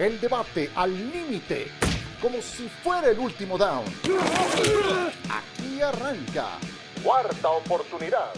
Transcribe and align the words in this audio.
El 0.00 0.18
debate 0.18 0.70
al 0.76 0.94
límite, 1.12 1.66
como 2.22 2.40
si 2.40 2.66
fuera 2.70 3.10
el 3.10 3.18
último 3.18 3.58
down. 3.58 3.84
Aquí 5.28 5.82
arranca. 5.82 6.58
Cuarta 7.04 7.50
oportunidad. 7.50 8.32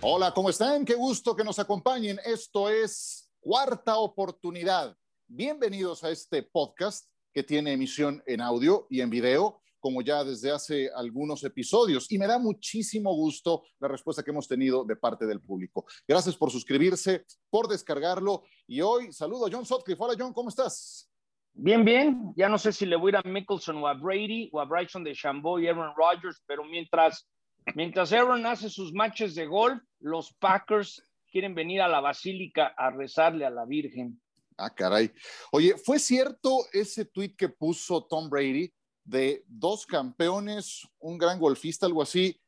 Hola, 0.00 0.34
¿cómo 0.34 0.50
están? 0.50 0.84
Qué 0.84 0.96
gusto 0.96 1.36
que 1.36 1.44
nos 1.44 1.60
acompañen. 1.60 2.18
Esto 2.24 2.68
es 2.68 3.30
Cuarta 3.38 3.98
oportunidad. 3.98 4.96
Bienvenidos 5.28 6.02
a 6.02 6.10
este 6.10 6.42
podcast 6.42 7.08
que 7.32 7.44
tiene 7.44 7.74
emisión 7.74 8.20
en 8.26 8.40
audio 8.40 8.88
y 8.90 9.00
en 9.00 9.10
video 9.10 9.62
como 9.84 10.00
ya 10.00 10.24
desde 10.24 10.50
hace 10.50 10.90
algunos 10.96 11.44
episodios. 11.44 12.10
Y 12.10 12.16
me 12.16 12.26
da 12.26 12.38
muchísimo 12.38 13.14
gusto 13.14 13.64
la 13.78 13.86
respuesta 13.86 14.22
que 14.22 14.30
hemos 14.30 14.48
tenido 14.48 14.82
de 14.82 14.96
parte 14.96 15.26
del 15.26 15.42
público. 15.42 15.84
Gracias 16.08 16.38
por 16.38 16.50
suscribirse, 16.50 17.26
por 17.50 17.68
descargarlo. 17.68 18.44
Y 18.66 18.80
hoy 18.80 19.12
saludo 19.12 19.44
a 19.44 19.50
John 19.52 19.66
Sotcliffe. 19.66 20.02
Hola 20.02 20.14
John, 20.18 20.32
¿cómo 20.32 20.48
estás? 20.48 21.12
Bien, 21.52 21.84
bien. 21.84 22.32
Ya 22.34 22.48
no 22.48 22.56
sé 22.56 22.72
si 22.72 22.86
le 22.86 22.96
voy 22.96 23.10
a 23.10 23.18
ir 23.18 23.26
a 23.26 23.28
Mickelson 23.28 23.76
o 23.76 23.86
a 23.86 23.92
Brady 23.92 24.48
o 24.54 24.60
a 24.62 24.64
Bryson 24.64 25.04
de 25.04 25.12
Chambeau 25.12 25.58
y 25.58 25.68
Aaron 25.68 25.92
Rodgers, 25.94 26.42
pero 26.46 26.64
mientras, 26.64 27.28
mientras 27.74 28.10
Aaron 28.14 28.46
hace 28.46 28.70
sus 28.70 28.90
matches 28.94 29.34
de 29.34 29.44
golf, 29.44 29.82
los 30.00 30.32
Packers 30.40 31.02
quieren 31.30 31.54
venir 31.54 31.82
a 31.82 31.88
la 31.88 32.00
basílica 32.00 32.68
a 32.74 32.88
rezarle 32.90 33.44
a 33.44 33.50
la 33.50 33.66
Virgen. 33.66 34.18
Ah, 34.56 34.74
caray. 34.74 35.12
Oye, 35.52 35.74
¿fue 35.76 35.98
cierto 35.98 36.60
ese 36.72 37.04
tweet 37.04 37.34
que 37.36 37.50
puso 37.50 38.06
Tom 38.06 38.30
Brady 38.30 38.72
de 39.04 39.44
dos 39.46 39.86
campeones, 39.86 40.88
un 40.98 41.18
gran 41.18 41.38
golfista, 41.38 41.86
algo 41.86 42.02
así, 42.02 42.40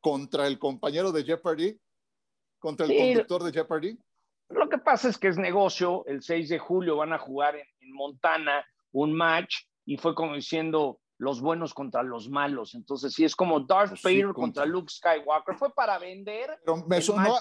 contra 0.00 0.46
el 0.46 0.58
compañero 0.58 1.12
de 1.12 1.24
Jeopardy, 1.24 1.78
contra 2.58 2.86
el 2.86 2.96
conductor 2.96 3.44
de 3.44 3.52
Jeopardy. 3.52 3.98
Lo 4.50 4.68
que 4.68 4.78
pasa 4.78 5.08
es 5.08 5.18
que 5.18 5.28
es 5.28 5.36
negocio, 5.36 6.04
el 6.06 6.22
6 6.22 6.48
de 6.48 6.58
julio 6.58 6.96
van 6.96 7.12
a 7.12 7.18
jugar 7.18 7.56
en, 7.56 7.66
Montana 7.90 8.64
un 8.92 9.12
match 9.12 9.64
y 9.84 9.96
fue 9.96 10.14
como 10.14 10.34
diciendo 10.34 11.00
los 11.16 11.40
buenos 11.40 11.74
contra 11.74 12.02
los 12.02 12.28
malos. 12.28 12.74
Entonces, 12.74 13.12
sí, 13.12 13.24
es 13.24 13.34
como 13.34 13.60
Darth 13.60 13.90
pues 13.90 14.02
Vader 14.02 14.32
contra... 14.34 14.64
Luke 14.64 14.92
Skywalker. 14.92 15.56
Fue 15.56 15.72
para 15.74 15.98
vender. 15.98 16.60
me, 16.86 17.00
sonó, 17.00 17.34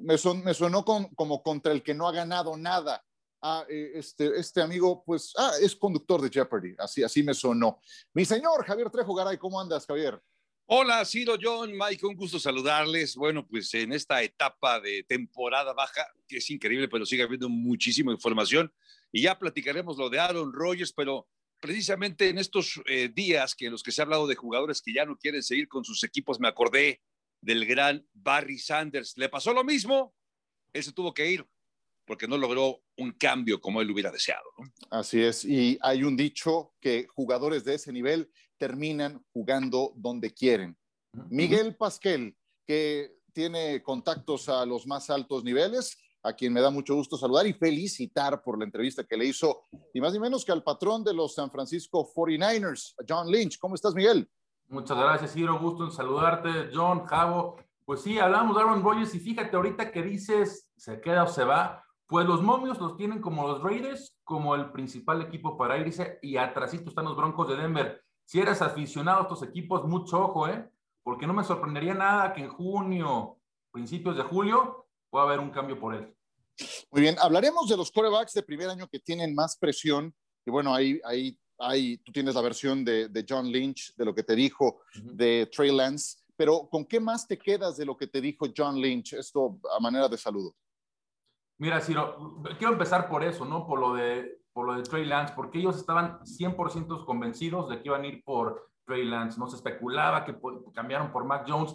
me, 0.00 0.16
me 0.42 0.54
sonó 0.54 0.84
como 0.84 1.42
contra 1.42 1.72
el 1.72 1.82
que 1.82 1.92
no 1.92 2.08
ha 2.08 2.12
ganado 2.12 2.56
nada 2.56 3.04
ah, 3.44 3.64
este, 3.68 4.38
este 4.38 4.62
amigo, 4.62 5.04
pues, 5.04 5.32
ah, 5.36 5.52
es 5.60 5.76
conductor 5.76 6.20
de 6.20 6.30
Jeopardy, 6.30 6.74
así, 6.78 7.02
así 7.02 7.22
me 7.22 7.34
sonó. 7.34 7.78
Mi 8.14 8.24
señor 8.24 8.64
Javier 8.64 8.90
Trejo 8.90 9.14
Garay, 9.14 9.36
¿cómo 9.36 9.60
andas, 9.60 9.86
Javier? 9.86 10.20
Hola, 10.66 11.04
Ciro, 11.04 11.36
John, 11.40 11.72
Mike, 11.76 12.06
un 12.06 12.16
gusto 12.16 12.38
saludarles. 12.38 13.16
Bueno, 13.16 13.46
pues 13.46 13.74
en 13.74 13.92
esta 13.92 14.22
etapa 14.22 14.80
de 14.80 15.02
temporada 15.02 15.74
baja, 15.74 16.06
que 16.26 16.38
es 16.38 16.48
increíble, 16.48 16.88
pero 16.88 17.04
sigue 17.04 17.22
habiendo 17.22 17.50
muchísima 17.50 18.12
información. 18.12 18.72
Y 19.12 19.22
ya 19.22 19.38
platicaremos 19.38 19.98
lo 19.98 20.08
de 20.08 20.20
Aaron 20.20 20.54
Rodgers, 20.54 20.94
pero 20.94 21.28
precisamente 21.60 22.30
en 22.30 22.38
estos 22.38 22.80
eh, 22.86 23.10
días 23.14 23.54
que 23.54 23.66
en 23.66 23.72
los 23.72 23.82
que 23.82 23.92
se 23.92 24.00
ha 24.00 24.04
hablado 24.04 24.26
de 24.26 24.36
jugadores 24.36 24.80
que 24.80 24.94
ya 24.94 25.04
no 25.04 25.18
quieren 25.18 25.42
seguir 25.42 25.68
con 25.68 25.84
sus 25.84 26.02
equipos, 26.02 26.40
me 26.40 26.48
acordé 26.48 27.02
del 27.42 27.66
gran 27.66 28.08
Barry 28.14 28.58
Sanders. 28.58 29.18
¿Le 29.18 29.28
pasó 29.28 29.52
lo 29.52 29.64
mismo? 29.64 30.14
Él 30.72 30.82
se 30.82 30.92
tuvo 30.92 31.12
que 31.12 31.30
ir 31.30 31.46
porque 32.06 32.28
no 32.28 32.36
logró 32.36 32.80
un 32.96 33.12
cambio 33.12 33.60
como 33.60 33.80
él 33.80 33.90
hubiera 33.90 34.10
deseado. 34.10 34.48
Así 34.90 35.22
es, 35.22 35.44
y 35.44 35.78
hay 35.82 36.04
un 36.04 36.16
dicho 36.16 36.74
que 36.80 37.06
jugadores 37.14 37.64
de 37.64 37.74
ese 37.74 37.92
nivel 37.92 38.30
terminan 38.56 39.24
jugando 39.32 39.92
donde 39.96 40.32
quieren. 40.32 40.76
Miguel 41.30 41.76
Pasquel, 41.76 42.36
que 42.66 43.18
tiene 43.32 43.82
contactos 43.82 44.48
a 44.48 44.64
los 44.64 44.86
más 44.86 45.10
altos 45.10 45.44
niveles, 45.44 45.98
a 46.22 46.32
quien 46.32 46.52
me 46.52 46.60
da 46.60 46.70
mucho 46.70 46.94
gusto 46.94 47.18
saludar 47.18 47.46
y 47.46 47.52
felicitar 47.52 48.42
por 48.42 48.58
la 48.58 48.64
entrevista 48.64 49.04
que 49.04 49.16
le 49.16 49.26
hizo, 49.26 49.62
y 49.92 50.00
más 50.00 50.12
ni 50.12 50.18
menos 50.18 50.44
que 50.44 50.52
al 50.52 50.62
patrón 50.62 51.04
de 51.04 51.12
los 51.12 51.34
San 51.34 51.50
Francisco 51.50 52.10
49ers, 52.14 52.94
John 53.06 53.30
Lynch. 53.30 53.58
¿Cómo 53.58 53.74
estás, 53.74 53.94
Miguel? 53.94 54.28
Muchas 54.68 54.96
gracias, 54.96 55.34
Ciro. 55.34 55.58
Gusto 55.58 55.84
en 55.84 55.92
saludarte, 55.92 56.70
John, 56.72 57.04
Javo. 57.04 57.56
Pues 57.84 58.00
sí, 58.00 58.18
hablamos 58.18 58.56
de 58.56 58.62
Aaron 58.62 58.82
Rodgers 58.82 59.14
y 59.14 59.20
fíjate 59.20 59.54
ahorita 59.54 59.92
que 59.92 60.02
dices, 60.02 60.70
se 60.76 61.00
queda 61.02 61.24
o 61.24 61.28
se 61.28 61.44
va. 61.44 61.83
Pues 62.06 62.26
los 62.26 62.42
momios 62.42 62.78
los 62.78 62.96
tienen 62.96 63.20
como 63.20 63.48
los 63.48 63.62
Raiders, 63.62 64.14
como 64.24 64.54
el 64.54 64.70
principal 64.72 65.22
equipo 65.22 65.56
para 65.56 65.78
irse, 65.78 66.18
y 66.22 66.36
atrásito 66.36 66.90
están 66.90 67.06
los 67.06 67.16
Broncos 67.16 67.48
de 67.48 67.56
Denver. 67.56 68.02
Si 68.26 68.40
eres 68.40 68.60
aficionado 68.62 69.20
a 69.20 69.22
estos 69.22 69.42
equipos, 69.42 69.84
mucho 69.84 70.20
ojo, 70.20 70.48
¿eh? 70.48 70.68
Porque 71.02 71.26
no 71.26 71.34
me 71.34 71.44
sorprendería 71.44 71.94
nada 71.94 72.32
que 72.32 72.42
en 72.42 72.48
junio, 72.48 73.38
principios 73.70 74.16
de 74.16 74.22
julio, 74.22 74.86
pueda 75.10 75.24
haber 75.24 75.40
un 75.40 75.50
cambio 75.50 75.78
por 75.78 75.94
él. 75.94 76.14
Muy 76.90 77.02
bien, 77.02 77.16
hablaremos 77.20 77.68
de 77.68 77.76
los 77.76 77.90
corebacks 77.90 78.32
de 78.32 78.42
primer 78.42 78.68
año 78.68 78.88
que 78.88 79.00
tienen 79.00 79.34
más 79.34 79.56
presión. 79.56 80.14
Y 80.46 80.50
bueno, 80.50 80.74
ahí, 80.74 81.00
ahí, 81.04 81.38
ahí 81.58 81.98
tú 81.98 82.12
tienes 82.12 82.34
la 82.34 82.40
versión 82.42 82.84
de, 82.84 83.08
de 83.08 83.24
John 83.28 83.46
Lynch, 83.50 83.94
de 83.96 84.04
lo 84.04 84.14
que 84.14 84.22
te 84.22 84.34
dijo 84.34 84.82
de 84.94 85.48
Trey 85.54 85.74
Lance. 85.74 86.18
Pero 86.36 86.68
¿con 86.70 86.84
qué 86.84 87.00
más 87.00 87.26
te 87.26 87.38
quedas 87.38 87.76
de 87.76 87.86
lo 87.86 87.96
que 87.96 88.06
te 88.06 88.20
dijo 88.20 88.46
John 88.56 88.80
Lynch? 88.80 89.14
Esto 89.14 89.58
a 89.76 89.80
manera 89.80 90.08
de 90.08 90.18
saludo. 90.18 90.54
Mira, 91.58 91.80
Ciro, 91.80 92.40
quiero 92.58 92.72
empezar 92.72 93.08
por 93.08 93.22
eso, 93.22 93.44
¿no? 93.44 93.66
Por 93.66 93.78
lo 93.78 93.94
de, 93.94 94.40
por 94.52 94.66
lo 94.66 94.74
de 94.74 94.82
Trey 94.82 95.04
Lance, 95.04 95.34
porque 95.36 95.58
ellos 95.58 95.76
estaban 95.76 96.18
100% 96.20 97.04
convencidos 97.04 97.68
de 97.68 97.80
que 97.80 97.88
iban 97.88 98.02
a 98.02 98.06
ir 98.06 98.22
por 98.24 98.70
Trey 98.84 99.04
Lance. 99.04 99.38
No 99.38 99.46
se 99.46 99.56
especulaba 99.56 100.24
que 100.24 100.36
cambiaron 100.72 101.12
por 101.12 101.24
Mac 101.24 101.44
Jones. 101.46 101.74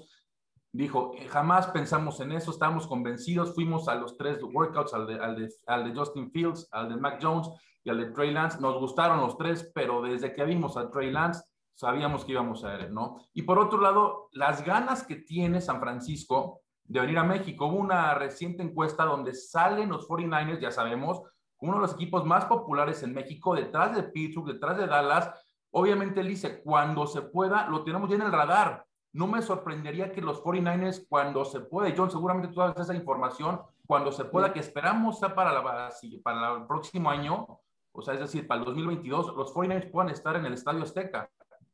Dijo, 0.71 1.13
eh, 1.15 1.27
jamás 1.27 1.67
pensamos 1.67 2.19
en 2.19 2.31
eso, 2.31 2.51
estábamos 2.51 2.87
convencidos, 2.87 3.55
fuimos 3.55 3.87
a 3.87 3.95
los 3.95 4.17
tres 4.17 4.43
workouts, 4.43 4.93
al 4.93 5.07
de, 5.07 5.15
al 5.15 5.35
de, 5.35 5.49
al 5.65 5.83
de 5.85 5.97
Justin 5.97 6.29
Fields, 6.31 6.67
al 6.71 6.89
de 6.89 6.97
Mac 6.97 7.19
Jones 7.21 7.49
y 7.83 7.89
al 7.89 7.97
de 7.97 8.11
Trey 8.11 8.31
Lance. 8.31 8.59
Nos 8.59 8.77
gustaron 8.77 9.19
los 9.21 9.37
tres, 9.37 9.71
pero 9.73 10.01
desde 10.01 10.33
que 10.33 10.43
vimos 10.43 10.77
a 10.77 10.91
Trey 10.91 11.09
Lance, 11.09 11.43
sabíamos 11.73 12.25
que 12.25 12.33
íbamos 12.33 12.63
a 12.65 12.75
ver, 12.75 12.91
¿no? 12.91 13.17
Y 13.33 13.43
por 13.43 13.57
otro 13.57 13.79
lado, 13.79 14.27
las 14.33 14.63
ganas 14.65 15.03
que 15.03 15.15
tiene 15.15 15.61
San 15.61 15.79
Francisco 15.79 16.61
de 16.89 16.99
venir 16.99 17.19
a 17.19 17.23
México. 17.23 17.67
Hubo 17.67 17.77
una 17.77 18.15
reciente 18.15 18.63
encuesta 18.63 19.05
donde 19.05 19.33
salen 19.33 19.89
los 19.89 20.07
49ers, 20.07 20.59
ya 20.59 20.71
sabemos, 20.71 21.21
como 21.55 21.71
uno 21.71 21.81
de 21.81 21.87
los 21.87 21.93
equipos 21.93 22.25
más 22.25 22.45
populares 22.45 23.03
en 23.03 23.13
México, 23.13 23.55
detrás 23.55 23.95
de 23.95 24.03
Pittsburgh, 24.03 24.47
detrás 24.47 24.77
de 24.77 24.87
Dallas. 24.87 25.31
Obviamente, 25.71 26.19
él 26.19 26.27
dice, 26.27 26.61
cuando 26.63 27.05
se 27.05 27.21
pueda, 27.21 27.67
lo 27.67 27.83
tenemos 27.83 28.09
ya 28.09 28.15
en 28.15 28.23
el 28.23 28.31
radar. 28.31 28.85
No 29.13 29.27
me 29.27 29.41
sorprendería 29.41 30.11
que 30.11 30.21
los 30.21 30.43
49ers, 30.43 31.05
cuando 31.07 31.45
se 31.45 31.59
pueda, 31.61 31.93
John, 31.95 32.09
seguramente 32.09 32.49
tú 32.49 32.55
sabes 32.55 32.79
esa 32.79 32.95
información, 32.95 33.61
cuando 33.85 34.11
se 34.11 34.25
pueda, 34.25 34.51
que 34.51 34.59
esperamos 34.59 35.19
para, 35.19 35.53
la, 35.53 35.91
para 36.23 36.55
el 36.55 36.65
próximo 36.65 37.09
año, 37.09 37.59
o 37.91 38.01
sea, 38.01 38.15
es 38.15 38.19
decir, 38.19 38.47
para 38.47 38.61
el 38.61 38.65
2022, 38.65 39.35
los 39.35 39.53
49ers 39.53 39.91
puedan 39.91 40.09
estar 40.09 40.35
en 40.35 40.45
el 40.45 40.53
Estadio 40.53 40.83
Azteca. 40.83 41.29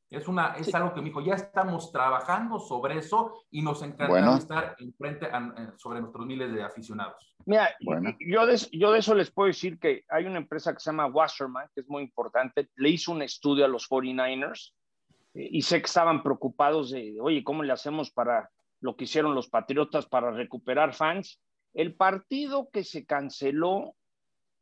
Es, 0.09 0.27
una, 0.27 0.53
es 0.55 0.73
algo 0.73 0.93
que 0.93 1.01
me 1.01 1.07
dijo, 1.07 1.21
ya 1.21 1.33
estamos 1.33 1.91
trabajando 1.91 2.59
sobre 2.59 2.99
eso 2.99 3.45
y 3.51 3.61
nos 3.61 3.81
encanta 3.81 4.37
estar 4.37 4.75
enfrente 4.79 5.29
sobre 5.77 5.99
nuestros 5.99 6.25
miles 6.25 6.53
de 6.53 6.63
aficionados. 6.63 7.35
Mira, 7.45 7.69
yo, 8.19 8.45
de, 8.45 8.57
yo 8.71 8.91
de 8.91 8.99
eso 8.99 9.13
les 9.13 9.31
puedo 9.31 9.47
decir 9.47 9.79
que 9.79 10.03
hay 10.09 10.25
una 10.25 10.37
empresa 10.37 10.73
que 10.73 10.79
se 10.79 10.89
llama 10.89 11.07
Wasserman, 11.07 11.69
que 11.73 11.81
es 11.81 11.89
muy 11.89 12.03
importante, 12.03 12.69
le 12.75 12.89
hizo 12.89 13.11
un 13.11 13.21
estudio 13.21 13.65
a 13.65 13.67
los 13.67 13.89
49ers 13.89 14.73
eh, 15.35 15.49
y 15.51 15.61
sé 15.61 15.79
que 15.79 15.85
estaban 15.85 16.23
preocupados 16.23 16.91
de, 16.91 17.17
oye, 17.21 17.43
¿cómo 17.43 17.63
le 17.63 17.73
hacemos 17.73 18.11
para 18.11 18.49
lo 18.81 18.95
que 18.95 19.03
hicieron 19.03 19.35
los 19.35 19.49
Patriotas 19.49 20.05
para 20.05 20.31
recuperar 20.31 20.93
fans? 20.93 21.41
El 21.73 21.95
partido 21.95 22.69
que 22.71 22.83
se 22.83 23.05
canceló, 23.05 23.95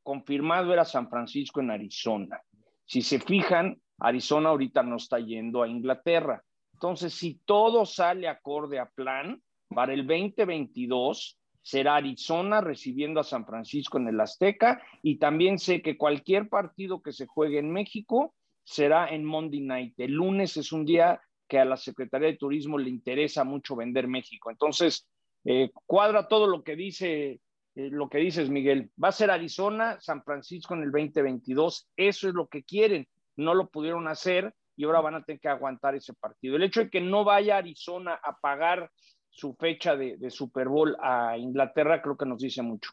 confirmado, 0.02 0.74
era 0.74 0.84
San 0.84 1.10
Francisco 1.10 1.60
en 1.60 1.72
Arizona. 1.72 2.42
Si 2.86 3.02
se 3.02 3.20
fijan, 3.20 3.80
Arizona 4.03 4.50
ahorita 4.50 4.84
no 4.84 4.97
está 4.97 5.19
yendo 5.19 5.64
a 5.64 5.68
Inglaterra. 5.68 6.44
Entonces, 6.74 7.14
si 7.14 7.40
todo 7.46 7.86
sale 7.86 8.28
acorde 8.28 8.78
a 8.78 8.86
plan, 8.86 9.41
para 9.69 9.94
el 9.94 10.06
2022 10.06 11.40
será 11.62 11.96
Arizona 11.96 12.59
recibiendo 12.59 13.22
a 13.22 13.24
San 13.24 13.46
Francisco 13.46 13.97
en 13.97 14.09
el 14.09 14.19
Azteca 14.19 14.81
y 15.02 15.18
también 15.18 15.58
sé 15.58 15.81
que 15.81 15.98
cualquier 15.98 16.50
partido 16.50 17.01
que 17.01 17.13
se 17.13 17.25
juegue 17.25 17.60
en 17.60 17.72
México 17.72 18.36
será 18.66 19.07
en 19.07 19.24
Monday 19.24 19.62
Night. 19.62 19.94
El 19.98 20.12
lunes 20.12 20.57
es 20.57 20.74
un 20.74 20.83
día 20.83 21.22
que 21.48 21.60
a 21.60 21.66
la 21.66 21.77
Secretaría 21.77 22.27
de 22.27 22.38
Turismo 22.38 22.77
le 22.77 22.89
interesa 22.89 23.45
mucho 23.45 23.77
vender 23.77 24.10
México. 24.10 24.51
Entonces, 24.51 25.07
eh, 25.45 25.72
cuadra 25.86 26.27
todo 26.27 26.48
lo 26.48 26.63
que 26.63 26.75
dice 26.75 27.39
eh, 27.75 27.89
lo 27.89 28.10
que 28.10 28.19
dices, 28.19 28.50
Miguel. 28.50 28.92
Va 29.01 29.07
a 29.07 29.13
ser 29.13 29.31
Arizona, 29.31 29.98
San 30.00 30.24
Francisco 30.24 30.74
en 30.75 30.83
el 30.83 30.92
2022. 30.92 31.89
Eso 31.95 32.27
es 32.27 32.33
lo 32.33 32.48
que 32.48 32.63
quieren 32.63 33.07
no 33.35 33.53
lo 33.53 33.69
pudieron 33.69 34.07
hacer 34.07 34.53
y 34.75 34.85
ahora 34.85 35.01
van 35.01 35.15
a 35.15 35.24
tener 35.24 35.39
que 35.39 35.50
aguantar 35.50 35.95
ese 35.95 36.13
partido. 36.13 36.56
El 36.56 36.63
hecho 36.63 36.81
de 36.81 36.89
que 36.89 37.01
no 37.01 37.24
vaya 37.24 37.57
Arizona 37.57 38.19
a 38.24 38.38
pagar 38.39 38.91
su 39.30 39.56
fecha 39.56 39.95
de, 39.95 40.18
Super 40.30 40.68
Bowl 40.68 40.95
a 41.01 41.38
Inglaterra 41.38 42.01
creo 42.01 42.18
que 42.18 42.25
nos 42.25 42.39
dice 42.39 42.62
mucho. 42.62 42.91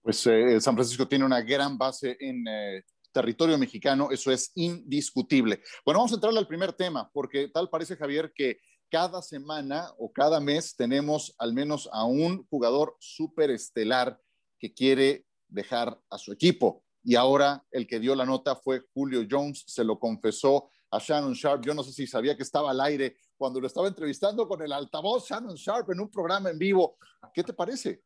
Pues 0.00 0.26
eh, 0.26 0.60
San 0.60 0.74
Francisco 0.74 1.06
tiene 1.06 1.24
una 1.24 1.40
gran 1.40 1.78
base 1.78 2.16
en 2.18 2.44
eh, 2.48 2.82
territorio 3.12 3.58
mexicano, 3.58 4.10
eso 4.10 4.32
es 4.32 4.52
indiscutible. 4.54 5.62
Bueno, 5.84 5.98
vamos 6.00 6.12
a 6.12 6.16
entrarle 6.16 6.40
al 6.40 6.48
primer 6.48 6.72
tema, 6.72 7.08
porque 7.12 7.48
tal 7.48 7.68
parece, 7.68 7.96
Javier, 7.96 8.32
que 8.34 8.58
cada 8.90 9.22
semana 9.22 9.86
o 9.98 10.12
cada 10.12 10.40
mes 10.40 10.76
tenemos 10.76 11.34
al 11.38 11.52
menos 11.52 11.88
a 11.92 12.04
un 12.04 12.46
jugador 12.48 12.96
súper 13.00 13.50
estelar 13.50 14.18
que 14.58 14.72
quiere 14.72 15.24
dejar 15.48 15.98
a 16.10 16.18
su 16.18 16.32
equipo 16.32 16.81
y 17.04 17.16
ahora 17.16 17.64
el 17.70 17.86
que 17.86 17.98
dio 17.98 18.14
la 18.14 18.24
nota 18.24 18.56
fue 18.56 18.82
Julio 18.92 19.26
Jones, 19.28 19.64
se 19.66 19.84
lo 19.84 19.98
confesó 19.98 20.70
a 20.90 20.98
Shannon 20.98 21.32
Sharp. 21.32 21.64
Yo 21.64 21.74
no 21.74 21.82
sé 21.82 21.92
si 21.92 22.06
sabía 22.06 22.36
que 22.36 22.42
estaba 22.42 22.70
al 22.70 22.80
aire 22.80 23.16
cuando 23.36 23.60
lo 23.60 23.66
estaba 23.66 23.88
entrevistando 23.88 24.46
con 24.46 24.62
el 24.62 24.72
altavoz 24.72 25.28
Shannon 25.28 25.56
Sharp 25.56 25.90
en 25.90 26.00
un 26.00 26.10
programa 26.10 26.50
en 26.50 26.58
vivo. 26.58 26.96
¿Qué 27.34 27.42
te 27.42 27.52
parece? 27.52 28.02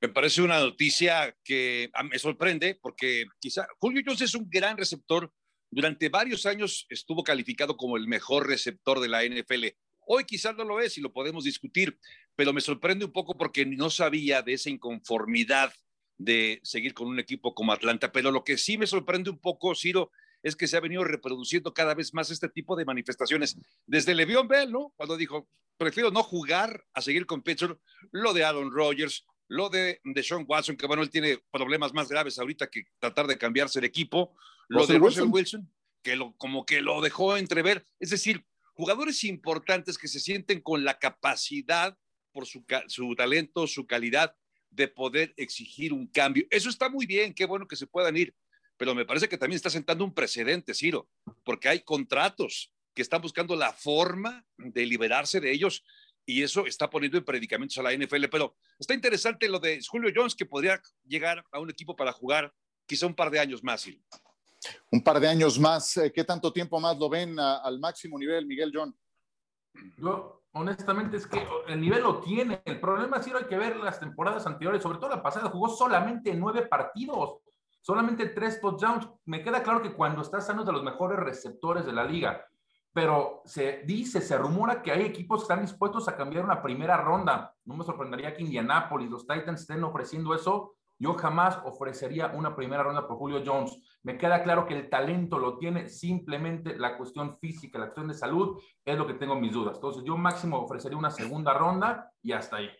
Me 0.00 0.08
parece 0.08 0.40
una 0.42 0.58
noticia 0.58 1.36
que 1.44 1.90
me 2.10 2.18
sorprende 2.18 2.78
porque 2.80 3.26
quizá 3.38 3.68
Julio 3.78 4.02
Jones 4.04 4.22
es 4.22 4.34
un 4.34 4.48
gran 4.48 4.76
receptor. 4.76 5.32
Durante 5.70 6.08
varios 6.08 6.46
años 6.46 6.86
estuvo 6.88 7.22
calificado 7.22 7.76
como 7.76 7.96
el 7.96 8.08
mejor 8.08 8.48
receptor 8.48 8.98
de 8.98 9.08
la 9.08 9.22
NFL. 9.22 9.66
Hoy 10.06 10.24
quizás 10.24 10.56
no 10.56 10.64
lo 10.64 10.80
es 10.80 10.98
y 10.98 11.00
lo 11.00 11.12
podemos 11.12 11.44
discutir, 11.44 11.96
pero 12.34 12.52
me 12.52 12.60
sorprende 12.60 13.04
un 13.04 13.12
poco 13.12 13.36
porque 13.36 13.64
no 13.66 13.90
sabía 13.90 14.42
de 14.42 14.54
esa 14.54 14.70
inconformidad 14.70 15.72
de 16.20 16.60
seguir 16.62 16.92
con 16.92 17.08
un 17.08 17.18
equipo 17.18 17.54
como 17.54 17.72
Atlanta. 17.72 18.12
Pero 18.12 18.30
lo 18.30 18.44
que 18.44 18.58
sí 18.58 18.76
me 18.76 18.86
sorprende 18.86 19.30
un 19.30 19.38
poco, 19.38 19.74
Ciro, 19.74 20.12
es 20.42 20.54
que 20.54 20.68
se 20.68 20.76
ha 20.76 20.80
venido 20.80 21.02
reproduciendo 21.02 21.72
cada 21.72 21.94
vez 21.94 22.12
más 22.12 22.30
este 22.30 22.48
tipo 22.48 22.76
de 22.76 22.84
manifestaciones. 22.84 23.56
Desde 23.86 24.14
Le'Veon 24.14 24.46
Bell, 24.46 24.70
¿no? 24.70 24.92
Cuando 24.96 25.16
dijo, 25.16 25.48
prefiero 25.78 26.10
no 26.10 26.22
jugar 26.22 26.84
a 26.92 27.00
seguir 27.00 27.24
con 27.24 27.42
Pittsburgh, 27.42 27.80
lo 28.12 28.34
de 28.34 28.44
Aaron 28.44 28.70
Rodgers, 28.70 29.24
lo 29.48 29.70
de, 29.70 30.00
de 30.04 30.22
Sean 30.22 30.44
Watson, 30.46 30.76
que 30.76 30.86
bueno, 30.86 31.02
él 31.02 31.10
tiene 31.10 31.38
problemas 31.50 31.94
más 31.94 32.08
graves 32.08 32.38
ahorita 32.38 32.68
que 32.68 32.84
tratar 32.98 33.26
de 33.26 33.38
cambiarse 33.38 33.80
de 33.80 33.86
equipo, 33.86 34.36
lo 34.68 34.86
de 34.86 34.98
Russell 34.98 35.28
Wilson, 35.30 35.72
que 36.02 36.16
lo, 36.16 36.36
como 36.36 36.66
que 36.66 36.82
lo 36.82 37.00
dejó 37.00 37.36
entrever, 37.36 37.86
es 37.98 38.10
decir, 38.10 38.46
jugadores 38.74 39.24
importantes 39.24 39.96
que 39.96 40.08
se 40.08 40.20
sienten 40.20 40.60
con 40.60 40.84
la 40.84 40.98
capacidad 40.98 41.98
por 42.30 42.46
su, 42.46 42.64
su 42.86 43.14
talento, 43.16 43.66
su 43.66 43.86
calidad, 43.86 44.36
de 44.70 44.88
poder 44.88 45.34
exigir 45.36 45.92
un 45.92 46.06
cambio. 46.06 46.46
Eso 46.50 46.68
está 46.68 46.88
muy 46.88 47.06
bien, 47.06 47.34
qué 47.34 47.44
bueno 47.44 47.66
que 47.66 47.76
se 47.76 47.86
puedan 47.86 48.16
ir, 48.16 48.34
pero 48.76 48.94
me 48.94 49.04
parece 49.04 49.28
que 49.28 49.36
también 49.36 49.56
está 49.56 49.70
sentando 49.70 50.04
un 50.04 50.14
precedente, 50.14 50.74
Ciro, 50.74 51.08
porque 51.44 51.68
hay 51.68 51.80
contratos 51.80 52.72
que 52.94 53.02
están 53.02 53.20
buscando 53.20 53.54
la 53.56 53.72
forma 53.72 54.44
de 54.56 54.86
liberarse 54.86 55.40
de 55.40 55.52
ellos 55.52 55.84
y 56.26 56.42
eso 56.42 56.66
está 56.66 56.88
poniendo 56.88 57.18
en 57.18 57.24
predicamentos 57.24 57.76
a 57.78 57.82
la 57.82 57.92
NFL. 57.92 58.26
Pero 58.30 58.56
está 58.78 58.94
interesante 58.94 59.48
lo 59.48 59.58
de 59.58 59.80
Julio 59.86 60.12
Jones, 60.14 60.34
que 60.34 60.46
podría 60.46 60.80
llegar 61.06 61.44
a 61.50 61.58
un 61.58 61.70
equipo 61.70 61.96
para 61.96 62.12
jugar 62.12 62.52
quizá 62.86 63.06
un 63.06 63.14
par 63.14 63.30
de 63.30 63.40
años 63.40 63.62
más. 63.62 63.88
Un 64.90 65.02
par 65.02 65.20
de 65.20 65.28
años 65.28 65.58
más. 65.58 65.96
Eh, 65.96 66.12
¿Qué 66.12 66.24
tanto 66.24 66.52
tiempo 66.52 66.78
más 66.80 66.96
lo 66.98 67.08
ven 67.08 67.38
al 67.38 67.78
máximo 67.78 68.18
nivel, 68.18 68.46
Miguel 68.46 68.72
John? 68.74 68.96
Yo, 69.96 70.42
honestamente, 70.52 71.16
es 71.16 71.26
que 71.26 71.46
el 71.68 71.80
nivel 71.80 72.02
lo 72.02 72.20
tiene. 72.20 72.62
El 72.64 72.80
problema 72.80 73.18
es 73.18 73.26
que 73.26 73.36
hay 73.36 73.44
que 73.44 73.58
ver 73.58 73.76
las 73.76 74.00
temporadas 74.00 74.46
anteriores, 74.46 74.82
sobre 74.82 74.98
todo 74.98 75.10
la 75.10 75.22
pasada, 75.22 75.50
jugó 75.50 75.68
solamente 75.68 76.34
nueve 76.34 76.66
partidos, 76.66 77.38
solamente 77.80 78.26
tres 78.26 78.60
touchdowns. 78.60 79.08
Me 79.26 79.42
queda 79.42 79.62
claro 79.62 79.82
que 79.82 79.92
cuando 79.92 80.22
estás 80.22 80.46
sano 80.46 80.64
de 80.64 80.72
los 80.72 80.82
mejores 80.82 81.18
receptores 81.18 81.84
de 81.86 81.92
la 81.92 82.04
liga, 82.04 82.44
pero 82.92 83.42
se 83.44 83.82
dice, 83.86 84.20
se 84.20 84.36
rumora 84.36 84.82
que 84.82 84.90
hay 84.90 85.02
equipos 85.02 85.40
que 85.40 85.44
están 85.44 85.62
dispuestos 85.62 86.08
a 86.08 86.16
cambiar 86.16 86.44
una 86.44 86.60
primera 86.60 86.96
ronda. 86.96 87.54
No 87.64 87.76
me 87.76 87.84
sorprendería 87.84 88.34
que 88.34 88.42
Indianapolis, 88.42 89.10
los 89.10 89.26
Titans 89.26 89.60
estén 89.60 89.84
ofreciendo 89.84 90.34
eso. 90.34 90.74
Yo 90.98 91.14
jamás 91.14 91.58
ofrecería 91.64 92.32
una 92.34 92.54
primera 92.54 92.82
ronda 92.82 93.06
por 93.06 93.16
Julio 93.16 93.42
Jones. 93.46 93.74
Me 94.02 94.16
queda 94.16 94.42
claro 94.42 94.66
que 94.66 94.74
el 94.74 94.88
talento 94.88 95.38
lo 95.38 95.58
tiene, 95.58 95.88
simplemente 95.88 96.78
la 96.78 96.96
cuestión 96.96 97.38
física, 97.38 97.78
la 97.78 97.86
cuestión 97.86 98.08
de 98.08 98.14
salud 98.14 98.60
es 98.84 98.96
lo 98.96 99.06
que 99.06 99.14
tengo 99.14 99.36
mis 99.36 99.52
dudas. 99.52 99.76
Entonces 99.76 100.02
yo 100.06 100.16
máximo 100.16 100.58
ofrecería 100.58 100.96
una 100.96 101.10
segunda 101.10 101.52
ronda 101.54 102.10
y 102.22 102.32
hasta 102.32 102.56
ahí. 102.56 102.70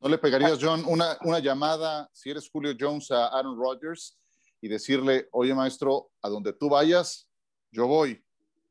¿No 0.00 0.08
le 0.08 0.18
pegarías, 0.18 0.58
John, 0.60 0.84
una, 0.86 1.16
una 1.22 1.38
llamada, 1.38 2.08
si 2.12 2.30
eres 2.30 2.50
Julio 2.50 2.74
Jones, 2.78 3.10
a 3.10 3.28
Aaron 3.28 3.58
Rodgers 3.58 4.18
y 4.60 4.68
decirle, 4.68 5.28
oye 5.32 5.54
maestro, 5.54 6.10
a 6.20 6.28
donde 6.28 6.52
tú 6.52 6.68
vayas, 6.68 7.26
yo 7.70 7.86
voy? 7.86 8.22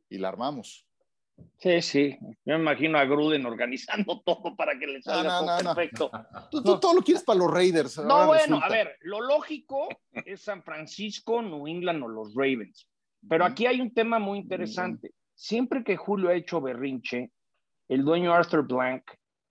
y 0.09 0.17
la 0.17 0.29
armamos. 0.29 0.85
Sí, 1.57 1.81
sí. 1.81 2.17
Yo 2.45 2.55
me 2.55 2.61
imagino 2.61 2.97
a 2.97 3.05
Gruden 3.05 3.45
organizando 3.45 4.21
todo 4.25 4.55
para 4.55 4.77
que 4.77 4.87
le 4.87 5.01
salga 5.01 5.39
todo 5.39 5.75
perfecto. 5.75 6.11
Tú, 6.51 6.61
todo 6.61 6.93
lo 6.93 7.01
quieres 7.01 7.23
para 7.23 7.39
los 7.39 7.51
Raiders. 7.51 7.97
No, 7.99 8.27
bueno, 8.27 8.59
a 8.63 8.69
ver, 8.69 8.97
lo 9.01 9.21
lógico 9.21 9.89
es 10.11 10.41
San 10.41 10.63
Francisco, 10.63 11.41
New 11.41 11.67
England 11.67 12.03
o 12.03 12.07
los 12.07 12.33
Ravens. 12.33 12.87
Pero 13.27 13.43
aquí 13.43 13.65
hay 13.65 13.81
un 13.81 13.93
tema 13.93 14.19
muy 14.19 14.39
interesante. 14.39 15.11
Siempre 15.33 15.83
que 15.83 15.97
Julio 15.97 16.29
ha 16.29 16.35
hecho 16.35 16.61
berrinche, 16.61 17.31
el 17.87 18.03
dueño 18.03 18.33
Arthur 18.33 18.65
Blank 18.65 19.03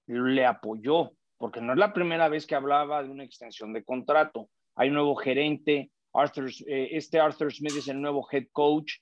le 0.07 0.47
apoyó, 0.47 1.13
porque 1.37 1.61
no 1.61 1.73
es 1.73 1.79
la 1.79 1.93
primera 1.93 2.29
vez 2.29 2.47
que 2.47 2.55
hablaba 2.55 3.03
de 3.03 3.11
una 3.11 3.25
extensión 3.25 3.73
de 3.73 3.85
contrato. 3.85 4.49
Hay 4.77 4.89
un 4.89 4.95
nuevo 4.95 5.17
gerente, 5.17 5.91
Arthur, 6.15 6.51
eh, 6.67 6.89
este 6.93 7.21
Arthur 7.21 7.53
Smith 7.53 7.75
es 7.77 7.89
el 7.89 8.01
nuevo 8.01 8.27
head 8.33 8.47
coach 8.53 8.93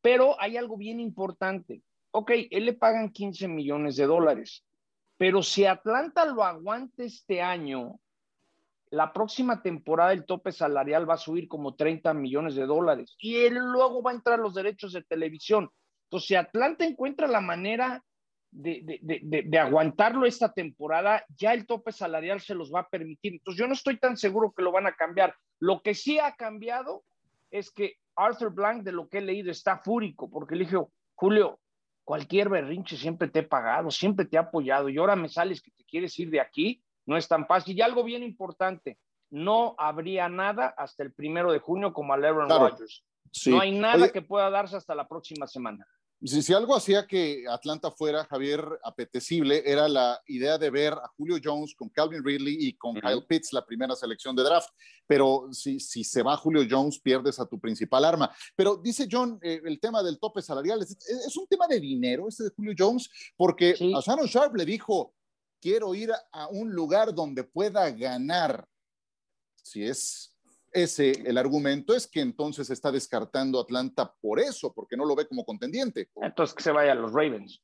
pero 0.00 0.40
hay 0.40 0.56
algo 0.56 0.76
bien 0.76 1.00
importante. 1.00 1.82
Ok, 2.12 2.32
él 2.50 2.66
le 2.66 2.72
pagan 2.72 3.10
15 3.10 3.48
millones 3.48 3.96
de 3.96 4.06
dólares, 4.06 4.64
pero 5.16 5.42
si 5.42 5.64
Atlanta 5.64 6.24
lo 6.24 6.42
aguanta 6.42 7.04
este 7.04 7.42
año, 7.42 8.00
la 8.90 9.12
próxima 9.12 9.62
temporada 9.62 10.12
el 10.12 10.26
tope 10.26 10.50
salarial 10.50 11.08
va 11.08 11.14
a 11.14 11.18
subir 11.18 11.46
como 11.46 11.76
30 11.76 12.12
millones 12.14 12.56
de 12.56 12.66
dólares 12.66 13.14
y 13.18 13.36
él 13.36 13.54
luego 13.54 14.02
va 14.02 14.10
a 14.10 14.14
entrar 14.14 14.40
los 14.40 14.54
derechos 14.54 14.92
de 14.92 15.02
televisión. 15.02 15.70
Entonces, 16.04 16.26
si 16.26 16.34
Atlanta 16.34 16.84
encuentra 16.84 17.28
la 17.28 17.40
manera 17.40 18.02
de, 18.50 18.98
de, 19.22 19.58
aguantarlo 19.58 20.26
esta 20.26 20.52
temporada, 20.52 21.24
ya 21.36 21.52
el 21.52 21.66
tope 21.66 21.92
salarial 21.92 22.40
se 22.40 22.56
los 22.56 22.74
va 22.74 22.80
a 22.80 22.88
permitir. 22.88 23.34
Entonces, 23.34 23.60
yo 23.60 23.68
no 23.68 23.74
estoy 23.74 23.96
tan 23.96 24.16
seguro 24.16 24.52
que 24.52 24.62
lo 24.62 24.72
van 24.72 24.88
a 24.88 24.96
cambiar. 24.96 25.36
Lo 25.60 25.82
que 25.82 25.94
sí 25.94 26.18
ha 26.18 26.34
cambiado 26.34 27.04
es 27.52 27.70
que 27.70 27.98
Arthur 28.16 28.52
Blank, 28.52 28.82
de 28.82 28.90
lo 28.90 29.08
que 29.08 29.18
he 29.18 29.22
leído, 29.22 29.52
está 29.52 29.78
fúrico 29.78 30.28
porque 30.28 30.56
le 30.56 30.64
dijo, 30.64 30.90
Julio, 31.14 31.59
cualquier 32.10 32.48
berrinche 32.48 32.96
siempre 32.96 33.28
te 33.28 33.38
he 33.38 33.42
pagado, 33.44 33.88
siempre 33.92 34.24
te 34.24 34.34
he 34.34 34.38
apoyado 34.40 34.88
y 34.88 34.98
ahora 34.98 35.14
me 35.14 35.28
sales 35.28 35.62
que 35.62 35.70
te 35.70 35.84
quieres 35.84 36.18
ir 36.18 36.28
de 36.28 36.40
aquí, 36.40 36.82
no 37.06 37.16
es 37.16 37.28
tan 37.28 37.46
fácil. 37.46 37.78
Y 37.78 37.82
algo 37.82 38.02
bien 38.02 38.24
importante, 38.24 38.98
no 39.30 39.76
habría 39.78 40.28
nada 40.28 40.74
hasta 40.76 41.04
el 41.04 41.12
primero 41.12 41.52
de 41.52 41.60
junio 41.60 41.92
como 41.92 42.12
a 42.12 42.16
Aaron 42.16 42.50
Rodgers. 42.50 43.04
No 43.46 43.60
hay 43.60 43.70
nada 43.70 44.10
que 44.10 44.22
pueda 44.22 44.50
darse 44.50 44.76
hasta 44.76 44.92
la 44.96 45.06
próxima 45.06 45.46
semana. 45.46 45.86
Si, 46.22 46.52
algo 46.52 46.76
hacía 46.76 47.06
que 47.06 47.46
Atlanta 47.48 47.90
fuera, 47.90 48.26
Javier, 48.26 48.62
apetecible, 48.84 49.62
era 49.64 49.88
la 49.88 50.20
idea 50.26 50.58
de 50.58 50.68
ver 50.68 50.92
a 50.92 51.08
Julio 51.16 51.38
Jones 51.42 51.74
con 51.74 51.88
Calvin 51.88 52.22
Ridley 52.22 52.58
y 52.60 52.74
con 52.74 52.94
Kyle 53.00 53.24
Pitts, 53.26 53.54
la 53.54 53.64
primera 53.64 53.96
selección 53.96 54.36
de 54.36 54.42
draft. 54.42 54.68
Pero 55.06 55.48
si, 55.50 55.80
si 55.80 56.04
se 56.04 56.22
va 56.22 56.36
Julio 56.36 56.66
Jones, 56.70 57.00
pierdes 57.00 57.40
a 57.40 57.46
tu 57.46 57.58
principal 57.58 58.04
arma. 58.04 58.30
Pero 58.54 58.76
dice 58.76 59.08
John, 59.10 59.38
eh, 59.40 59.62
el 59.64 59.80
tema 59.80 60.02
del 60.02 60.18
tope 60.18 60.42
salarial, 60.42 60.82
¿es, 60.82 61.36
un 61.38 61.46
tema 61.46 61.66
de 61.66 61.80
dinero 61.80 62.28
este 62.28 62.44
de 62.44 62.50
Julio 62.50 62.74
Jones? 62.76 63.08
Porque 63.34 63.70
a 63.70 64.00
Shannon 64.00 64.26
Sharp 64.26 64.54
le 64.56 64.66
dijo, 64.66 65.14
quiero 65.58 65.94
ir 65.94 66.12
a 66.32 66.48
un 66.48 66.70
lugar 66.70 67.14
donde 67.14 67.44
pueda 67.44 67.90
ganar. 67.90 68.68
Si 69.62 69.82
es 69.82 70.29
ese, 70.72 71.10
el 71.24 71.38
argumento 71.38 71.94
es 71.94 72.06
que 72.06 72.20
entonces 72.20 72.70
está 72.70 72.92
descartando 72.92 73.60
Atlanta 73.60 74.14
por 74.20 74.40
eso, 74.40 74.72
porque 74.72 74.96
no 74.96 75.04
lo 75.04 75.16
ve 75.16 75.26
como 75.26 75.44
contendiente. 75.44 76.10
Entonces 76.16 76.54
que 76.54 76.62
se 76.62 76.72
vaya 76.72 76.92
a 76.92 76.94
los 76.94 77.12
Ravens. 77.12 77.62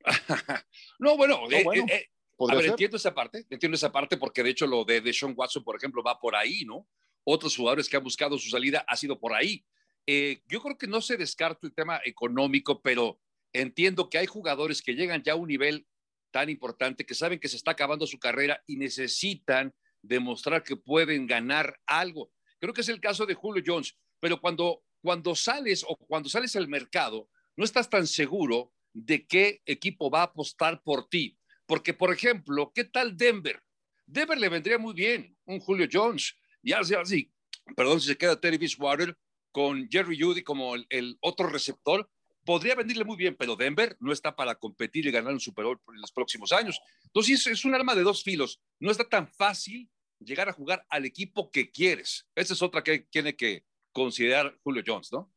no, 0.98 1.16
bueno, 1.16 1.50
eh, 1.50 1.64
eh, 1.74 1.84
eh, 1.88 2.08
a 2.48 2.54
ver, 2.54 2.66
entiendo 2.66 2.96
esa 2.96 3.14
parte, 3.14 3.44
entiendo 3.50 3.74
esa 3.74 3.92
parte 3.92 4.16
porque 4.16 4.42
de 4.42 4.50
hecho 4.50 4.66
lo 4.66 4.84
de, 4.84 5.00
de 5.00 5.12
Sean 5.12 5.34
Watson, 5.36 5.64
por 5.64 5.76
ejemplo, 5.76 6.02
va 6.02 6.18
por 6.18 6.34
ahí, 6.34 6.64
¿no? 6.64 6.86
Otros 7.24 7.56
jugadores 7.56 7.88
que 7.88 7.96
han 7.96 8.04
buscado 8.04 8.38
su 8.38 8.48
salida 8.48 8.84
ha 8.88 8.96
sido 8.96 9.18
por 9.18 9.34
ahí. 9.34 9.64
yo 10.06 10.62
creo 10.62 10.78
que 10.78 10.86
no 10.86 11.00
se 11.00 11.16
descarta 11.16 11.66
el 11.66 11.74
tema 11.74 12.00
económico, 12.04 12.80
pero 12.80 13.20
entiendo 13.52 14.08
que 14.08 14.18
hay 14.18 14.26
jugadores 14.26 14.80
que 14.80 14.94
llegan 14.94 15.22
ya 15.22 15.34
a 15.34 15.36
un 15.36 15.48
nivel 15.48 15.86
tan 16.30 16.48
importante 16.48 17.04
que 17.04 17.14
saben 17.14 17.40
que 17.40 17.48
se 17.48 17.56
está 17.56 17.72
acabando 17.72 18.06
su 18.06 18.18
carrera 18.18 18.62
y 18.66 18.76
necesitan 18.76 19.74
demostrar 20.02 20.62
que 20.62 20.76
pueden 20.76 21.26
ganar 21.26 21.78
algo. 21.86 22.30
Creo 22.58 22.74
que 22.74 22.80
es 22.80 22.88
el 22.88 23.00
caso 23.00 23.26
de 23.26 23.34
Julio 23.34 23.62
Jones, 23.66 23.96
pero 24.20 24.40
cuando, 24.40 24.82
cuando 25.02 25.34
sales 25.34 25.84
o 25.86 25.96
cuando 25.96 26.28
sales 26.28 26.54
al 26.56 26.68
mercado, 26.68 27.28
no 27.56 27.64
estás 27.64 27.88
tan 27.88 28.06
seguro 28.06 28.72
de 28.92 29.26
qué 29.26 29.62
equipo 29.66 30.10
va 30.10 30.20
a 30.20 30.24
apostar 30.24 30.82
por 30.82 31.08
ti. 31.08 31.38
Porque, 31.66 31.94
por 31.94 32.12
ejemplo, 32.12 32.72
¿qué 32.74 32.84
tal 32.84 33.16
Denver? 33.16 33.62
Denver 34.06 34.38
le 34.38 34.48
vendría 34.48 34.78
muy 34.78 34.94
bien 34.94 35.36
un 35.44 35.60
Julio 35.60 35.88
Jones. 35.90 36.34
Ya 36.62 36.82
sea 36.84 37.00
así, 37.00 37.32
perdón 37.76 38.00
si 38.00 38.08
se 38.08 38.18
queda 38.18 38.40
Terry 38.40 38.58
Bridgewater 38.58 39.16
con 39.52 39.88
Jerry 39.88 40.20
Judy 40.20 40.42
como 40.42 40.74
el 40.74 41.18
otro 41.20 41.48
receptor, 41.48 42.08
podría 42.44 42.74
venirle 42.74 43.04
muy 43.04 43.16
bien, 43.16 43.36
pero 43.38 43.56
Denver 43.56 43.96
no 44.00 44.12
está 44.12 44.34
para 44.34 44.54
competir 44.54 45.06
y 45.06 45.10
ganar 45.10 45.32
un 45.32 45.40
Super 45.40 45.64
Bowl 45.64 45.80
en 45.94 46.00
los 46.00 46.12
próximos 46.12 46.52
años. 46.52 46.80
Entonces 47.04 47.46
es 47.46 47.64
un 47.64 47.74
arma 47.74 47.94
de 47.94 48.02
dos 48.02 48.22
filos. 48.22 48.60
No 48.78 48.90
está 48.90 49.04
tan 49.04 49.28
fácil 49.28 49.88
llegar 50.18 50.48
a 50.48 50.52
jugar 50.52 50.84
al 50.88 51.04
equipo 51.04 51.50
que 51.50 51.70
quieres. 51.70 52.26
Esa 52.34 52.54
es 52.54 52.62
otra 52.62 52.82
que 52.82 53.00
tiene 53.00 53.36
que 53.36 53.64
considerar 53.92 54.56
Julio 54.62 54.82
Jones, 54.86 55.12
¿no? 55.12 55.30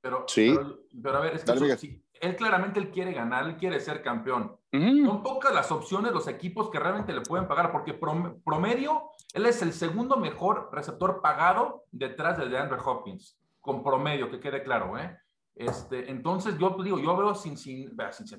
Pero, 0.00 0.24
sí. 0.28 0.54
pero, 1.02 1.18
a 1.18 1.20
ver, 1.20 1.34
es 1.34 1.44
que 1.44 2.00
él 2.20 2.36
claramente 2.36 2.78
él 2.80 2.90
quiere 2.90 3.12
ganar, 3.12 3.46
él 3.46 3.56
quiere 3.56 3.80
ser 3.80 4.02
campeón. 4.02 4.56
Son 4.72 5.22
pocas 5.22 5.54
las 5.54 5.72
opciones, 5.72 6.12
los 6.12 6.28
equipos 6.28 6.70
que 6.70 6.78
realmente 6.78 7.12
le 7.12 7.22
pueden 7.22 7.48
pagar, 7.48 7.72
porque 7.72 7.94
promedio, 7.94 9.10
él 9.32 9.46
es 9.46 9.62
el 9.62 9.72
segundo 9.72 10.16
mejor 10.16 10.68
receptor 10.72 11.20
pagado 11.22 11.84
detrás 11.90 12.36
del 12.38 12.50
de 12.50 12.58
Andrew 12.58 12.80
Hopkins, 12.84 13.38
con 13.60 13.82
promedio, 13.82 14.30
que 14.30 14.38
quede 14.38 14.62
claro, 14.62 14.98
¿eh? 14.98 15.18
Este, 15.56 16.10
entonces 16.10 16.58
yo 16.58 16.76
digo, 16.84 16.98
yo 16.98 17.16
veo 17.16 17.34
sin, 17.34 17.56
sin, 17.56 17.90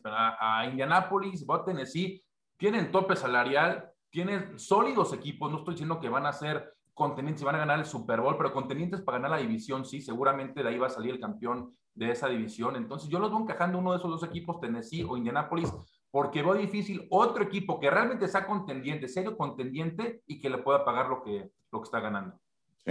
a, 0.06 0.60
a 0.60 0.68
Indianapolis, 0.68 1.44
a 1.50 1.66
Tennessee, 1.66 2.24
tienen 2.58 2.92
tope 2.92 3.16
salarial, 3.16 3.92
tienen 4.12 4.60
sólidos 4.60 5.14
equipos, 5.14 5.52
no 5.52 5.58
estoy 5.58 5.74
diciendo 5.74 6.00
que 6.00 6.10
van 6.10 6.28
a 6.28 6.32
ser 6.32 6.74
contendientes 6.94 7.42
y 7.42 7.46
van 7.46 7.56
a 7.56 7.60
ganar 7.60 7.80
el 7.80 7.86
Super 7.86 8.22
Bowl, 8.22 8.38
pero 8.38 8.54
contendientes 8.54 9.02
para 9.02 9.18
ganar 9.18 9.32
la 9.32 9.46
división, 9.46 9.84
sí, 9.84 10.00
seguramente 10.00 10.62
de 10.62 10.70
ahí 10.70 10.78
va 10.78 10.88
a 10.88 10.92
salir 10.92 11.12
el 11.12 11.20
campeón 11.20 11.76
de 11.96 12.12
esa 12.12 12.28
división. 12.28 12.76
Entonces 12.76 13.10
yo 13.10 13.18
los 13.18 13.32
veo 13.32 13.40
encajando 13.40 13.80
uno 13.80 13.92
de 13.92 13.98
esos 13.98 14.12
dos 14.12 14.24
equipos, 14.24 14.60
Tennessee 14.60 15.04
o 15.04 15.18
Indianapolis, 15.18 15.74
porque 16.12 16.44
veo 16.44 16.54
difícil 16.54 17.08
otro 17.10 17.44
equipo 17.44 17.80
que 17.80 17.90
realmente 17.90 18.28
sea 18.28 18.46
contendiente, 18.46 19.08
serio 19.08 19.36
contendiente 19.36 20.22
y 20.28 20.40
que 20.40 20.50
le 20.50 20.60
pueda 20.60 20.86
pagar 20.86 21.10
lo 21.10 21.24
que, 21.24 21.52
lo 21.72 21.80
que 21.80 21.86
está 21.86 22.00
ganando. 22.00 22.40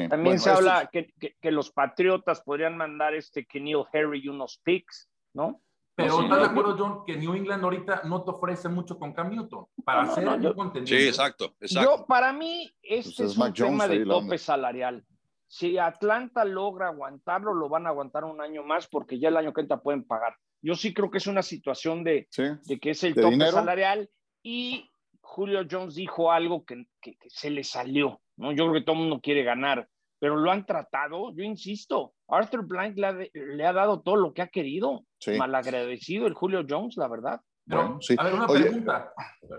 También 0.08 0.38
se 0.38 0.50
habla 0.50 0.88
que, 0.92 1.12
que, 1.40 1.50
los 1.50 1.70
Patriotas 1.70 2.42
podrían 2.42 2.76
mandar 2.76 3.14
este 3.14 3.46
Neil 3.54 3.84
Harry 3.92 4.28
unos 4.28 4.60
picks, 4.62 5.08
¿no? 5.32 5.62
Pero 5.94 6.20
¿estás 6.20 6.40
de 6.40 6.44
acuerdo, 6.44 6.76
John, 6.78 7.04
que 7.06 7.16
New 7.16 7.32
England 7.32 7.64
ahorita 7.64 8.02
no 8.04 8.22
te 8.22 8.30
ofrece 8.30 8.68
mucho 8.68 8.98
con 8.98 9.14
Cam 9.14 9.30
Newton 9.30 9.66
para 9.82 10.02
hacer 10.02 10.28
un 10.28 10.52
contendiente? 10.52 11.02
Sí, 11.02 11.08
exacto, 11.08 11.54
exacto. 11.58 11.98
Yo, 11.98 12.06
para 12.06 12.34
mí, 12.34 12.70
este 12.82 13.24
pues 13.24 13.32
es, 13.32 13.38
un 13.38 13.52
tema 13.54 13.88
de 13.88 14.04
tope 14.04 14.36
salarial. 14.36 15.02
Si 15.48 15.78
Atlanta 15.78 16.44
logra 16.44 16.88
aguantarlo, 16.88 17.54
lo 17.54 17.70
van 17.70 17.86
a 17.86 17.90
aguantar 17.90 18.24
un 18.24 18.42
año 18.42 18.62
más 18.62 18.88
porque 18.88 19.18
ya 19.18 19.28
el 19.28 19.38
año 19.38 19.54
que 19.54 19.62
entra 19.62 19.80
pueden 19.80 20.04
pagar. 20.04 20.36
Yo 20.60 20.74
sí 20.74 20.92
creo 20.92 21.10
que 21.10 21.18
es 21.18 21.26
una 21.26 21.42
situación 21.42 22.04
de, 22.04 22.28
de 22.64 22.78
que 22.78 22.90
es 22.90 23.02
el 23.04 23.14
tope 23.14 23.50
salarial 23.50 24.10
y 24.42 24.90
Julio 25.20 25.66
Jones 25.68 25.94
dijo 25.94 26.30
algo 26.30 26.64
que, 26.64 26.86
que, 27.00 27.16
se 27.28 27.50
le 27.50 27.64
salió, 27.64 28.20
¿no? 28.36 28.52
Yo 28.52 28.64
creo 28.64 28.74
que 28.74 28.82
todo 28.82 28.96
el 28.96 29.02
mundo 29.02 29.20
quiere 29.20 29.42
ganar, 29.42 29.88
pero 30.18 30.36
lo 30.36 30.50
han 30.50 30.64
tratado, 30.64 31.34
yo 31.34 31.44
insisto, 31.44 32.14
Arthur 32.28 32.66
Blank 32.66 32.96
le 32.96 33.66
ha, 33.66 33.72
dado 33.72 34.00
todo 34.00 34.16
lo 34.16 34.32
que 34.32 34.42
ha 34.42 34.48
querido, 34.48 35.04
malagradecido 35.38 36.26
el 36.26 36.34
Julio 36.34 36.64
Jones, 36.68 36.96
la 36.96 37.08
verdad. 37.08 37.40
A 37.68 37.98
ver, 38.22 38.34
una 38.34 38.46
pregunta, 38.46 39.12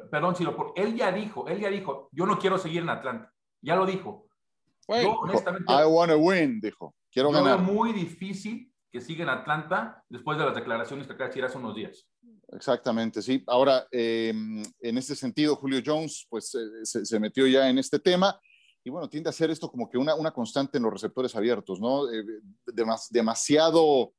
perdón, 0.10 0.36
Silo, 0.36 0.74
él 0.76 0.96
ya 0.96 1.12
dijo, 1.12 1.48
él 1.48 1.60
ya 1.60 1.70
dijo, 1.70 2.10
yo 2.12 2.26
no 2.26 2.40
quiero 2.40 2.58
seguir 2.58 2.82
en 2.82 2.90
Atlanta, 2.90 3.32
ya 3.62 3.76
lo 3.76 3.86
dijo. 3.86 4.28
yo, 4.88 5.20
honestamente, 5.20 5.72
I 5.72 5.86
want 5.86 6.12
to 6.12 6.18
win, 6.18 6.60
dijo, 6.62 6.96
quiero 7.12 7.32
yo 7.32 7.44
ganar. 7.44 7.60
muy 7.60 7.94
difícil 7.94 8.72
que 8.92 9.02
siga 9.02 9.24
en 9.24 9.30
Atlanta 9.30 10.04
después 10.10 10.38
de 10.38 10.46
las 10.46 10.56
declaraciones 10.56 11.06
que 11.06 11.14
acaba 11.14 11.26
de 11.26 11.30
decir 11.32 11.44
hace 11.44 11.58
unos 11.58 11.76
días. 11.76 12.08
Exactamente, 12.50 13.22
sí. 13.22 13.44
Ahora, 13.48 13.86
em, 13.92 14.64
en 14.80 14.98
este 14.98 15.16
sentido, 15.16 15.56
Julio 15.56 15.82
Jones, 15.86 16.26
pues 16.30 16.56
eh, 16.56 16.86
se, 17.06 17.20
metió 17.20 17.46
ya 17.46 17.70
en 17.70 17.78
este 17.78 18.00
tema 18.00 18.40
y 18.88 18.90
bueno, 18.90 19.10
tiende 19.10 19.30
a 19.30 19.34
ser 19.34 19.52
esto 19.52 19.70
como 19.70 19.90
que 19.90 19.98
una, 19.98 20.16
una 20.16 20.32
constante 20.32 20.78
en 20.78 20.84
los 20.84 20.94
receptores 20.94 21.36
abiertos, 21.36 21.82
¿no? 21.82 22.10
Eh, 22.10 22.24
demasiado, 23.10 24.14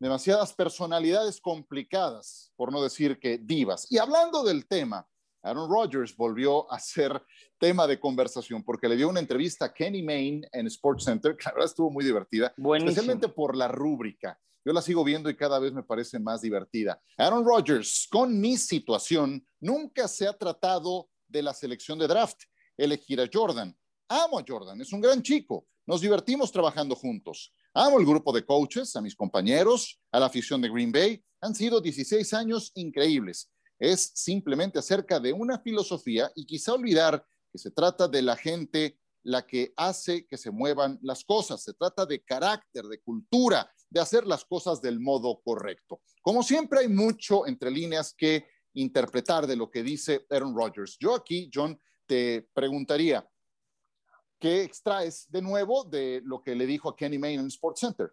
demasiadas 0.00 0.52
personalidades 0.52 1.40
complicadas, 1.40 2.52
por 2.56 2.72
no 2.72 2.82
decir 2.82 3.20
que 3.20 3.38
divas. 3.38 3.86
Y 3.92 3.98
hablando 3.98 4.42
del 4.42 4.66
tema, 4.66 5.06
Aaron 5.40 5.70
Rodgers 5.70 6.16
volvió 6.16 6.68
a 6.72 6.80
ser 6.80 7.22
tema 7.60 7.86
de 7.86 8.00
conversación 8.00 8.64
porque 8.64 8.88
le 8.88 8.96
dio 8.96 9.08
una 9.08 9.20
entrevista 9.20 9.66
a 9.66 9.72
Kenny 9.72 10.02
Mayne 10.02 10.48
en 10.50 10.66
Sports 10.66 11.04
Center, 11.04 11.36
que 11.36 11.44
la 11.44 11.52
verdad 11.52 11.68
estuvo 11.68 11.88
muy 11.88 12.04
divertida, 12.04 12.52
especialmente 12.74 13.28
por 13.28 13.54
la 13.54 13.68
rúbrica. 13.68 14.36
Yo 14.64 14.72
la 14.72 14.82
sigo 14.82 15.04
viendo 15.04 15.30
y 15.30 15.36
cada 15.36 15.60
vez 15.60 15.72
me 15.72 15.84
parece 15.84 16.18
más 16.18 16.40
divertida. 16.40 17.00
Aaron 17.16 17.44
Rodgers, 17.44 18.08
con 18.10 18.40
mi 18.40 18.56
situación, 18.56 19.46
nunca 19.60 20.08
se 20.08 20.26
ha 20.26 20.36
tratado 20.36 21.08
de 21.28 21.42
la 21.42 21.54
selección 21.54 22.00
de 22.00 22.08
draft, 22.08 22.42
elegir 22.76 23.20
a 23.20 23.30
Jordan. 23.32 23.76
Amo 24.14 24.38
a 24.38 24.44
Jordan, 24.46 24.78
es 24.78 24.92
un 24.92 25.00
gran 25.00 25.22
chico. 25.22 25.66
Nos 25.86 26.02
divertimos 26.02 26.52
trabajando 26.52 26.94
juntos. 26.94 27.54
Amo 27.72 27.98
el 27.98 28.04
grupo 28.04 28.30
de 28.30 28.44
coaches, 28.44 28.94
a 28.94 29.00
mis 29.00 29.16
compañeros, 29.16 29.98
a 30.10 30.20
la 30.20 30.26
afición 30.26 30.60
de 30.60 30.68
Green 30.68 30.92
Bay. 30.92 31.24
Han 31.40 31.54
sido 31.54 31.80
16 31.80 32.34
años 32.34 32.72
increíbles. 32.74 33.50
Es 33.78 34.12
simplemente 34.14 34.78
acerca 34.78 35.18
de 35.18 35.32
una 35.32 35.58
filosofía 35.60 36.30
y 36.34 36.44
quizá 36.44 36.74
olvidar 36.74 37.24
que 37.50 37.56
se 37.56 37.70
trata 37.70 38.06
de 38.06 38.20
la 38.20 38.36
gente 38.36 38.98
la 39.22 39.46
que 39.46 39.72
hace 39.78 40.26
que 40.26 40.36
se 40.36 40.50
muevan 40.50 40.98
las 41.00 41.24
cosas. 41.24 41.62
Se 41.62 41.72
trata 41.72 42.04
de 42.04 42.22
carácter, 42.22 42.84
de 42.84 43.00
cultura, 43.00 43.72
de 43.88 44.00
hacer 44.00 44.26
las 44.26 44.44
cosas 44.44 44.82
del 44.82 45.00
modo 45.00 45.40
correcto. 45.42 46.02
Como 46.20 46.42
siempre 46.42 46.80
hay 46.80 46.88
mucho 46.88 47.46
entre 47.46 47.70
líneas 47.70 48.12
que 48.14 48.44
interpretar 48.74 49.46
de 49.46 49.56
lo 49.56 49.70
que 49.70 49.82
dice 49.82 50.26
Aaron 50.28 50.54
Rodgers. 50.54 50.98
Yo 51.00 51.14
aquí, 51.14 51.50
John, 51.50 51.80
te 52.06 52.46
preguntaría, 52.52 53.26
¿qué 54.42 54.64
extraes 54.64 55.30
de 55.30 55.40
nuevo 55.40 55.84
de 55.84 56.20
lo 56.24 56.42
que 56.42 56.56
le 56.56 56.66
dijo 56.66 56.88
a 56.88 56.96
Kenny 56.96 57.16
Mayne 57.16 57.42
en 57.42 57.46
Sports 57.46 57.78
Center? 57.78 58.10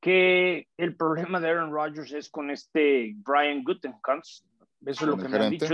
Que 0.00 0.68
el 0.78 0.96
problema 0.96 1.38
de 1.38 1.50
Aaron 1.50 1.70
Rodgers 1.70 2.10
es 2.12 2.30
con 2.30 2.50
este 2.50 3.12
Brian 3.16 3.62
Gutekunst. 3.62 4.46
Eso 4.86 5.04
es 5.04 5.06
lo 5.10 5.18
que 5.18 5.28
me 5.28 5.36
han 5.36 5.50
dicho. 5.50 5.66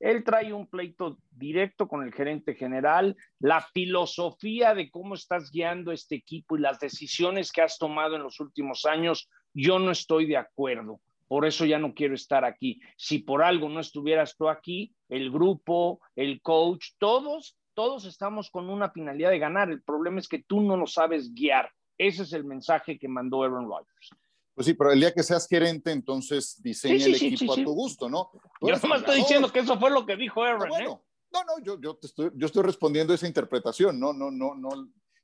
Él 0.00 0.24
trae 0.24 0.52
un 0.52 0.66
pleito 0.66 1.18
directo 1.30 1.86
con 1.86 2.02
el 2.02 2.12
gerente 2.12 2.56
general, 2.56 3.16
la 3.38 3.62
filosofía 3.72 4.74
de 4.74 4.90
cómo 4.90 5.14
estás 5.14 5.52
guiando 5.52 5.92
este 5.92 6.16
equipo 6.16 6.56
y 6.56 6.60
las 6.60 6.80
decisiones 6.80 7.52
que 7.52 7.62
has 7.62 7.78
tomado 7.78 8.16
en 8.16 8.24
los 8.24 8.40
últimos 8.40 8.86
años, 8.86 9.30
yo 9.54 9.78
no 9.78 9.92
estoy 9.92 10.26
de 10.26 10.36
acuerdo. 10.36 11.00
Por 11.28 11.46
eso 11.46 11.64
ya 11.64 11.78
no 11.78 11.94
quiero 11.94 12.14
estar 12.14 12.44
aquí. 12.44 12.80
Si 12.96 13.20
por 13.20 13.42
algo 13.42 13.68
no 13.68 13.78
estuvieras 13.80 14.36
tú 14.36 14.48
aquí, 14.48 14.92
el 15.08 15.30
grupo, 15.30 16.00
el 16.16 16.42
coach, 16.42 16.88
todos, 16.98 17.56
todos 17.76 18.06
estamos 18.06 18.50
con 18.50 18.70
una 18.70 18.90
finalidad 18.90 19.30
de 19.30 19.38
ganar. 19.38 19.70
El 19.70 19.82
problema 19.82 20.18
es 20.18 20.26
que 20.26 20.42
tú 20.42 20.62
no 20.62 20.76
lo 20.76 20.86
sabes 20.86 21.32
guiar. 21.34 21.70
Ese 21.98 22.22
es 22.22 22.32
el 22.32 22.42
mensaje 22.42 22.98
que 22.98 23.06
mandó 23.06 23.42
Aaron 23.42 23.68
Rodgers. 23.68 24.10
Pues 24.54 24.66
sí, 24.66 24.72
pero 24.72 24.90
el 24.90 24.98
día 24.98 25.12
que 25.12 25.22
seas 25.22 25.46
gerente, 25.46 25.92
entonces 25.92 26.60
diseña 26.62 27.04
el 27.04 27.14
equipo 27.14 27.52
a 27.52 27.56
tu 27.56 27.74
gusto, 27.74 28.08
¿no? 28.08 28.30
yo 28.62 28.74
no 28.74 28.88
me 28.88 28.96
estoy 28.96 29.16
diciendo 29.16 29.52
que 29.52 29.58
eso 29.58 29.78
fue 29.78 29.90
lo 29.90 30.06
que 30.06 30.16
dijo 30.16 30.42
Aaron. 30.42 30.72
¿eh? 30.80 30.86
No, 30.86 31.44
no, 31.44 31.62
yo, 31.62 31.78
yo, 31.78 31.96
te 31.96 32.06
estoy, 32.06 32.30
yo 32.34 32.46
estoy 32.46 32.62
respondiendo 32.62 33.12
esa 33.12 33.26
interpretación, 33.26 34.00
no, 34.00 34.14
no, 34.14 34.30
no, 34.30 34.54
no, 34.54 34.70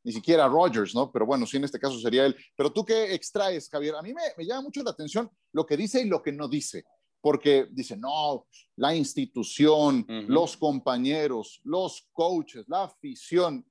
ni 0.04 0.12
siquiera 0.12 0.46
Rogers, 0.46 0.94
¿no? 0.94 1.10
Pero 1.10 1.24
bueno, 1.24 1.46
sí, 1.46 1.56
en 1.56 1.64
este 1.64 1.78
caso 1.78 1.98
sería 1.98 2.26
él. 2.26 2.36
Pero 2.54 2.70
tú 2.70 2.84
qué 2.84 3.14
extraes, 3.14 3.70
Javier? 3.70 3.94
A 3.94 4.02
mí 4.02 4.12
me, 4.12 4.20
me 4.36 4.44
llama 4.44 4.62
mucho 4.62 4.82
la 4.82 4.90
atención 4.90 5.30
lo 5.52 5.64
que 5.64 5.78
dice 5.78 6.02
y 6.02 6.08
lo 6.08 6.22
que 6.22 6.32
no 6.32 6.48
dice 6.48 6.84
porque 7.22 7.66
dice, 7.70 7.96
no, 7.96 8.46
la 8.76 8.94
institución, 8.94 10.04
los 10.28 10.58
compañeros, 10.58 11.60
los 11.64 12.08
coaches, 12.12 12.64
la 12.68 12.84
afición, 12.84 13.66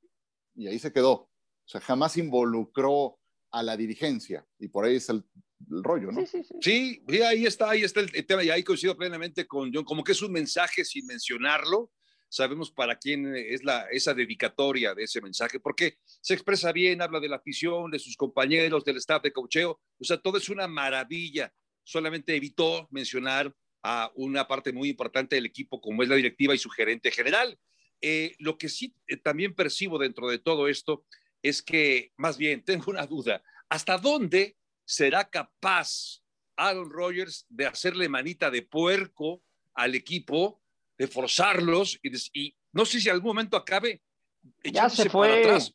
y 0.56 0.68
ahí 0.68 0.80
se 0.80 0.92
quedó. 0.92 1.12
O 1.14 1.30
sea, 1.66 1.82
jamás 1.82 2.18
involucró 2.18 3.20
a 3.52 3.62
la 3.62 3.78
dirigencia, 3.78 4.44
y 4.58 4.70
por 4.70 4.86
ahí 4.86 4.96
es 4.96 5.10
el 5.10 5.24
el 5.70 5.84
rollo, 5.84 6.12
¿no? 6.12 6.26
Sí, 6.26 6.44
sí, 6.44 7.04
sí. 7.08 7.22
ahí 7.22 7.46
está, 7.46 7.70
ahí 7.70 7.84
está 7.84 8.00
el, 8.00 8.26
tema, 8.26 8.44
y 8.44 8.50
ahí 8.50 8.64
coincido 8.64 8.98
plenamente 8.98 9.46
con 9.46 9.72
John, 9.74 9.84
como 9.84 10.04
que 10.04 10.14
es 10.14 10.22
un 10.22 10.32
mensaje 10.32 10.84
sin 10.86 11.06
mencionarlo, 11.06 11.92
sabemos 12.30 12.72
para 12.72 12.98
quién 12.98 13.36
es 13.36 13.64
la, 13.64 13.88
esa 13.92 14.14
dedicatoria 14.14 14.96
de 14.96 15.04
ese 15.04 15.22
mensaje, 15.22 15.60
porque 15.60 15.98
se 16.06 16.34
expresa 16.34 16.72
bien, 16.72 17.02
habla 17.02 17.20
de 17.20 17.30
la 17.30 17.38
afición, 17.38 17.92
de 17.92 18.00
sus 18.00 18.16
compañeros, 18.16 18.86
del 18.86 18.98
staff 18.98 19.22
de 19.22 19.34
cocheo, 19.34 19.80
o 20.00 20.04
sea, 20.04 20.18
todo 20.18 20.38
es 20.38 20.50
una 20.50 20.68
maravilla, 20.68 21.54
solamente 21.92 22.36
evitó 22.36 22.88
mencionar 22.90 23.54
a 23.84 24.12
una 24.16 24.48
parte 24.48 24.72
muy 24.72 24.90
importante 24.90 25.36
del 25.36 25.46
equipo 25.46 25.82
como 25.82 26.04
es 26.04 26.10
la 26.10 26.16
directiva 26.16 26.56
y 26.56 26.58
su 26.58 26.70
gerente 26.70 27.12
general. 27.12 27.60
Eh, 28.00 28.36
lo 28.40 28.58
que 28.58 28.70
sí 28.70 28.96
eh, 29.08 29.18
también 29.18 29.54
percibo 29.54 30.00
dentro 30.00 30.30
de 30.30 30.40
todo 30.40 30.68
esto 30.68 31.06
es 31.44 31.62
que, 31.62 32.14
más 32.16 32.38
bien, 32.38 32.64
tengo 32.66 32.86
una 32.88 33.06
duda, 33.06 33.44
¿hasta 33.70 33.98
dónde 33.98 34.56
será 34.86 35.30
capaz 35.30 36.22
Aaron 36.56 36.90
Rodgers 36.90 37.46
de 37.50 37.66
hacerle 37.66 38.08
manita 38.08 38.50
de 38.50 38.62
puerco 38.62 39.44
al 39.74 39.96
equipo, 39.96 40.62
de 40.98 41.08
forzarlos 41.08 42.00
y, 42.34 42.56
no 42.72 42.86
sé 42.86 43.02
si 43.02 43.10
en 43.10 43.16
algún 43.16 43.30
momento 43.30 43.58
acabe 43.58 44.02
ya 44.64 44.90
se 44.90 45.10
fue. 45.10 45.28
para 45.28 45.40
atrás. 45.40 45.74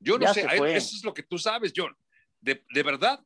Yo 0.00 0.18
no 0.18 0.32
sé, 0.32 0.42
eso 0.42 0.96
es 0.96 1.04
lo 1.04 1.12
que 1.12 1.24
tú 1.24 1.38
sabes, 1.38 1.72
John. 1.74 1.94
De, 2.40 2.64
de 2.72 2.82
verdad, 2.82 3.20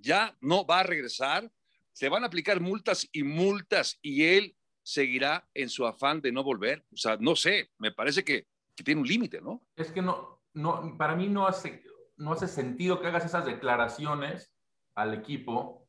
ya 0.00 0.36
no 0.40 0.66
va 0.66 0.80
a 0.80 0.82
regresar, 0.82 1.50
se 1.96 2.10
van 2.10 2.24
a 2.24 2.26
aplicar 2.26 2.60
multas 2.60 3.08
y 3.10 3.22
multas 3.22 3.98
y 4.02 4.24
él 4.24 4.54
seguirá 4.82 5.48
en 5.54 5.70
su 5.70 5.86
afán 5.86 6.20
de 6.20 6.30
no 6.30 6.44
volver. 6.44 6.84
O 6.92 6.96
sea, 6.98 7.16
no 7.18 7.34
sé, 7.34 7.70
me 7.78 7.90
parece 7.90 8.22
que, 8.22 8.46
que 8.76 8.84
tiene 8.84 9.00
un 9.00 9.06
límite, 9.06 9.40
¿no? 9.40 9.62
Es 9.76 9.92
que 9.92 10.02
no, 10.02 10.42
no, 10.52 10.94
para 10.98 11.16
mí 11.16 11.28
no 11.28 11.46
hace, 11.46 11.82
no 12.18 12.32
hace 12.32 12.48
sentido 12.48 13.00
que 13.00 13.06
hagas 13.06 13.24
esas 13.24 13.46
declaraciones 13.46 14.52
al 14.94 15.14
equipo 15.14 15.88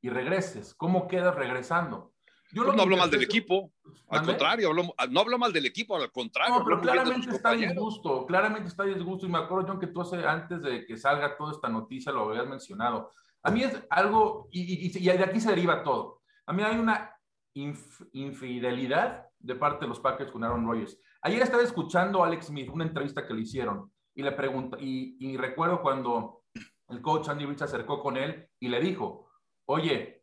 y 0.00 0.08
regreses. 0.08 0.74
¿Cómo 0.74 1.08
quedas 1.08 1.34
regresando? 1.34 2.14
Yo 2.50 2.64
pues 2.64 2.74
no 2.74 2.82
hablo 2.82 2.96
mal 2.96 3.10
del 3.10 3.24
equipo, 3.24 3.70
al 4.08 4.24
contrario, 4.24 4.72
no 4.72 5.20
hablo 5.20 5.38
mal 5.38 5.52
del 5.52 5.66
equipo, 5.66 5.96
al 5.96 6.10
contrario. 6.10 6.58
No, 6.58 6.64
pero 6.64 6.80
claramente 6.80 7.30
está 7.30 7.52
disgusto, 7.52 8.24
claramente 8.24 8.68
está 8.68 8.84
disgusto. 8.84 9.26
Y 9.26 9.28
me 9.28 9.38
acuerdo, 9.38 9.66
John, 9.68 9.80
que 9.80 9.88
tú 9.88 10.00
hace, 10.00 10.24
antes 10.24 10.62
de 10.62 10.86
que 10.86 10.96
salga 10.96 11.36
toda 11.36 11.52
esta 11.52 11.68
noticia 11.68 12.12
lo 12.12 12.30
habías 12.30 12.46
mencionado. 12.46 13.12
A 13.44 13.50
mí 13.50 13.62
es 13.62 13.78
algo, 13.90 14.48
y, 14.50 14.88
de 14.88 15.24
aquí 15.24 15.38
se 15.38 15.50
deriva 15.50 15.84
todo. 15.84 16.22
A 16.46 16.52
mí 16.52 16.62
hay 16.62 16.78
una 16.78 17.14
infidelidad 17.52 19.26
de 19.38 19.54
parte 19.54 19.84
de 19.84 19.88
los 19.90 20.00
Packers 20.00 20.32
con 20.32 20.42
Aaron 20.42 20.66
Rodgers. 20.66 20.98
Ayer 21.20 21.42
estaba 21.42 21.62
escuchando 21.62 22.24
a 22.24 22.26
Alex 22.26 22.46
Smith, 22.46 22.70
una 22.72 22.84
entrevista 22.84 23.26
que 23.26 23.34
le 23.34 23.42
hicieron, 23.42 23.92
y 24.14 24.22
le 24.22 24.32
pregunto, 24.32 24.78
y, 24.80 25.36
recuerdo 25.36 25.82
cuando 25.82 26.42
el 26.88 27.02
coach 27.02 27.28
Andy 27.28 27.44
Reid 27.44 27.58
se 27.58 27.64
acercó 27.64 28.02
con 28.02 28.16
él 28.16 28.48
y 28.58 28.68
le 28.68 28.80
dijo, 28.80 29.28
oye, 29.66 30.22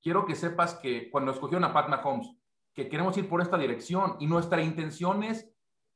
quiero 0.00 0.24
que 0.24 0.36
sepas 0.36 0.74
que 0.74 1.10
cuando 1.10 1.32
escogieron 1.32 1.64
a 1.64 1.72
Pat 1.72 1.88
Mahomes, 1.88 2.30
que 2.74 2.88
queremos 2.88 3.16
ir 3.16 3.28
por 3.28 3.40
esta 3.40 3.58
dirección 3.58 4.16
y 4.20 4.26
nuestra 4.26 4.62
intención 4.62 5.24
es 5.24 5.50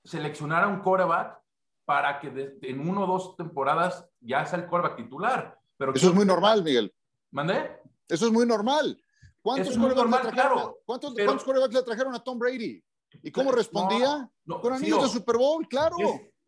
seleccionar 0.05 0.65
a 0.65 0.69
un 0.69 0.81
quarterback 0.81 1.39
para 1.85 2.21
que 2.21 2.59
en 2.63 2.89
uno 2.89 3.05
o 3.05 3.07
dos 3.07 3.37
temporadas 3.37 4.09
ya 4.21 4.45
sea 4.47 4.59
el 4.59 4.67
quarterback 4.67 4.97
titular. 4.97 5.58
Pero 5.79 5.95
Eso 5.95 6.09
es 6.09 6.15
muy 6.15 6.27
normal, 6.27 6.63
Miguel. 6.63 6.93
¿Mandé? 7.31 7.81
Eso 8.09 8.27
es 8.27 8.33
muy 8.33 8.45
normal. 8.45 9.01
¿Cuántos 9.41 9.79
quarterbacks 9.79 10.33
claro, 10.33 10.79
¿cuántos, 10.85 11.15
le 11.15 11.83
trajeron 11.83 12.15
a 12.15 12.23
Tom 12.23 12.39
Brady? 12.39 12.83
¿Y 13.23 13.31
cómo 13.31 13.53
respondía? 13.53 14.31
Con 14.47 14.73
anillos 14.75 15.05
de 15.05 15.09
Super 15.09 15.37
Bowl, 15.37 15.67
claro. 15.69 15.97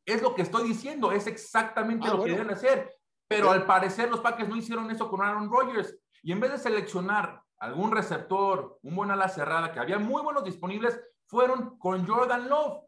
Es, 0.04 0.20
lo 0.20 0.34
que 0.34 0.42
estoy 0.42 0.68
diciendo, 0.68 1.12
es 1.12 1.26
exactamente 1.26 2.08
ah, 2.08 2.14
lo 2.14 2.24
que 2.24 2.32
deben 2.32 2.50
hacer. 2.50 2.92
Pero 3.28 3.52
al 3.52 3.64
parecer 3.64 4.10
los 4.10 4.20
Packers 4.20 4.48
no 4.48 4.56
hicieron 4.56 4.90
eso 4.90 5.08
con 5.08 5.22
Aaron 5.22 5.48
Rodgers. 5.48 5.96
Y 6.22 6.32
en 6.32 6.40
vez 6.40 6.50
de 6.50 6.58
seleccionar 6.58 7.42
algún 7.58 7.92
receptor, 7.92 8.78
un 8.82 8.96
buen 8.96 9.10
ala 9.10 9.28
cerrada, 9.28 9.72
que 9.72 9.78
había 9.78 9.98
muy 9.98 10.20
buenos 10.20 10.42
disponibles, 10.44 11.00
fueron 11.26 11.78
con 11.78 12.06
Jordan 12.06 12.48
Love, 12.48 12.82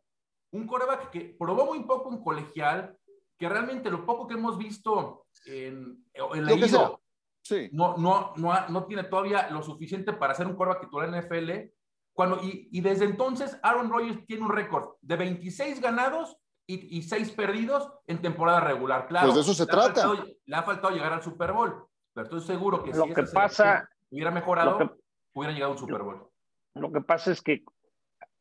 un 0.50 0.66
coreback 0.66 1.10
que 1.10 1.36
probó 1.38 1.66
muy 1.66 1.84
poco 1.84 2.12
en 2.12 2.22
colegial, 2.22 2.98
que 3.38 3.48
realmente 3.48 3.90
lo 3.90 4.04
poco 4.04 4.26
que 4.26 4.34
hemos 4.34 4.58
visto 4.58 5.21
en, 5.46 6.04
en 6.14 6.46
la 6.46 6.98
sí. 7.42 7.68
no, 7.72 7.96
no, 7.96 8.32
no, 8.36 8.68
no, 8.68 8.86
tiene 8.86 9.04
todavía 9.04 9.50
lo 9.50 9.62
suficiente 9.62 10.12
para 10.12 10.34
ser 10.34 10.46
un 10.46 10.56
coreback 10.56 10.82
titular 10.82 11.08
en 11.08 11.20
NFL. 11.20 11.72
Cuando, 12.12 12.42
y, 12.42 12.68
y 12.70 12.80
desde 12.82 13.06
entonces 13.06 13.58
Aaron 13.62 13.90
Rodgers 13.90 14.26
tiene 14.26 14.44
un 14.44 14.50
récord 14.50 14.96
de 15.00 15.16
26 15.16 15.80
ganados 15.80 16.36
y, 16.66 16.98
y 16.98 17.02
6 17.02 17.32
perdidos 17.32 17.90
en 18.06 18.20
temporada 18.20 18.60
regular. 18.60 19.06
Claro, 19.08 19.28
pues 19.28 19.36
de 19.36 19.40
eso 19.40 19.54
se 19.54 19.66
trata. 19.66 20.12
le 20.44 20.56
ha 20.56 20.62
faltado 20.62 20.94
llegar 20.94 21.12
al 21.12 21.22
Super 21.22 21.52
Bowl, 21.52 21.86
pero 22.12 22.24
estoy 22.24 22.40
seguro 22.42 22.84
que 22.84 22.92
lo 22.92 23.06
que 23.06 23.22
pasa 23.24 23.88
hubiera 24.10 24.30
mejorado, 24.30 24.98
hubiera 25.32 25.54
llegado 25.54 25.72
a 25.72 25.74
un 25.74 25.80
Super 25.80 26.02
Bowl. 26.02 26.28
Lo 26.74 26.92
que 26.92 27.00
pasa 27.00 27.32
es 27.32 27.42
que 27.42 27.64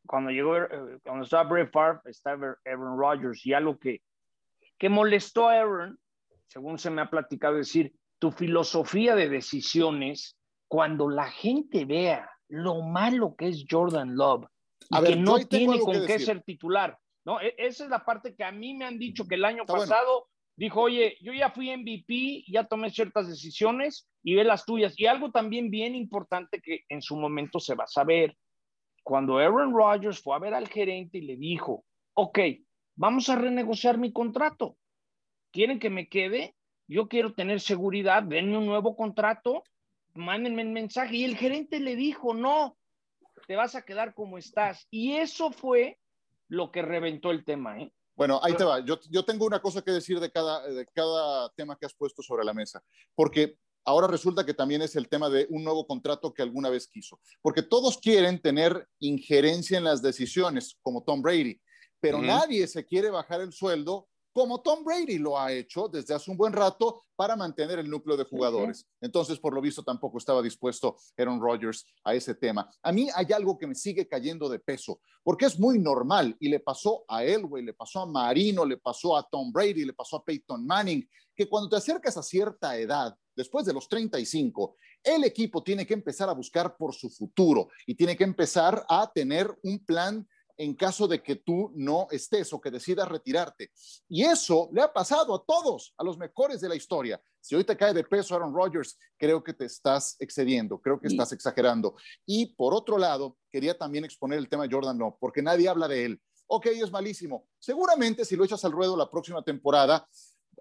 cuando 0.06 0.30
llegó, 0.30 0.56
eh, 0.56 0.98
cuando 1.02 1.24
estaba 1.24 1.44
Brett 1.44 1.72
Favre, 1.72 2.00
estaba 2.04 2.56
Aaron 2.64 2.98
Rodgers, 2.98 3.44
y 3.46 3.52
algo 3.52 3.78
que, 3.78 4.02
que 4.78 4.88
molestó 4.88 5.48
a 5.48 5.54
Aaron, 5.54 5.98
según 6.52 6.78
se 6.78 6.90
me 6.90 7.00
ha 7.00 7.08
platicado, 7.08 7.56
decir, 7.56 7.94
tu 8.18 8.30
filosofía 8.30 9.14
de 9.14 9.30
decisiones, 9.30 10.36
cuando 10.68 11.08
la 11.08 11.30
gente 11.30 11.86
vea 11.86 12.30
lo 12.48 12.82
malo 12.82 13.34
que 13.36 13.48
es 13.48 13.64
Jordan 13.68 14.16
Love, 14.16 14.44
y 14.90 15.02
que 15.02 15.16
no 15.16 15.38
tiene 15.46 15.80
con 15.80 16.06
qué 16.06 16.18
ser 16.18 16.42
titular, 16.42 16.98
¿no? 17.24 17.40
E, 17.40 17.54
esa 17.56 17.84
es 17.84 17.90
la 17.90 18.04
parte 18.04 18.34
que 18.34 18.44
a 18.44 18.52
mí 18.52 18.74
me 18.74 18.84
han 18.84 18.98
dicho 18.98 19.26
que 19.26 19.36
el 19.36 19.46
año 19.46 19.64
pasado 19.64 20.28
dijo, 20.54 20.82
oye, 20.82 21.16
yo 21.22 21.32
ya 21.32 21.50
fui 21.50 21.74
MVP, 21.74 22.44
ya 22.46 22.64
tomé 22.64 22.90
ciertas 22.90 23.28
decisiones 23.28 24.06
y 24.22 24.34
ve 24.34 24.44
las 24.44 24.66
tuyas. 24.66 24.92
Y 24.98 25.06
algo 25.06 25.30
también 25.30 25.70
bien 25.70 25.94
importante 25.94 26.60
que 26.60 26.84
en 26.90 27.00
su 27.00 27.16
momento 27.16 27.60
se 27.60 27.74
va 27.74 27.84
a 27.84 27.86
saber, 27.86 28.36
cuando 29.02 29.38
Aaron 29.38 29.72
Rodgers 29.72 30.20
fue 30.22 30.36
a 30.36 30.38
ver 30.38 30.52
al 30.52 30.68
gerente 30.68 31.16
y 31.16 31.22
le 31.22 31.36
dijo, 31.36 31.86
ok, 32.12 32.38
vamos 32.94 33.30
a 33.30 33.36
renegociar 33.36 33.96
mi 33.96 34.12
contrato. 34.12 34.76
¿Quieren 35.52 35.78
que 35.78 35.90
me 35.90 36.08
quede? 36.08 36.56
Yo 36.88 37.08
quiero 37.08 37.34
tener 37.34 37.60
seguridad, 37.60 38.22
denme 38.22 38.58
un 38.58 38.66
nuevo 38.66 38.96
contrato, 38.96 39.62
mándenme 40.14 40.64
un 40.64 40.72
mensaje. 40.72 41.16
Y 41.16 41.24
el 41.24 41.36
gerente 41.36 41.78
le 41.78 41.94
dijo, 41.94 42.34
no, 42.34 42.76
te 43.46 43.56
vas 43.56 43.74
a 43.74 43.82
quedar 43.82 44.14
como 44.14 44.38
estás. 44.38 44.86
Y 44.90 45.12
eso 45.14 45.52
fue 45.52 45.98
lo 46.48 46.70
que 46.70 46.82
reventó 46.82 47.30
el 47.30 47.44
tema. 47.44 47.80
¿eh? 47.80 47.92
Bueno, 48.14 48.40
ahí 48.42 48.54
te 48.54 48.64
va. 48.64 48.80
Yo, 48.80 48.98
yo 49.10 49.24
tengo 49.24 49.46
una 49.46 49.60
cosa 49.60 49.82
que 49.82 49.90
decir 49.90 50.20
de 50.20 50.30
cada, 50.30 50.66
de 50.68 50.86
cada 50.86 51.50
tema 51.50 51.76
que 51.76 51.86
has 51.86 51.94
puesto 51.94 52.22
sobre 52.22 52.44
la 52.44 52.54
mesa, 52.54 52.82
porque 53.14 53.56
ahora 53.84 54.06
resulta 54.06 54.44
que 54.44 54.54
también 54.54 54.82
es 54.82 54.96
el 54.96 55.08
tema 55.08 55.28
de 55.28 55.46
un 55.50 55.64
nuevo 55.64 55.86
contrato 55.86 56.32
que 56.32 56.42
alguna 56.42 56.68
vez 56.70 56.88
quiso, 56.88 57.20
porque 57.40 57.62
todos 57.62 57.98
quieren 57.98 58.40
tener 58.40 58.86
injerencia 59.00 59.78
en 59.78 59.84
las 59.84 60.02
decisiones, 60.02 60.78
como 60.82 61.02
Tom 61.04 61.22
Brady, 61.22 61.60
pero 62.00 62.20
nadie 62.20 62.66
se 62.66 62.84
quiere 62.84 63.10
bajar 63.10 63.40
el 63.40 63.52
sueldo 63.52 64.08
como 64.32 64.60
Tom 64.60 64.84
Brady 64.84 65.18
lo 65.18 65.38
ha 65.38 65.52
hecho 65.52 65.88
desde 65.88 66.14
hace 66.14 66.30
un 66.30 66.36
buen 66.36 66.52
rato 66.52 67.04
para 67.14 67.36
mantener 67.36 67.78
el 67.78 67.88
núcleo 67.88 68.16
de 68.16 68.24
jugadores. 68.24 68.86
Entonces, 69.00 69.38
por 69.38 69.54
lo 69.54 69.60
visto, 69.60 69.82
tampoco 69.82 70.18
estaba 70.18 70.42
dispuesto 70.42 70.96
Aaron 71.16 71.40
Rodgers 71.40 71.86
a 72.04 72.14
ese 72.14 72.34
tema. 72.34 72.70
A 72.82 72.92
mí 72.92 73.08
hay 73.14 73.26
algo 73.32 73.58
que 73.58 73.66
me 73.66 73.74
sigue 73.74 74.08
cayendo 74.08 74.48
de 74.48 74.58
peso, 74.58 75.00
porque 75.22 75.46
es 75.46 75.58
muy 75.58 75.78
normal 75.78 76.36
y 76.40 76.48
le 76.48 76.60
pasó 76.60 77.04
a 77.08 77.24
Elway, 77.24 77.64
le 77.64 77.74
pasó 77.74 78.00
a 78.00 78.06
Marino, 78.06 78.64
le 78.64 78.78
pasó 78.78 79.16
a 79.16 79.28
Tom 79.28 79.52
Brady, 79.52 79.84
le 79.84 79.92
pasó 79.92 80.16
a 80.16 80.24
Peyton 80.24 80.66
Manning, 80.66 81.08
que 81.34 81.48
cuando 81.48 81.68
te 81.68 81.76
acercas 81.76 82.16
a 82.16 82.22
cierta 82.22 82.76
edad, 82.76 83.16
después 83.34 83.64
de 83.64 83.72
los 83.72 83.88
35, 83.88 84.76
el 85.02 85.24
equipo 85.24 85.62
tiene 85.62 85.86
que 85.86 85.94
empezar 85.94 86.28
a 86.28 86.34
buscar 86.34 86.76
por 86.76 86.94
su 86.94 87.10
futuro 87.10 87.68
y 87.86 87.94
tiene 87.94 88.16
que 88.16 88.24
empezar 88.24 88.84
a 88.88 89.10
tener 89.12 89.54
un 89.62 89.84
plan 89.84 90.26
en 90.62 90.74
caso 90.74 91.08
de 91.08 91.20
que 91.20 91.36
tú 91.36 91.72
no 91.74 92.06
estés 92.12 92.52
o 92.52 92.60
que 92.60 92.70
decidas 92.70 93.08
retirarte. 93.08 93.72
Y 94.08 94.22
eso 94.22 94.68
le 94.72 94.80
ha 94.80 94.92
pasado 94.92 95.34
a 95.34 95.44
todos, 95.44 95.92
a 95.98 96.04
los 96.04 96.16
mejores 96.16 96.60
de 96.60 96.68
la 96.68 96.76
historia. 96.76 97.20
Si 97.40 97.56
hoy 97.56 97.64
te 97.64 97.76
cae 97.76 97.92
de 97.92 98.04
peso 98.04 98.36
Aaron 98.36 98.54
Rodgers, 98.54 98.96
creo 99.16 99.42
que 99.42 99.54
te 99.54 99.64
estás 99.64 100.14
excediendo, 100.20 100.80
creo 100.80 101.00
que 101.00 101.08
estás 101.08 101.32
exagerando. 101.32 101.96
Y 102.24 102.54
por 102.54 102.74
otro 102.74 102.96
lado, 102.96 103.36
quería 103.50 103.76
también 103.76 104.04
exponer 104.04 104.38
el 104.38 104.48
tema 104.48 104.68
de 104.68 104.72
Jordan 104.72 104.96
no, 104.96 105.16
porque 105.18 105.42
nadie 105.42 105.68
habla 105.68 105.88
de 105.88 106.04
él. 106.04 106.22
Ok, 106.46 106.66
es 106.66 106.92
malísimo. 106.92 107.48
Seguramente 107.58 108.24
si 108.24 108.36
lo 108.36 108.44
echas 108.44 108.64
al 108.64 108.70
ruedo 108.70 108.96
la 108.96 109.10
próxima 109.10 109.42
temporada, 109.42 110.08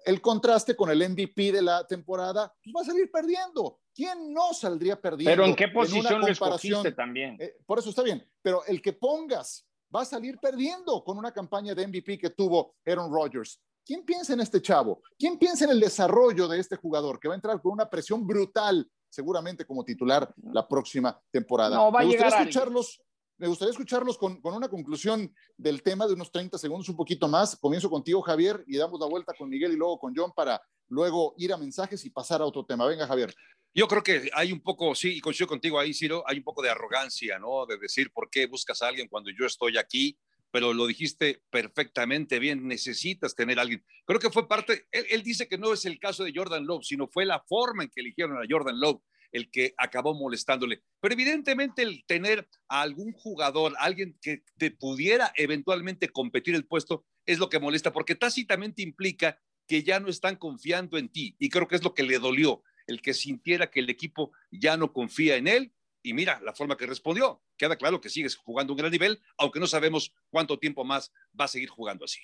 el 0.04 0.20
contraste 0.20 0.76
con 0.76 0.90
el 0.90 1.08
MVP 1.08 1.52
de 1.52 1.62
la 1.62 1.86
temporada, 1.86 2.52
pues 2.64 2.74
va 2.76 2.82
a 2.82 2.86
salir 2.86 3.12
perdiendo. 3.12 3.80
¿Quién 3.94 4.34
no 4.34 4.52
saldría 4.54 5.00
perdiendo? 5.00 5.32
Pero 5.32 5.46
¿en 5.46 5.56
qué 5.56 5.68
posición 5.68 6.22
lo 6.22 6.96
también? 6.96 7.38
Eh, 7.40 7.58
por 7.68 7.78
eso 7.78 7.92
está 7.92 8.02
bien, 8.02 8.28
pero 8.42 8.66
el 8.66 8.82
que 8.82 8.94
pongas 8.94 9.68
va 9.94 10.02
a 10.02 10.06
salir 10.06 10.38
perdiendo 10.40 11.04
con 11.04 11.18
una 11.18 11.32
campaña 11.32 11.76
de 11.76 11.88
MVP 11.88 12.18
que 12.18 12.30
tuvo 12.30 12.76
Aaron 12.86 13.12
Rodgers. 13.12 13.62
¿Quién 13.86 14.06
piensa 14.06 14.34
en 14.34 14.42
este 14.42 14.62
chavo? 14.62 15.02
¿Quién 15.18 15.38
piensa 15.38 15.66
en 15.66 15.72
el 15.72 15.80
desarrollo 15.80 16.48
de 16.48 16.60
este 16.60 16.76
jugador 16.76 17.20
que 17.20 17.28
va 17.28 17.34
a 17.34 17.36
entrar 17.36 17.62
con 17.62 17.72
una 17.72 17.90
presión 17.90 18.26
brutal, 18.26 18.90
seguramente 19.10 19.66
como 19.66 19.84
titular 19.84 20.34
la 20.52 20.68
próxima 20.68 21.20
temporada? 21.32 21.76
No, 21.76 21.92
va 21.92 22.02
a 22.02 22.04
llegar 22.04 22.32
escucharlos 22.34 23.02
me 23.42 23.48
gustaría 23.48 23.72
escucharlos 23.72 24.20
con, 24.20 24.40
una 24.44 24.70
conclusión 24.70 25.34
del 25.58 25.82
tema 25.82 26.06
de 26.06 26.14
unos 26.14 26.32
30 26.32 26.60
segundos, 26.60 26.88
un 26.90 26.96
poquito 26.96 27.28
más. 27.28 27.56
Comienzo 27.56 27.90
contigo, 27.90 28.22
Javier, 28.22 28.64
y 28.68 28.78
damos 28.78 29.00
la 29.00 29.08
vuelta 29.08 29.34
con 29.36 29.50
Miguel 29.50 29.74
y 29.74 29.78
luego 29.78 29.98
con 29.98 30.14
John 30.16 30.32
para 30.32 30.62
luego 30.92 31.34
ir 31.38 31.54
a 31.54 31.58
mensajes 31.58 32.06
y 32.06 32.10
pasar 32.10 32.42
a 32.42 32.46
otro 32.46 32.66
tema. 32.66 32.86
Venga, 32.86 33.08
Javier. 33.08 33.34
Yo 33.74 33.88
creo 33.88 34.04
que 34.04 34.30
hay 34.34 34.52
un 34.52 34.60
poco, 34.60 34.94
sí, 34.94 35.16
y 35.16 35.22
coincido 35.22 35.48
contigo 35.48 35.80
ahí, 35.80 35.94
Ciro, 35.94 36.24
hay 36.28 36.38
un 36.38 36.44
poco 36.44 36.62
de 36.62 36.70
arrogancia, 36.70 37.40
¿no? 37.40 37.66
De 37.66 37.78
decir, 37.78 38.12
¿por 38.12 38.30
qué 38.30 38.46
buscas 38.46 38.82
a 38.82 38.90
alguien 38.90 39.08
cuando 39.08 39.32
yo 39.32 39.46
estoy 39.46 39.78
aquí? 39.78 40.18
Pero 40.52 40.74
lo 40.74 40.86
dijiste 40.86 41.42
perfectamente 41.50 42.38
bien, 42.38 42.68
necesitas 42.68 43.34
tener 43.34 43.58
a 43.58 43.62
alguien. 43.62 43.86
Creo 44.06 44.20
que 44.20 44.30
fue 44.30 44.50
parte, 44.50 44.88
él, 44.92 45.24
dice 45.24 45.48
que 45.48 45.58
no 45.58 45.72
es 45.72 45.86
el 45.86 45.98
caso 45.98 46.26
de 46.26 46.34
Jordan 46.36 46.66
Love, 46.66 46.84
sino 46.84 47.08
fue 47.08 47.26
la 47.26 47.40
forma 47.48 47.84
en 47.84 47.90
que 47.90 48.02
eligieron 48.02 48.38
a 48.38 48.46
Jordan 48.48 48.78
Love 48.78 49.02
el 49.32 49.50
que 49.50 49.74
acabó 49.78 50.14
molestándole. 50.14 50.84
Pero 51.00 51.14
evidentemente 51.14 51.82
el 51.84 52.04
tener 52.06 52.50
a 52.68 52.82
algún 52.82 53.14
jugador, 53.14 53.74
alguien 53.80 54.18
que 54.22 54.44
te 54.58 54.72
pudiera 54.72 55.32
eventualmente 55.38 56.10
competir 56.10 56.56
el 56.56 56.66
puesto, 56.66 57.06
es 57.26 57.40
lo 57.40 57.50
que 57.50 57.60
molesta, 57.60 57.94
porque 57.94 58.16
tácitamente 58.16 58.82
implica 58.82 59.40
que 59.72 59.84
ya 59.84 60.02
no 60.02 60.10
están 60.10 60.36
confiando 60.36 60.98
en 60.98 61.08
ti. 61.08 61.34
Y 61.40 61.48
creo 61.48 61.66
que 61.66 61.78
es 61.78 61.84
lo 61.86 61.94
que 61.94 62.04
le 62.04 62.20
dolió, 62.20 62.62
el 62.88 63.02
que 63.02 63.14
sintiera 63.14 63.72
que 63.72 63.80
el 63.80 63.90
equipo 63.90 64.34
ya 64.52 64.76
no 64.76 64.92
confía 64.92 65.38
en 65.38 65.48
él. 65.48 65.72
Y 66.04 66.14
mira 66.14 66.42
la 66.42 66.52
forma 66.52 66.76
que 66.76 66.86
respondió. 66.86 67.42
Queda 67.56 67.78
claro 67.78 68.02
que 68.02 68.10
sigues 68.10 68.36
jugando 68.36 68.72
a 68.72 68.74
un 68.74 68.80
gran 68.80 68.92
nivel, 68.92 69.22
aunque 69.38 69.62
no 69.62 69.68
sabemos 69.68 70.14
cuánto 70.30 70.60
tiempo 70.60 70.84
más 70.84 71.14
va 71.40 71.46
a 71.46 71.48
seguir 71.48 71.70
jugando 71.70 72.04
así. 72.04 72.20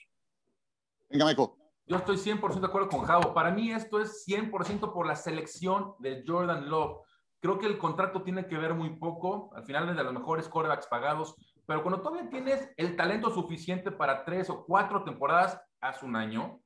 Venga, 1.09 1.23
Michael. 1.23 1.51
Yo 1.85 1.95
estoy 1.95 2.17
100% 2.17 2.59
de 2.59 2.67
acuerdo 2.67 2.89
con 2.89 3.05
Javo. 3.05 3.33
Para 3.33 3.51
mí 3.51 3.71
esto 3.71 4.01
es 4.01 4.25
100% 4.27 4.91
por 4.91 5.07
la 5.07 5.15
selección 5.15 5.93
de 5.99 6.25
Jordan 6.27 6.67
Love. 6.69 6.97
Creo 7.39 7.59
que 7.59 7.67
el 7.67 7.77
contrato 7.77 8.23
tiene 8.23 8.45
que 8.47 8.57
ver 8.57 8.73
muy 8.73 8.97
poco. 8.97 9.55
Al 9.55 9.63
final 9.63 9.87
es 9.87 9.95
de 9.95 10.03
los 10.03 10.11
mejores 10.11 10.49
quarterbacks 10.49 10.87
pagados. 10.87 11.33
Pero 11.65 11.81
cuando 11.81 12.01
todavía 12.01 12.29
tienes 12.29 12.69
el 12.75 12.97
talento 12.97 13.29
suficiente 13.29 13.89
para 13.89 14.25
tres 14.25 14.49
o 14.49 14.65
cuatro 14.65 15.05
temporadas 15.05 15.61
hace 15.79 16.05
un 16.05 16.17
año, 16.17 16.61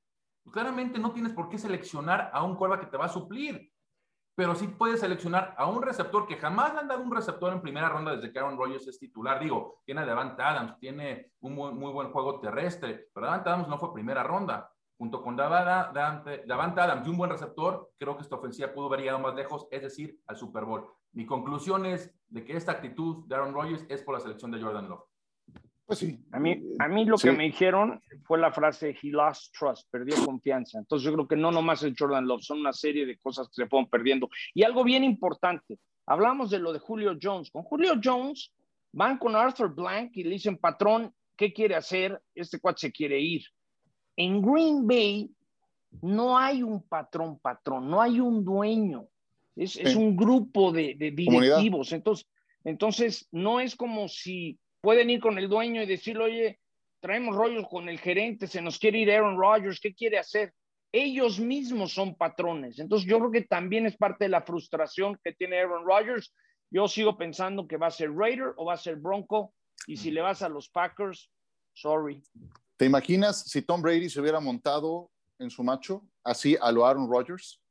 claramente 0.51 0.99
no 0.99 1.11
tienes 1.11 1.33
por 1.33 1.49
qué 1.49 1.57
seleccionar 1.57 2.31
a 2.33 2.43
un 2.43 2.55
quarterback 2.55 2.85
que 2.85 2.91
te 2.91 2.97
va 2.97 3.05
a 3.05 3.09
suplir. 3.09 3.71
Pero 4.33 4.55
sí 4.55 4.67
puedes 4.67 5.01
seleccionar 5.01 5.53
a 5.57 5.67
un 5.67 5.81
receptor 5.81 6.25
que 6.25 6.37
jamás 6.37 6.73
le 6.73 6.79
han 6.79 6.87
dado 6.87 7.03
un 7.03 7.13
receptor 7.13 7.51
en 7.51 7.61
primera 7.61 7.89
ronda 7.89 8.15
desde 8.15 8.31
que 8.31 8.39
Aaron 8.39 8.57
Rodgers 8.57 8.87
es 8.87 8.97
titular. 8.97 9.39
Digo, 9.39 9.81
tiene 9.85 10.01
a 10.01 10.05
Devante 10.05 10.41
Adams, 10.41 10.79
tiene 10.79 11.33
un 11.41 11.53
muy, 11.53 11.91
buen 11.91 12.11
juego 12.11 12.39
terrestre, 12.39 13.09
pero 13.13 13.25
Devante 13.25 13.49
Adams 13.49 13.67
no 13.67 13.77
fue 13.77 13.93
primera 13.93 14.23
ronda 14.23 14.71
junto 15.01 15.23
con 15.23 15.35
Davante, 15.35 16.79
Adams 16.79 17.07
y 17.07 17.09
un 17.09 17.17
buen 17.17 17.31
receptor, 17.31 17.89
creo 17.97 18.15
que 18.15 18.21
esta 18.21 18.35
ofensiva 18.35 18.71
pudo 18.71 18.85
haber 18.85 18.99
llegado 18.99 19.17
más 19.17 19.33
lejos, 19.33 19.67
es 19.71 19.81
decir, 19.81 20.19
al 20.27 20.37
Super 20.37 20.63
Bowl. 20.63 20.85
Mi 21.13 21.25
conclusión 21.25 21.87
es 21.87 22.13
de 22.27 22.45
que 22.45 22.55
esta 22.55 22.73
actitud 22.73 23.25
de 23.25 23.33
Aaron 23.33 23.51
Rodgers 23.51 23.83
es 23.89 24.03
por 24.03 24.13
la 24.13 24.19
selección 24.19 24.51
de 24.51 24.61
Jordan 24.61 24.87
Love. 24.87 25.03
Pues 25.91 25.99
sí. 25.99 26.17
A 26.31 26.39
mí, 26.39 26.57
a 26.79 26.87
mí 26.87 27.03
lo 27.03 27.17
que 27.17 27.33
me 27.33 27.43
dijeron 27.43 28.01
fue 28.23 28.39
la 28.39 28.53
frase, 28.53 28.95
he 29.03 29.09
lost 29.09 29.53
trust, 29.53 29.89
perdió 29.91 30.15
confianza. 30.23 30.79
Entonces 30.79 31.05
yo 31.05 31.11
creo 31.11 31.27
que 31.27 31.35
no 31.35 31.51
nomás 31.51 31.83
es 31.83 31.93
Jordan 31.99 32.25
Love, 32.25 32.41
son 32.43 32.61
una 32.61 32.71
serie 32.71 33.05
de 33.05 33.17
cosas 33.17 33.49
que 33.49 33.55
se 33.55 33.67
fueron 33.67 33.89
perdiendo. 33.89 34.29
Y 34.53 34.63
algo 34.63 34.85
bien 34.85 35.03
importante, 35.03 35.79
hablamos 36.05 36.49
de 36.49 36.59
lo 36.59 36.71
de 36.71 36.79
Julio 36.79 37.17
Jones. 37.21 37.51
Con 37.51 37.63
Julio 37.63 37.95
Jones 38.01 38.53
van 38.93 39.17
con 39.17 39.35
Arthur 39.35 39.75
Blank 39.75 40.15
y 40.15 40.23
le 40.23 40.29
dicen, 40.29 40.55
patrón, 40.55 41.13
¿qué 41.35 41.51
quiere 41.51 41.75
hacer? 41.75 42.21
Este 42.33 42.57
cuate 42.61 42.79
se 42.79 42.91
quiere 42.93 43.19
ir. 43.19 43.43
En 44.15 44.41
Green 44.41 44.87
Bay 44.87 45.29
no 46.03 46.37
hay 46.37 46.63
un 46.63 46.83
patrón, 46.83 47.37
patrón, 47.37 47.89
no 47.89 48.01
hay 48.01 48.21
un 48.21 48.45
dueño. 48.45 49.09
Es, 49.57 49.75
es 49.75 49.97
un 49.97 50.15
grupo 50.15 50.71
de, 50.71 50.95
de 50.95 51.11
directivos. 51.11 51.91
Entonces, 51.91 52.29
entonces, 52.63 53.27
no 53.33 53.59
es 53.59 53.75
como 53.75 54.07
si 54.07 54.57
pueden 54.81 55.09
ir 55.09 55.19
con 55.19 55.37
el 55.37 55.47
dueño 55.47 55.81
y 55.81 55.85
decirle, 55.85 56.23
oye, 56.23 56.59
traemos 56.99 57.35
rollos 57.35 57.67
con 57.69 57.89
el 57.89 57.99
gerente, 57.99 58.47
se 58.47 58.61
nos 58.61 58.77
quiere 58.77 58.99
ir 58.99 59.11
Aaron 59.11 59.37
Rodgers, 59.37 59.79
¿qué 59.79 59.93
quiere 59.93 60.19
hacer? 60.19 60.53
Ellos 60.91 61.39
mismos 61.39 61.93
son 61.93 62.15
patrones. 62.15 62.79
Entonces 62.79 63.07
yo 63.07 63.17
creo 63.19 63.31
que 63.31 63.41
también 63.43 63.85
es 63.85 63.95
parte 63.95 64.25
de 64.25 64.29
la 64.29 64.41
frustración 64.41 65.17
que 65.23 65.33
tiene 65.33 65.59
Aaron 65.59 65.85
Rodgers. 65.85 66.33
Yo 66.69 66.87
sigo 66.87 67.17
pensando 67.17 67.67
que 67.67 67.77
va 67.77 67.87
a 67.87 67.91
ser 67.91 68.13
Raider 68.13 68.53
o 68.57 68.65
va 68.65 68.73
a 68.73 68.77
ser 68.77 68.97
Bronco. 68.97 69.53
Y 69.87 69.97
si 69.97 70.11
le 70.11 70.21
vas 70.21 70.41
a 70.41 70.49
los 70.49 70.69
Packers, 70.69 71.31
sorry. 71.73 72.21
¿Te 72.77 72.85
imaginas 72.85 73.43
si 73.49 73.61
Tom 73.61 73.81
Brady 73.81 74.09
se 74.09 74.19
hubiera 74.19 74.39
montado 74.39 75.11
en 75.39 75.49
su 75.49 75.63
macho 75.63 76.05
así 76.23 76.57
a 76.61 76.71
lo 76.71 76.85
Aaron 76.85 77.09
Rodgers 77.09 77.61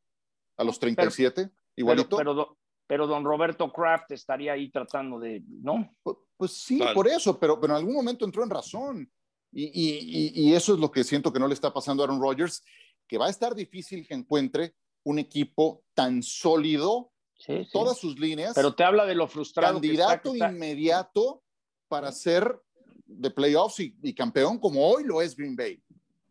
a 0.56 0.64
los 0.64 0.78
37? 0.78 1.50
igualito. 1.76 2.16
Pero, 2.16 2.58
pero, 2.86 3.06
don 3.06 3.24
Roberto 3.24 3.72
Kraft 3.72 4.10
estaría 4.12 4.52
ahí 4.52 4.70
tratando 4.70 5.18
de, 5.20 5.42
¿no? 5.46 5.94
Pues 6.40 6.52
sí, 6.52 6.80
por 6.94 7.06
eso, 7.06 7.38
pero, 7.38 7.60
pero 7.60 7.74
en 7.74 7.80
algún 7.80 7.92
momento 7.92 8.24
entró 8.24 8.42
en 8.42 8.48
razón. 8.48 9.12
Y, 9.52 10.54
eso 10.54 10.72
es 10.72 10.80
lo 10.80 10.90
que 10.90 11.04
siento 11.04 11.30
que 11.30 11.38
no 11.38 11.46
le 11.46 11.52
está 11.52 11.70
pasando 11.70 12.02
a 12.02 12.06
Aaron 12.06 12.18
Rodgers, 12.18 12.64
que 13.06 13.18
va 13.18 13.26
a 13.26 13.28
estar 13.28 13.54
difícil 13.54 14.08
que 14.08 14.14
encuentre 14.14 14.74
un 15.02 15.18
equipo 15.18 15.84
tan 15.92 16.22
sólido, 16.22 17.12
todas 17.70 17.98
sus 17.98 18.18
líneas. 18.18 18.54
Pero 18.54 18.74
te 18.74 18.82
habla 18.84 19.04
de 19.04 19.14
lo 19.14 19.28
frustrado. 19.28 19.74
Candidato 19.74 20.34
inmediato 20.34 21.42
para 21.88 22.10
ser 22.10 22.58
de 23.04 23.30
playoffs 23.30 23.80
y, 23.80 23.94
y, 24.02 24.14
campeón 24.14 24.58
como 24.58 24.88
hoy 24.88 25.04
lo 25.04 25.20
es 25.20 25.36
Green 25.36 25.56
Bay. 25.56 25.78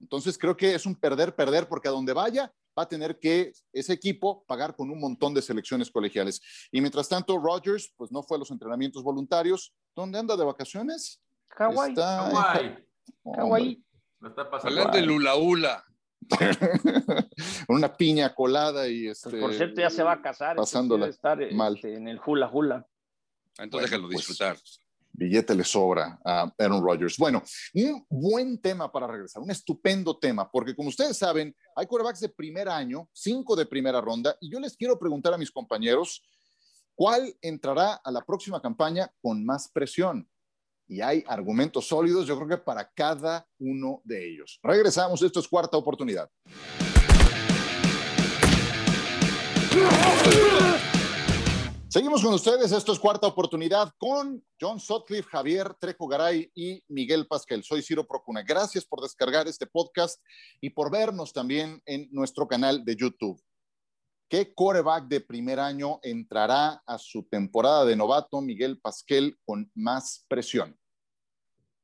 Entonces 0.01 0.39
creo 0.39 0.57
que 0.57 0.73
es 0.73 0.87
un 0.87 0.95
perder, 0.95 1.35
perder, 1.35 1.69
porque 1.69 1.87
a 1.87 1.91
donde 1.91 2.13
vaya 2.13 2.51
va 2.79 2.83
a 2.83 2.87
tener 2.87 3.19
que 3.19 3.51
ese 3.73 3.93
equipo 3.93 4.45
pagar 4.45 4.75
con 4.75 4.89
un 4.89 4.99
montón 4.99 5.33
de 5.33 5.41
selecciones 5.41 5.91
colegiales. 5.91 6.41
Y 6.71 6.79
mientras 6.79 7.09
tanto, 7.09 7.37
Rodgers, 7.37 7.93
pues 7.97 8.11
no 8.11 8.23
fue 8.23 8.37
a 8.37 8.39
los 8.39 8.51
entrenamientos 8.51 9.03
voluntarios. 9.03 9.73
¿Dónde 9.95 10.17
anda 10.17 10.37
de 10.37 10.45
vacaciones? 10.45 11.21
Hawái. 11.49 11.93
Hawái. 13.35 13.83
Hablando 14.63 14.97
de 14.97 15.01
Lula 15.01 15.35
Ula. 15.35 15.83
Una 17.69 17.95
piña 17.95 18.33
colada 18.35 18.87
y 18.87 19.07
este. 19.07 19.39
por 19.39 19.53
cierto, 19.53 19.81
ya 19.81 19.89
se 19.89 20.03
va 20.03 20.13
a 20.13 20.21
casar. 20.21 20.55
Pasándola 20.55 21.07
estar, 21.07 21.39
mal. 21.53 21.75
Este, 21.75 21.95
en 21.95 22.07
el 22.07 22.19
hula 22.23 22.49
hula. 22.51 22.87
Entonces 23.57 23.89
déjalo 23.89 24.07
pues, 24.07 24.17
disfrutar 24.17 24.57
billete 25.19 25.53
le 25.53 25.63
sobra 25.63 26.17
a 26.23 26.51
Aaron 26.57 26.81
Rodgers. 26.81 27.17
Bueno, 27.17 27.43
un 27.73 28.05
buen 28.09 28.61
tema 28.61 28.91
para 28.91 29.05
regresar, 29.05 29.43
un 29.43 29.51
estupendo 29.51 30.17
tema, 30.17 30.49
porque 30.49 30.75
como 30.75 30.89
ustedes 30.89 31.17
saben, 31.17 31.53
hay 31.75 31.85
quarterbacks 31.85 32.21
de 32.21 32.29
primer 32.29 32.69
año, 32.69 33.09
cinco 33.11 33.55
de 33.55 33.65
primera 33.65 33.99
ronda, 33.99 34.35
y 34.39 34.49
yo 34.49 34.59
les 34.59 34.75
quiero 34.77 34.97
preguntar 34.97 35.33
a 35.33 35.37
mis 35.37 35.51
compañeros, 35.51 36.23
¿cuál 36.95 37.35
entrará 37.41 37.95
a 38.03 38.11
la 38.11 38.21
próxima 38.21 38.61
campaña 38.61 39.11
con 39.21 39.45
más 39.45 39.69
presión? 39.71 40.27
Y 40.87 41.01
hay 41.01 41.23
argumentos 41.27 41.87
sólidos, 41.87 42.25
yo 42.25 42.35
creo 42.37 42.47
que 42.47 42.57
para 42.57 42.89
cada 42.89 43.45
uno 43.59 44.01
de 44.05 44.31
ellos. 44.31 44.59
Regresamos, 44.63 45.21
esto 45.21 45.39
es 45.39 45.47
cuarta 45.47 45.77
oportunidad. 45.77 46.29
Seguimos 51.91 52.21
con 52.21 52.35
ustedes, 52.35 52.71
esto 52.71 52.91
es 52.91 52.99
cuarta 52.99 53.25
oportunidad 53.25 53.91
con 53.97 54.45
John 54.61 54.79
Sutcliffe, 54.79 55.27
Javier 55.27 55.73
Trejo 55.73 56.07
Garay 56.07 56.51
y 56.53 56.83
Miguel 56.87 57.25
Pasquel. 57.25 57.63
Soy 57.63 57.81
Ciro 57.81 58.05
Procuna. 58.05 58.43
Gracias 58.43 58.85
por 58.85 59.01
descargar 59.01 59.47
este 59.47 59.65
podcast 59.65 60.23
y 60.61 60.69
por 60.69 60.91
vernos 60.91 61.33
también 61.33 61.81
en 61.87 62.07
nuestro 62.11 62.47
canal 62.47 62.85
de 62.85 62.95
YouTube. 62.95 63.41
¿Qué 64.29 64.53
coreback 64.53 65.07
de 65.07 65.21
primer 65.21 65.59
año 65.59 65.97
entrará 66.03 66.83
a 66.85 66.99
su 66.99 67.23
temporada 67.23 67.85
de 67.85 67.95
novato, 67.95 68.39
Miguel 68.39 68.79
Pasquel, 68.79 69.39
con 69.43 69.71
más 69.73 70.27
presión? 70.29 70.77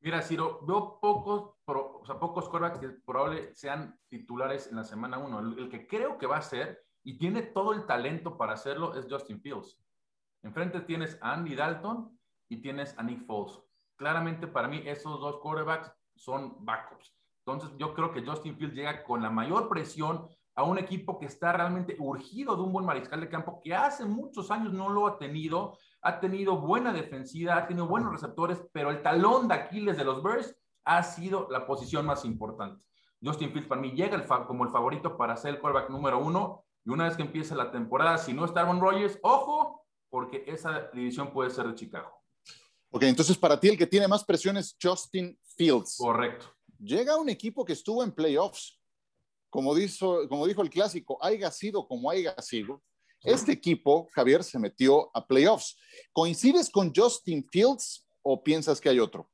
Mira, 0.01 0.21
Ciro, 0.21 0.59
veo 0.67 0.99
pocos, 1.01 1.55
o 1.65 2.03
sea, 2.05 2.19
pocos 2.19 2.47
corebacks 2.47 2.77
que 2.77 2.89
probablemente 2.89 3.55
sean 3.55 3.99
titulares 4.07 4.67
en 4.67 4.75
la 4.75 4.83
semana 4.83 5.17
uno. 5.17 5.39
el 5.39 5.67
que 5.67 5.87
creo 5.87 6.19
que 6.19 6.27
va 6.27 6.37
a 6.37 6.43
ser 6.43 6.85
y 7.03 7.17
tiene 7.17 7.41
todo 7.41 7.73
el 7.73 7.87
talento 7.87 8.37
para 8.37 8.53
hacerlo 8.53 8.93
es 8.93 9.07
Justin 9.09 9.41
Fields. 9.41 9.79
Enfrente 10.45 10.79
tienes 10.81 11.17
a 11.21 11.34
Andy 11.34 11.55
Dalton 11.55 12.15
y 12.49 12.58
tienes 12.58 12.95
a 12.99 13.03
Nick 13.03 13.25
Foles. 13.25 13.60
Claramente 13.95 14.45
para 14.45 14.67
mí 14.67 14.84
esos 14.86 15.19
dos 15.19 15.39
quarterbacks 15.41 15.91
son 16.15 16.63
backups. 16.63 17.17
Entonces 17.39 17.71
yo 17.79 17.95
creo 17.95 18.12
que 18.12 18.23
Justin 18.23 18.55
Fields 18.55 18.75
llega 18.75 19.03
con 19.03 19.23
la 19.23 19.31
mayor 19.31 19.67
presión 19.69 20.27
a 20.53 20.63
un 20.63 20.77
equipo 20.77 21.17
que 21.17 21.25
está 21.25 21.51
realmente 21.51 21.95
urgido 21.97 22.55
de 22.55 22.62
un 22.62 22.71
buen 22.71 22.86
mariscal 22.86 23.21
de 23.21 23.29
campo 23.29 23.60
que 23.63 23.73
hace 23.73 24.05
muchos 24.05 24.51
años 24.51 24.71
no 24.71 24.89
lo 24.89 25.08
ha 25.08 25.17
tenido. 25.17 25.79
Ha 26.03 26.19
tenido 26.19 26.58
buena 26.58 26.93
defensiva, 26.93 27.58
ha 27.58 27.65
tenido 27.65 27.88
buenos 27.88 28.12
receptores, 28.12 28.63
pero 28.71 28.91
el 28.91 29.01
talón 29.01 29.47
de 29.47 29.55
Aquiles 29.55 29.97
de 29.97 30.05
los 30.05 30.21
Bears 30.21 30.55
ha 30.84 31.01
sido 31.01 31.47
la 31.49 31.65
posición 31.65 32.05
más 32.05 32.23
importante. 32.23 32.86
Justin 33.19 33.49
Fields 33.49 33.67
para 33.67 33.81
mí 33.81 33.93
llega 33.93 34.23
como 34.45 34.63
el 34.63 34.69
favorito 34.69 35.17
para 35.17 35.36
ser 35.38 35.55
el 35.55 35.60
quarterback 35.60 35.89
número 35.89 36.19
uno. 36.19 36.63
Y 36.84 36.91
una 36.91 37.05
vez 37.05 37.17
que 37.17 37.23
empiece 37.23 37.55
la 37.55 37.71
temporada, 37.71 38.19
si 38.19 38.31
no 38.31 38.45
está 38.45 38.62
Aaron 38.62 38.79
Rodgers, 38.79 39.17
ojo, 39.23 39.84
porque 40.09 40.43
esa 40.47 40.89
división 40.93 41.31
puede 41.31 41.49
ser 41.49 41.67
de 41.67 41.75
Chicago. 41.75 42.11
Ok, 42.89 43.03
entonces 43.03 43.37
para 43.37 43.59
ti 43.59 43.69
el 43.69 43.77
que 43.77 43.87
tiene 43.87 44.07
más 44.07 44.23
presión 44.23 44.57
es 44.57 44.75
Justin 44.81 45.37
Fields. 45.57 45.97
Correcto. 45.97 46.55
Llega 46.79 47.17
un 47.17 47.29
equipo 47.29 47.65
que 47.65 47.73
estuvo 47.73 48.03
en 48.03 48.11
playoffs. 48.11 48.81
Como 49.49 49.73
dijo, 49.73 50.27
como 50.27 50.47
dijo 50.47 50.61
el 50.61 50.69
clásico, 50.69 51.17
haya 51.21 51.49
sido 51.51 51.87
como 51.87 52.09
haya 52.09 52.35
sido. 52.41 52.81
Este 53.21 53.53
equipo, 53.53 54.07
Javier, 54.13 54.43
se 54.43 54.59
metió 54.59 55.09
a 55.15 55.25
playoffs. 55.25 55.77
¿Coincides 56.13 56.69
con 56.69 56.93
Justin 56.93 57.45
Fields 57.51 58.07
o 58.21 58.43
piensas 58.43 58.79
que 58.79 58.89
hay 58.89 58.99
otro? 58.99 59.31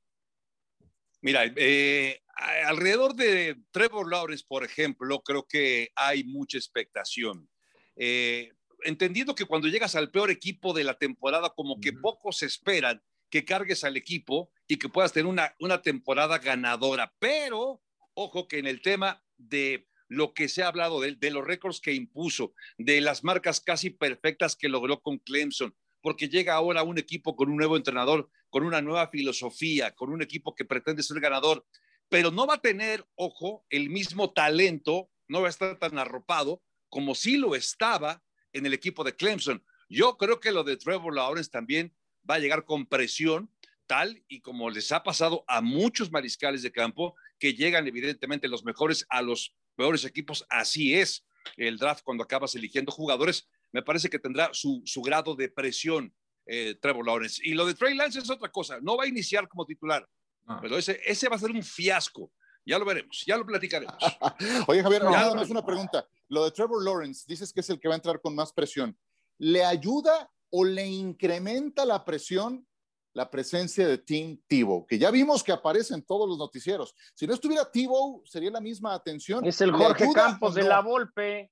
Mira, 1.21 1.43
eh, 1.55 2.21
alrededor 2.65 3.13
de 3.15 3.61
Trevor 3.71 4.09
Lawrence, 4.09 4.45
por 4.47 4.63
ejemplo, 4.63 5.21
creo 5.21 5.45
que 5.47 5.89
hay 5.95 6.23
mucha 6.23 6.57
expectación. 6.57 7.47
Eh, 7.95 8.51
entendiendo 8.83 9.35
que 9.35 9.45
cuando 9.45 9.67
llegas 9.67 9.95
al 9.95 10.11
peor 10.11 10.31
equipo 10.31 10.73
de 10.73 10.83
la 10.83 10.97
temporada, 10.97 11.53
como 11.55 11.79
que 11.79 11.93
pocos 11.93 12.43
esperan 12.43 13.01
que 13.29 13.45
cargues 13.45 13.83
al 13.83 13.97
equipo 13.97 14.51
y 14.67 14.77
que 14.77 14.89
puedas 14.89 15.13
tener 15.13 15.27
una, 15.27 15.55
una 15.59 15.81
temporada 15.81 16.37
ganadora. 16.39 17.13
Pero, 17.19 17.81
ojo 18.13 18.47
que 18.47 18.59
en 18.59 18.67
el 18.67 18.81
tema 18.81 19.23
de 19.37 19.87
lo 20.07 20.33
que 20.33 20.49
se 20.49 20.61
ha 20.61 20.67
hablado 20.67 20.99
de, 20.99 21.15
de 21.15 21.31
los 21.31 21.45
récords 21.45 21.79
que 21.79 21.93
impuso, 21.93 22.53
de 22.77 22.99
las 22.99 23.23
marcas 23.23 23.61
casi 23.61 23.89
perfectas 23.89 24.55
que 24.55 24.67
logró 24.67 25.01
con 25.01 25.19
Clemson, 25.19 25.73
porque 26.01 26.27
llega 26.27 26.55
ahora 26.55 26.83
un 26.83 26.97
equipo 26.97 27.35
con 27.35 27.49
un 27.49 27.57
nuevo 27.57 27.77
entrenador, 27.77 28.29
con 28.49 28.65
una 28.65 28.81
nueva 28.81 29.07
filosofía, 29.07 29.95
con 29.95 30.11
un 30.11 30.21
equipo 30.21 30.53
que 30.53 30.65
pretende 30.65 31.03
ser 31.03 31.19
ganador, 31.21 31.65
pero 32.09 32.29
no 32.29 32.45
va 32.45 32.55
a 32.55 32.61
tener, 32.61 33.07
ojo, 33.15 33.65
el 33.69 33.89
mismo 33.89 34.33
talento, 34.33 35.09
no 35.29 35.41
va 35.41 35.47
a 35.47 35.49
estar 35.49 35.79
tan 35.79 35.97
arropado 35.97 36.61
como 36.89 37.15
si 37.15 37.37
lo 37.37 37.55
estaba 37.55 38.21
en 38.53 38.65
el 38.65 38.73
equipo 38.73 39.03
de 39.03 39.15
Clemson. 39.15 39.63
Yo 39.89 40.17
creo 40.17 40.39
que 40.39 40.51
lo 40.51 40.63
de 40.63 40.77
Trevor 40.77 41.13
Lawrence 41.13 41.49
también 41.49 41.93
va 42.29 42.35
a 42.35 42.39
llegar 42.39 42.65
con 42.65 42.85
presión, 42.85 43.51
tal 43.87 44.23
y 44.27 44.41
como 44.41 44.69
les 44.69 44.91
ha 44.91 45.03
pasado 45.03 45.43
a 45.47 45.61
muchos 45.61 46.11
mariscales 46.11 46.61
de 46.61 46.71
campo 46.71 47.15
que 47.39 47.53
llegan 47.53 47.87
evidentemente 47.87 48.47
los 48.47 48.63
mejores 48.63 49.05
a 49.09 49.21
los 49.21 49.53
peores 49.75 50.05
equipos. 50.05 50.45
Así 50.49 50.95
es 50.95 51.25
el 51.57 51.77
draft 51.77 52.03
cuando 52.03 52.23
acabas 52.23 52.55
eligiendo 52.55 52.91
jugadores. 52.91 53.49
Me 53.71 53.81
parece 53.81 54.09
que 54.09 54.19
tendrá 54.19 54.49
su, 54.53 54.83
grado 55.03 55.35
de 55.35 55.49
presión 55.49 56.13
eh, 56.45 56.75
Trevor 56.81 57.05
Lawrence. 57.05 57.41
Y 57.43 57.53
lo 57.53 57.65
de 57.65 57.73
Trey 57.73 57.95
Lance 57.95 58.19
es 58.19 58.29
otra 58.29 58.49
cosa. 58.49 58.79
No 58.81 58.97
va 58.97 59.05
a 59.05 59.07
iniciar 59.07 59.47
como 59.47 59.65
titular, 59.65 60.07
ah. 60.45 60.59
pero 60.61 60.77
ese, 60.77 60.99
ese 61.05 61.29
va 61.29 61.35
a 61.35 61.39
ser 61.39 61.51
un 61.51 61.63
fiasco. 61.63 62.31
Ya 62.65 62.77
lo 62.77 62.85
veremos, 62.85 63.23
ya 63.25 63.37
lo 63.37 63.45
platicaremos. 63.45 63.95
Oye, 64.67 64.83
Javier, 64.83 65.03
nada 65.03 65.33
más 65.33 65.49
una 65.49 65.65
pregunta. 65.65 66.07
Lo 66.31 66.45
de 66.45 66.51
Trevor 66.51 66.83
Lawrence, 66.83 67.25
dices 67.27 67.51
que 67.51 67.59
es 67.59 67.69
el 67.69 67.79
que 67.79 67.89
va 67.89 67.93
a 67.93 67.97
entrar 67.97 68.21
con 68.21 68.33
más 68.33 68.53
presión. 68.53 68.97
¿Le 69.37 69.65
ayuda 69.65 70.31
o 70.49 70.63
le 70.63 70.87
incrementa 70.87 71.85
la 71.85 72.05
presión 72.05 72.65
la 73.13 73.29
presencia 73.29 73.85
de 73.85 73.97
Tim 73.97 74.41
Tebow, 74.47 74.87
que 74.87 74.97
ya 74.97 75.11
vimos 75.11 75.43
que 75.43 75.51
aparece 75.51 75.93
en 75.93 76.01
todos 76.01 76.29
los 76.29 76.37
noticieros. 76.37 76.95
Si 77.13 77.27
no 77.27 77.33
estuviera 77.33 77.69
Tebow, 77.69 78.23
sería 78.25 78.49
la 78.49 78.61
misma 78.61 78.93
atención. 78.93 79.45
Es 79.45 79.59
el 79.59 79.73
Jorge 79.73 80.07
Campos 80.13 80.55
de 80.55 80.63
la 80.63 80.79
Volpe. 80.79 81.51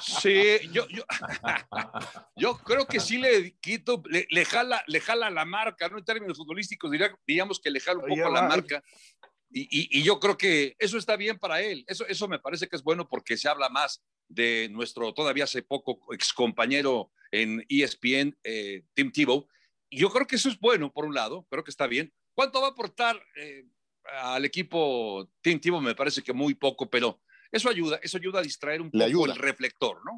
Sí, 0.00 0.58
yo, 0.72 0.86
yo, 0.88 1.02
yo, 2.36 2.58
creo 2.58 2.86
que 2.86 3.00
sí 3.00 3.18
le 3.18 3.56
quito, 3.58 4.02
le, 4.06 4.44
jala, 4.44 4.84
le 4.86 5.00
jala 5.00 5.30
la 5.30 5.44
marca, 5.44 5.88
¿no? 5.88 5.98
En 5.98 6.04
términos 6.04 6.36
futbolísticos, 6.36 6.90
diría, 6.90 7.12
diríamos 7.26 7.60
que 7.60 7.70
le 7.70 7.80
jala 7.80 8.00
un 8.00 8.08
poco 8.08 8.30
la 8.30 8.42
marca. 8.42 8.82
Y, 9.56 10.00
y, 10.00 10.02
yo 10.02 10.18
creo 10.18 10.36
que 10.36 10.74
eso 10.80 10.98
está 10.98 11.14
bien 11.14 11.38
para 11.38 11.60
él. 11.62 11.84
Eso, 11.86 12.04
eso 12.08 12.26
me 12.26 12.40
parece 12.40 12.66
que 12.66 12.74
es 12.74 12.82
bueno 12.82 13.08
porque 13.08 13.36
se 13.36 13.48
habla 13.48 13.68
más 13.68 14.02
de 14.26 14.68
nuestro 14.72 15.14
todavía 15.14 15.44
hace 15.44 15.62
poco 15.62 16.00
ex 16.12 16.32
compañero 16.32 17.12
en 17.30 17.64
ESPN, 17.68 18.36
eh, 18.42 18.82
Tim 18.94 19.12
Tebow. 19.12 19.46
Y 19.88 19.98
yo 19.98 20.10
creo 20.10 20.26
que 20.26 20.34
eso 20.34 20.48
es 20.48 20.58
bueno, 20.58 20.92
por 20.92 21.04
un 21.04 21.14
lado, 21.14 21.46
creo 21.48 21.62
que 21.62 21.70
está 21.70 21.86
bien. 21.86 22.12
¿Cuánto 22.34 22.60
va 22.60 22.68
a 22.68 22.70
aportar 22.70 23.16
eh, 23.36 23.64
al 24.22 24.44
equipo 24.44 25.30
Tim 25.40 25.60
Tebow? 25.60 25.80
Me 25.80 25.94
parece 25.94 26.20
que 26.20 26.32
muy 26.32 26.54
poco, 26.54 26.90
pero 26.90 27.20
eso 27.52 27.68
ayuda, 27.68 28.00
eso 28.02 28.16
ayuda 28.16 28.40
a 28.40 28.42
distraer 28.42 28.82
un 28.82 28.90
poco 28.90 29.26
el 29.26 29.36
reflector, 29.36 30.04
¿no? 30.04 30.16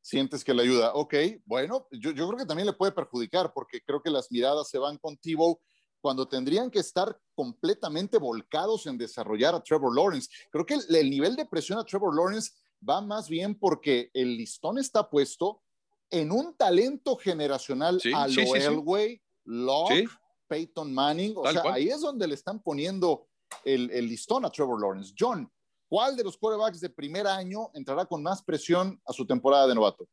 Sientes 0.00 0.42
que 0.42 0.54
le 0.54 0.62
ayuda. 0.62 0.94
Ok, 0.94 1.14
bueno, 1.44 1.88
yo, 1.90 2.12
yo 2.12 2.26
creo 2.26 2.38
que 2.38 2.46
también 2.46 2.66
le 2.66 2.72
puede 2.72 2.92
perjudicar 2.92 3.52
porque 3.54 3.82
creo 3.82 4.02
que 4.02 4.08
las 4.08 4.32
miradas 4.32 4.70
se 4.70 4.78
van 4.78 4.96
con 4.96 5.18
Tebow 5.18 5.60
cuando 6.02 6.26
tendrían 6.26 6.68
que 6.68 6.80
estar 6.80 7.16
completamente 7.34 8.18
volcados 8.18 8.86
en 8.86 8.98
desarrollar 8.98 9.54
a 9.54 9.62
Trevor 9.62 9.94
Lawrence. 9.94 10.28
Creo 10.50 10.66
que 10.66 10.74
el, 10.74 11.08
nivel 11.08 11.36
de 11.36 11.46
presión 11.46 11.78
a 11.78 11.84
Trevor 11.84 12.14
Lawrence 12.14 12.50
va 12.86 13.00
más 13.00 13.28
bien 13.28 13.54
porque 13.54 14.10
el 14.12 14.36
listón 14.36 14.78
está 14.78 15.08
puesto 15.08 15.62
en 16.10 16.32
un 16.32 16.56
talento 16.56 17.16
generacional 17.16 18.00
a 18.14 18.26
lo 18.26 18.54
Elway, 18.56 19.22
Locke, 19.44 20.08
Peyton 20.48 20.92
Manning. 20.92 21.34
O 21.36 21.50
sea, 21.50 21.62
ahí 21.72 21.88
es 21.88 22.00
donde 22.00 22.26
le 22.26 22.34
están 22.34 22.60
poniendo 22.60 23.28
el, 23.64 23.88
el, 23.92 24.08
listón 24.08 24.44
a 24.44 24.50
Trevor 24.50 24.80
Lawrence. 24.80 25.14
John, 25.16 25.48
¿cuál 25.88 26.16
de 26.16 26.24
los 26.24 26.36
quarterbacks 26.36 26.80
de 26.80 26.90
primer 26.90 27.28
año 27.28 27.70
entrará 27.74 28.06
con 28.06 28.24
más 28.24 28.42
presión 28.42 29.00
a 29.06 29.12
su 29.12 29.24
temporada 29.24 29.68
de 29.68 29.76
novato? 29.76 30.08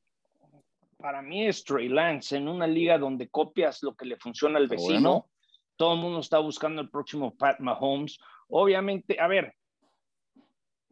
Para 0.98 1.24
mí 1.24 1.48
es 1.48 1.64
Trey 1.64 1.90
Lance 1.90 2.38
en 2.38 2.48
una 2.48 2.68
liga 2.68 3.00
donde 3.00 3.30
copias 3.30 3.82
lo 3.82 3.96
que 3.96 4.06
le 4.06 4.18
funciona 4.18 4.60
al 4.60 4.68
vecino 4.68 5.30
todo 5.80 5.94
el 5.94 6.02
mundo 6.02 6.20
está 6.20 6.40
buscando 6.40 6.82
el 6.82 6.90
próximo 6.90 7.34
Pat 7.38 7.62
Mahomes. 7.62 8.20
Obviamente, 8.50 9.18
a 9.18 9.28
ver, 9.28 9.56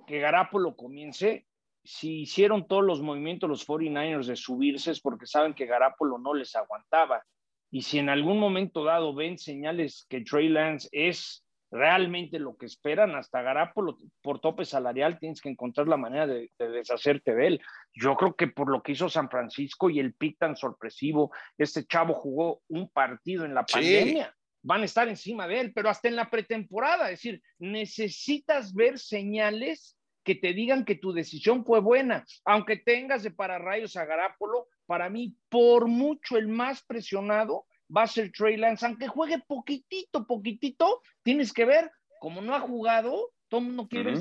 que 0.07 0.19
Garapolo 0.19 0.77
comience. 0.77 1.45
Si 1.83 2.21
hicieron 2.21 2.67
todos 2.67 2.85
los 2.85 3.01
movimientos 3.01 3.49
los 3.49 3.67
49ers 3.67 4.27
de 4.27 4.37
subirse 4.37 4.91
es 4.91 5.01
porque 5.01 5.25
saben 5.25 5.53
que 5.53 5.65
Garapolo 5.65 6.17
no 6.17 6.33
les 6.33 6.55
aguantaba. 6.55 7.21
Y 7.69 7.81
si 7.81 7.99
en 7.99 8.07
algún 8.07 8.39
momento 8.39 8.85
dado 8.85 9.13
ven 9.13 9.37
señales 9.37 10.05
que 10.09 10.21
Trey 10.21 10.47
Lance 10.47 10.87
es 10.93 11.43
realmente 11.69 12.39
lo 12.39 12.55
que 12.55 12.65
esperan, 12.65 13.13
hasta 13.15 13.41
Garapolo 13.41 13.97
por 14.21 14.39
tope 14.39 14.63
salarial 14.63 15.19
tienes 15.19 15.41
que 15.41 15.49
encontrar 15.49 15.89
la 15.89 15.97
manera 15.97 16.27
de, 16.27 16.49
deshacerte 16.57 17.35
de 17.35 17.47
él. 17.47 17.61
Yo 17.93 18.15
creo 18.15 18.37
que 18.37 18.47
por 18.47 18.69
lo 18.69 18.81
que 18.81 18.93
hizo 18.93 19.09
San 19.09 19.29
Francisco 19.29 19.89
y 19.89 19.99
el 19.99 20.13
pick 20.13 20.37
tan 20.37 20.55
sorpresivo, 20.55 21.33
este 21.57 21.85
chavo 21.85 22.13
jugó 22.13 22.61
un 22.69 22.89
partido 22.89 23.43
en 23.43 23.53
la 23.53 23.65
pandemia 23.65 24.33
van 24.67 24.81
a 24.81 24.85
estar 24.85 25.07
encima 25.07 25.47
de 25.47 25.61
él, 25.61 25.73
pero 25.73 25.89
hasta 25.89 26.09
en 26.09 26.17
la 26.17 26.29
pretemporada, 26.29 27.05
es 27.05 27.19
decir, 27.19 27.41
necesitas 27.57 28.73
ver 28.73 28.99
señales 28.99 29.97
que 30.25 30.35
te 30.35 30.51
digan 30.51 30.83
que 30.83 30.95
tu 30.95 31.13
decisión 31.13 31.63
fue 31.63 31.79
buena, 31.79 32.25
aunque 32.43 32.75
tengas 32.75 33.23
de 33.23 33.31
pararrayos 33.31 33.95
a 33.95 34.03
Garápolo, 34.03 34.67
para 34.85 35.09
mí, 35.09 35.37
por 35.47 35.87
mucho 35.87 36.35
el 36.35 36.49
más 36.49 36.83
presionado 36.83 37.65
va 37.95 38.03
a 38.03 38.07
ser 38.07 38.29
Trey 38.33 38.57
Lance, 38.57 38.85
aunque 38.85 39.07
juegue 39.07 39.41
poquitito, 39.47 40.27
poquitito, 40.27 41.01
tienes 41.23 41.53
que 41.53 41.63
ver, 41.63 41.89
como 42.19 42.41
no 42.41 42.53
ha 42.53 42.59
jugado, 42.59 43.31
todo 43.47 43.61
el 43.61 43.67
mundo 43.67 43.87
quiere 43.87 44.15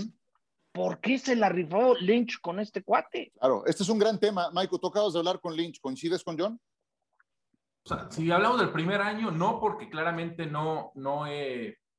¿por 0.71 1.01
qué 1.01 1.19
se 1.19 1.35
la 1.35 1.49
rifó 1.49 1.97
Lynch 1.97 2.39
con 2.41 2.61
este 2.61 2.85
cuate? 2.85 3.33
Claro, 3.41 3.65
este 3.67 3.83
es 3.83 3.89
un 3.89 3.99
gran 3.99 4.21
tema. 4.21 4.51
Michael, 4.53 4.79
tú 4.81 4.87
acabas 4.87 5.15
de 5.15 5.19
hablar 5.19 5.41
con 5.41 5.57
Lynch, 5.57 5.81
¿coincides 5.81 6.23
con 6.23 6.39
John? 6.39 6.61
O 7.87 7.89
sea, 7.89 8.11
si 8.11 8.29
hablamos 8.33 8.59
del 8.59 8.71
primer 8.71 9.01
año, 9.01 9.31
no 9.31 9.61
porque 9.61 9.89
claramente 9.89 10.47
no, 10.47 10.91
no, 10.97 11.25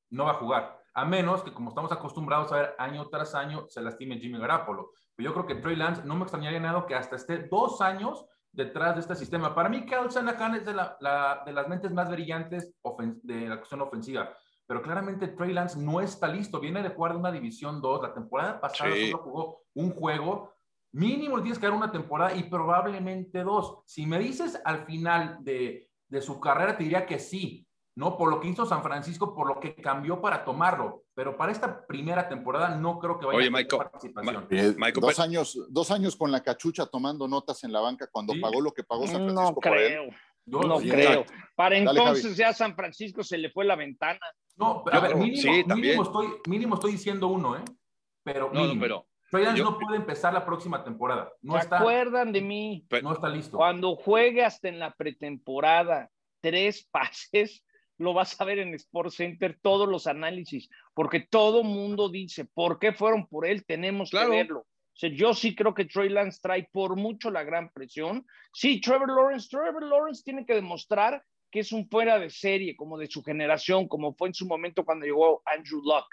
no 0.10 0.26
va 0.26 0.32
a 0.32 0.36
jugar, 0.36 0.78
a 0.94 1.06
menos 1.06 1.44
que 1.44 1.54
como 1.54 1.70
estamos 1.70 1.94
acostumbrados 1.94 2.52
a 2.52 2.58
ver 2.58 2.76
año 2.78 3.08
tras 3.08 3.34
año, 3.36 3.68
se 3.70 3.82
lastime 3.82 4.20
Jimmy 4.20 4.38
Garapolo. 4.38 4.92
Pero 5.16 5.30
yo 5.30 5.34
creo 5.34 5.48
que 5.48 5.62
Trey 5.62 5.78
Lance 5.78 6.04
no 6.04 6.16
me 6.16 6.24
extrañaría 6.24 6.60
nada 6.60 6.86
que 6.86 6.94
hasta 6.94 7.16
esté 7.16 7.48
dos 7.50 7.80
años 7.80 8.26
detrás 8.52 8.96
de 8.96 9.02
este 9.02 9.16
sistema. 9.16 9.56
Para 9.56 9.70
mí, 9.70 9.86
Kyle 9.86 10.10
Shanahan 10.10 10.56
es 10.56 10.66
de, 10.66 10.74
la, 10.74 11.44
de 11.46 11.54
las 11.54 11.68
mentes 11.70 11.94
más 11.94 12.10
brillantes 12.10 12.76
de 13.24 13.48
la 13.48 13.58
cuestión 13.58 13.82
ofensiva. 13.82 14.36
Pero 14.66 14.82
claramente 14.82 15.30
Trey 15.30 15.54
Lance 15.54 15.80
no 15.80 16.02
está 16.02 16.28
listo. 16.28 16.60
Viene 16.60 16.84
de 16.84 16.90
jugar 16.90 17.14
de 17.14 17.20
una 17.20 17.32
División 17.32 17.82
2. 17.82 18.02
La 18.02 18.14
temporada 18.14 18.60
pasada 18.60 18.92
solo 18.94 19.18
jugó 19.20 19.62
un 19.76 19.92
juego. 19.92 20.52
Mínimo 20.94 21.42
tienes 21.42 21.60
que 21.60 21.66
dar 21.66 21.76
una 21.76 21.92
temporada 21.92 22.36
y 22.36 22.44
probablemente 22.44 23.44
dos. 23.44 23.80
Si 23.86 24.06
me 24.06 24.20
dices 24.20 24.60
al 24.64 24.86
final 24.86 25.38
de, 25.42 25.90
de 26.08 26.22
su 26.22 26.40
carrera, 26.40 26.78
te 26.78 26.84
diría 26.84 27.06
que 27.06 27.20
sí, 27.20 27.68
¿no? 27.96 28.16
Por 28.16 28.30
lo 28.30 28.40
que 28.40 28.48
hizo 28.48 28.66
San 28.66 28.84
Francisco, 28.84 29.34
por 29.34 29.48
lo 29.48 29.60
que 29.60 29.76
cambió 29.76 30.22
para 30.22 30.46
tomarlo. 30.46 31.04
Pero 31.16 31.36
para 31.36 31.52
esta 31.52 31.86
primera 31.88 32.30
temporada 32.30 32.76
no 32.76 33.00
creo 33.00 33.20
que 33.20 33.26
vaya 33.26 33.40
a 33.40 33.42
tener 33.42 33.68
participación. 33.68 34.48
dos, 35.02 35.20
años, 35.20 35.60
dos 35.70 35.92
años 35.92 36.16
con 36.16 36.32
la 36.32 36.42
cachucha 36.42 36.86
tomando 36.86 37.28
notas 37.28 37.64
en 37.64 37.74
la 37.74 37.80
banca 37.80 38.08
cuando 38.12 38.34
pagó 38.40 38.62
lo 38.62 38.72
que 38.72 38.84
pagó 38.84 39.08
San 39.08 39.26
Francisco. 39.26 39.56
No 39.56 39.60
creo. 39.60 40.04
no 40.46 40.78
creo. 40.78 41.26
Para 41.56 41.76
entonces 41.76 42.38
ya 42.38 42.54
San 42.54 42.76
Francisco 42.76 43.24
se 43.24 43.40
le 43.40 43.50
fue 43.50 43.66
la 43.66 43.76
ventana. 43.76 44.20
No, 44.58 44.84
pero 44.84 44.98
a 44.98 45.00
ver, 45.02 45.16
mínimo, 45.16 46.04
estoy, 46.04 46.28
mínimo 46.48 46.76
estoy 46.76 46.92
diciendo 46.92 47.28
uno, 47.28 47.58
¿eh? 47.58 47.64
Pero, 48.24 48.52
no, 48.54 48.80
pero 48.80 49.07
no 49.32 49.78
puede 49.78 49.98
empezar 49.98 50.34
la 50.34 50.46
próxima 50.46 50.84
temporada. 50.84 51.32
No 51.42 51.54
¿Se 51.54 51.60
está, 51.60 51.80
acuerdan 51.80 52.32
de 52.32 52.42
mí? 52.42 52.86
No 53.02 53.14
está 53.14 53.30
listo. 53.30 53.58
Cuando 53.58 53.96
juegue 53.96 54.44
hasta 54.44 54.70
en 54.70 54.80
la 54.80 54.94
pretemporada 54.94 56.10
tres 56.42 56.88
pases, 56.92 57.64
lo 57.98 58.14
vas 58.14 58.40
a 58.40 58.46
ver 58.46 58.60
en 58.60 58.74
Sports 58.76 59.16
Center 59.16 59.58
todos 59.62 59.88
los 59.88 60.08
análisis, 60.08 60.70
porque 60.94 61.20
todo 61.20 61.64
mundo 61.64 62.10
dice, 62.10 62.46
¿por 62.46 62.80
qué 62.80 62.94
fueron 62.94 63.28
por 63.28 63.46
él? 63.46 63.66
Tenemos 63.66 64.12
que 64.12 64.28
verlo. 64.28 64.60
O 64.60 65.00
sea, 65.00 65.10
yo 65.12 65.34
sí 65.34 65.56
creo 65.56 65.76
que 65.76 65.86
Trey 65.86 66.10
Lance 66.10 66.40
trae 66.42 66.68
por 66.72 66.96
mucho 66.96 67.30
la 67.30 67.44
gran 67.44 67.70
presión. 67.72 68.26
Sí, 68.52 68.82
Trevor 68.82 69.10
Lawrence, 69.10 69.48
Trevor 69.50 69.84
Lawrence 69.84 70.24
tiene 70.24 70.44
que 70.46 70.56
demostrar 70.56 71.24
que 71.52 71.60
es 71.60 71.72
un 71.72 71.88
fuera 71.88 72.20
de 72.20 72.30
serie, 72.30 72.76
como 72.76 72.98
de 72.98 73.08
su 73.08 73.24
generación, 73.24 73.88
como 73.88 74.14
fue 74.16 74.30
en 74.30 74.34
su 74.34 74.48
momento 74.48 74.84
cuando 74.84 75.06
llegó 75.06 75.42
Andrew 75.46 75.82
Luck. 75.84 76.08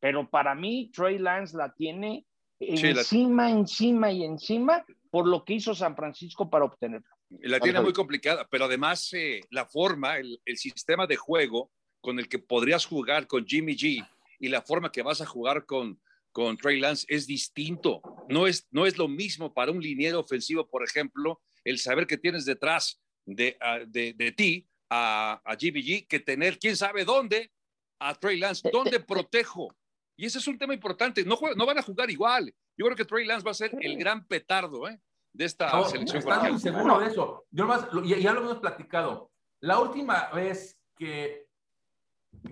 Pero 0.00 0.28
para 0.30 0.54
mí, 0.54 0.90
Trey 0.94 1.18
Lance 1.18 1.56
la 1.56 1.72
tiene 1.74 2.24
encima, 2.60 3.50
encima 3.50 4.10
y 4.10 4.24
encima 4.24 4.84
por 5.10 5.26
lo 5.26 5.44
que 5.44 5.54
hizo 5.54 5.74
San 5.74 5.96
Francisco 5.96 6.50
para 6.50 6.64
obtenerlo. 6.64 7.08
La 7.40 7.60
tiene 7.60 7.80
muy 7.80 7.92
complicada, 7.92 8.46
pero 8.50 8.64
además 8.64 9.12
eh, 9.12 9.40
la 9.50 9.66
forma, 9.66 10.16
el, 10.18 10.40
sistema 10.56 11.06
de 11.06 11.16
juego 11.16 11.70
con 12.00 12.18
el 12.18 12.28
que 12.28 12.38
podrías 12.38 12.86
jugar 12.86 13.26
con 13.26 13.46
Jimmy 13.46 13.76
G 13.76 14.06
y 14.38 14.48
la 14.48 14.62
forma 14.62 14.92
que 14.92 15.02
vas 15.02 15.20
a 15.20 15.26
jugar 15.26 15.66
con, 15.66 16.00
con 16.32 16.56
Trey 16.56 16.80
Lance 16.80 17.06
es 17.08 17.26
distinto. 17.26 18.00
No 18.28 18.46
es, 18.46 18.66
no 18.70 18.86
es 18.86 18.96
lo 18.96 19.08
mismo 19.08 19.52
para 19.52 19.72
un 19.72 19.80
liniero 19.80 20.20
ofensivo, 20.20 20.68
por 20.68 20.84
ejemplo, 20.84 21.40
el 21.64 21.78
saber 21.78 22.06
que 22.06 22.16
tienes 22.16 22.44
detrás 22.44 23.00
de, 23.26 23.56
ah, 23.60 23.80
de, 23.86 24.14
de 24.14 24.32
ti 24.32 24.66
a, 24.88 25.40
a 25.44 25.56
Jimmy 25.56 25.82
G 25.82 26.06
que 26.06 26.20
tener 26.20 26.58
quién 26.58 26.76
sabe 26.76 27.04
dónde 27.04 27.50
a 27.98 28.14
Trey 28.14 28.38
Lance. 28.38 28.68
¿Dónde 28.72 29.00
protejo? 29.00 29.74
Y 30.18 30.26
ese 30.26 30.38
es 30.38 30.48
un 30.48 30.58
tema 30.58 30.74
importante. 30.74 31.24
No, 31.24 31.38
no 31.56 31.64
van 31.64 31.78
a 31.78 31.82
jugar 31.82 32.10
igual. 32.10 32.52
Yo 32.76 32.84
creo 32.84 32.96
que 32.96 33.04
Trey 33.04 33.24
Lance 33.24 33.44
va 33.44 33.52
a 33.52 33.54
ser 33.54 33.70
el 33.80 33.96
gran 33.96 34.26
petardo 34.26 34.88
¿eh? 34.88 35.00
de 35.32 35.44
esta 35.44 35.70
selección. 35.84 36.18
Estás 36.18 36.50
muy 36.50 36.58
seguro 36.58 36.98
de 36.98 37.06
eso. 37.06 37.46
Yo 37.52 37.66
más, 37.66 37.86
ya, 38.04 38.32
lo 38.32 38.40
hemos 38.40 38.58
platicado. 38.58 39.30
La 39.60 39.78
última 39.78 40.28
vez 40.30 40.76
que, 40.96 41.46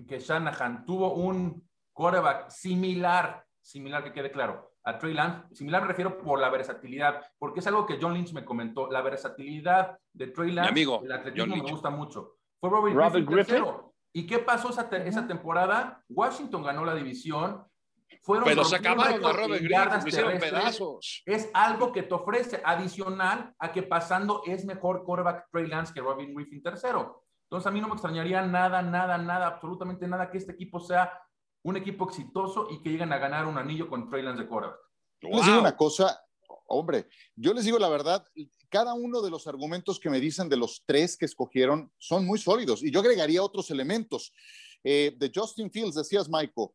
que 0.07 0.17
Shanahan 0.17 0.85
tuvo 0.85 1.15
un 1.15 1.69
quarterback 1.91 2.49
similar, 2.49 3.45
similar 3.59 4.01
que 4.01 4.13
quede 4.13 4.31
claro, 4.31 4.71
a 4.85 4.97
Trey 4.97 5.13
Lance, 5.13 5.53
similar 5.53 5.81
me 5.81 5.89
refiero 5.89 6.17
por 6.17 6.39
la 6.39 6.49
versatilidad, 6.49 7.21
porque 7.37 7.59
es 7.59 7.67
algo 7.67 7.85
que 7.85 7.97
John 8.01 8.13
Lynch 8.13 8.31
me 8.31 8.45
comentó, 8.45 8.89
la 8.89 9.01
versatilidad 9.01 9.99
de 10.13 10.27
Trey 10.27 10.51
Lance, 10.51 10.69
amigo, 10.69 11.01
el 11.03 11.11
atletismo 11.11 11.57
me 11.57 11.69
gusta 11.69 11.89
mucho. 11.89 12.37
Fue 12.61 12.69
Robert, 12.69 13.27
Griffin, 13.27 13.65
¿Y 14.17 14.25
qué 14.25 14.39
pasó 14.39 14.71
esa, 14.71 14.89
esa 15.05 15.27
temporada? 15.27 16.03
Washington 16.09 16.63
ganó 16.63 16.83
la 16.83 16.95
división. 16.95 17.63
Fueron 18.23 18.45
Pero 18.45 18.63
se 18.63 18.77
acabaron 18.77 19.23
a 19.23 19.31
Robert 19.31 19.61
Griffin, 19.61 20.07
hicieron 20.07 20.39
pedazos. 20.39 21.21
Es 21.23 21.51
algo 21.53 21.91
que 21.91 22.01
te 22.01 22.15
ofrece 22.15 22.59
adicional 22.65 23.53
a 23.59 23.71
que 23.71 23.83
pasando 23.83 24.41
es 24.47 24.65
mejor 24.65 25.03
quarterback 25.03 25.45
Trey 25.51 25.67
Lance 25.67 25.93
que 25.93 26.01
Robin 26.01 26.33
Griffin 26.33 26.63
tercero. 26.63 27.25
Entonces 27.43 27.67
a 27.67 27.71
mí 27.71 27.79
no 27.79 27.89
me 27.89 27.93
extrañaría 27.93 28.41
nada, 28.41 28.81
nada, 28.81 29.19
nada, 29.19 29.45
absolutamente 29.45 30.07
nada 30.07 30.31
que 30.31 30.39
este 30.39 30.53
equipo 30.53 30.79
sea 30.79 31.13
un 31.63 31.77
equipo 31.77 32.05
exitoso 32.05 32.69
y 32.71 32.81
que 32.81 32.89
lleguen 32.89 33.13
a 33.13 33.19
ganar 33.19 33.45
un 33.45 33.59
anillo 33.59 33.87
con 33.87 34.09
Trey 34.09 34.23
Lance 34.23 34.41
de 34.41 34.49
quarterback. 34.49 34.79
Les 35.21 35.45
digo 35.45 35.59
una 35.59 35.75
cosa, 35.75 36.19
Hombre, 36.67 37.07
yo 37.35 37.53
les 37.53 37.65
digo 37.65 37.79
la 37.79 37.89
verdad, 37.89 38.25
cada 38.69 38.93
uno 38.93 39.21
de 39.21 39.29
los 39.29 39.47
argumentos 39.47 39.99
que 39.99 40.09
me 40.09 40.19
dicen 40.19 40.49
de 40.49 40.57
los 40.57 40.83
tres 40.85 41.17
que 41.17 41.25
escogieron 41.25 41.91
son 41.97 42.25
muy 42.25 42.39
sólidos 42.39 42.83
y 42.83 42.91
yo 42.91 42.99
agregaría 42.99 43.41
otros 43.41 43.71
elementos. 43.71 44.33
Eh, 44.83 45.15
de 45.17 45.31
Justin 45.33 45.71
Fields, 45.71 45.95
decías, 45.95 46.29
Michael, 46.29 46.69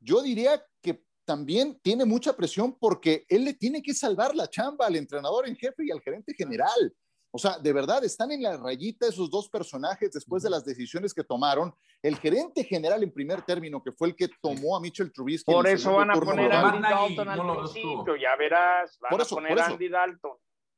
yo 0.00 0.22
diría 0.22 0.64
que 0.80 1.04
también 1.24 1.78
tiene 1.82 2.04
mucha 2.04 2.36
presión 2.36 2.76
porque 2.78 3.24
él 3.28 3.44
le 3.44 3.54
tiene 3.54 3.82
que 3.82 3.94
salvar 3.94 4.34
la 4.34 4.48
chamba 4.48 4.86
al 4.86 4.96
entrenador 4.96 5.48
en 5.48 5.56
jefe 5.56 5.84
y 5.86 5.90
al 5.90 6.00
gerente 6.00 6.34
general. 6.34 6.94
O 7.36 7.38
sea, 7.38 7.58
de 7.58 7.72
verdad 7.72 8.04
están 8.04 8.30
en 8.30 8.44
la 8.44 8.56
rayita 8.56 9.08
esos 9.08 9.28
dos 9.28 9.48
personajes 9.48 10.12
después 10.12 10.44
de 10.44 10.50
las 10.50 10.64
decisiones 10.64 11.12
que 11.12 11.24
tomaron. 11.24 11.74
El 12.00 12.16
gerente 12.16 12.62
general 12.62 13.02
en 13.02 13.12
primer 13.12 13.42
término, 13.42 13.82
que 13.82 13.90
fue 13.90 14.06
el 14.06 14.14
que 14.14 14.28
tomó 14.40 14.76
a 14.76 14.80
Mitchell 14.80 15.12
Trubisky. 15.12 15.52
Por 15.52 15.66
eso 15.66 15.94
van 15.94 16.12
a 16.12 16.14
poner 16.14 16.52
a 16.52 16.60
Andy 16.60 16.80
Dalton 16.80 17.28
al 17.28 17.56
principio, 17.58 18.14
ya 18.14 18.36
verás, 18.36 18.96
van 19.00 19.20
a 19.20 19.24
poner 19.24 19.58
a 19.58 19.66
Andy 19.66 19.88
Dalton. 19.88 20.30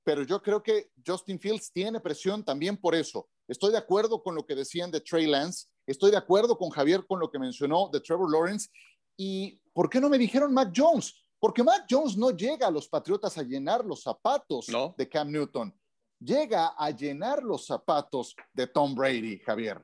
Pero 0.02 0.22
yo 0.22 0.40
creo 0.40 0.62
que 0.62 0.88
Justin 1.06 1.38
Fields 1.38 1.70
tiene 1.70 2.00
presión 2.00 2.42
también 2.42 2.78
por 2.78 2.94
eso. 2.94 3.28
Estoy 3.46 3.72
de 3.72 3.78
acuerdo 3.78 4.22
con 4.22 4.34
lo 4.34 4.46
que 4.46 4.54
decían 4.54 4.90
de 4.90 5.02
Trey 5.02 5.26
Lance, 5.26 5.66
estoy 5.86 6.10
de 6.10 6.16
acuerdo 6.16 6.56
con 6.56 6.70
Javier 6.70 7.04
con 7.06 7.20
lo 7.20 7.30
que 7.30 7.38
mencionó 7.38 7.90
de 7.92 8.00
Trevor 8.00 8.32
Lawrence. 8.32 8.70
¿Y 9.14 9.60
por 9.74 9.90
qué 9.90 10.00
no 10.00 10.08
me 10.08 10.16
dijeron 10.16 10.54
Mac 10.54 10.72
Jones? 10.74 11.22
Porque 11.38 11.62
Mac 11.62 11.84
Jones 11.90 12.16
no 12.16 12.30
llega 12.30 12.66
a 12.66 12.70
los 12.70 12.88
Patriotas 12.88 13.36
a 13.36 13.42
llenar 13.42 13.84
los 13.84 14.02
zapatos 14.02 14.68
de 14.96 15.06
Cam 15.06 15.30
Newton 15.30 15.70
llega 16.18 16.74
a 16.76 16.90
llenar 16.90 17.42
los 17.42 17.66
zapatos 17.66 18.34
de 18.52 18.66
Tom 18.66 18.94
Brady, 18.94 19.38
Javier. 19.38 19.82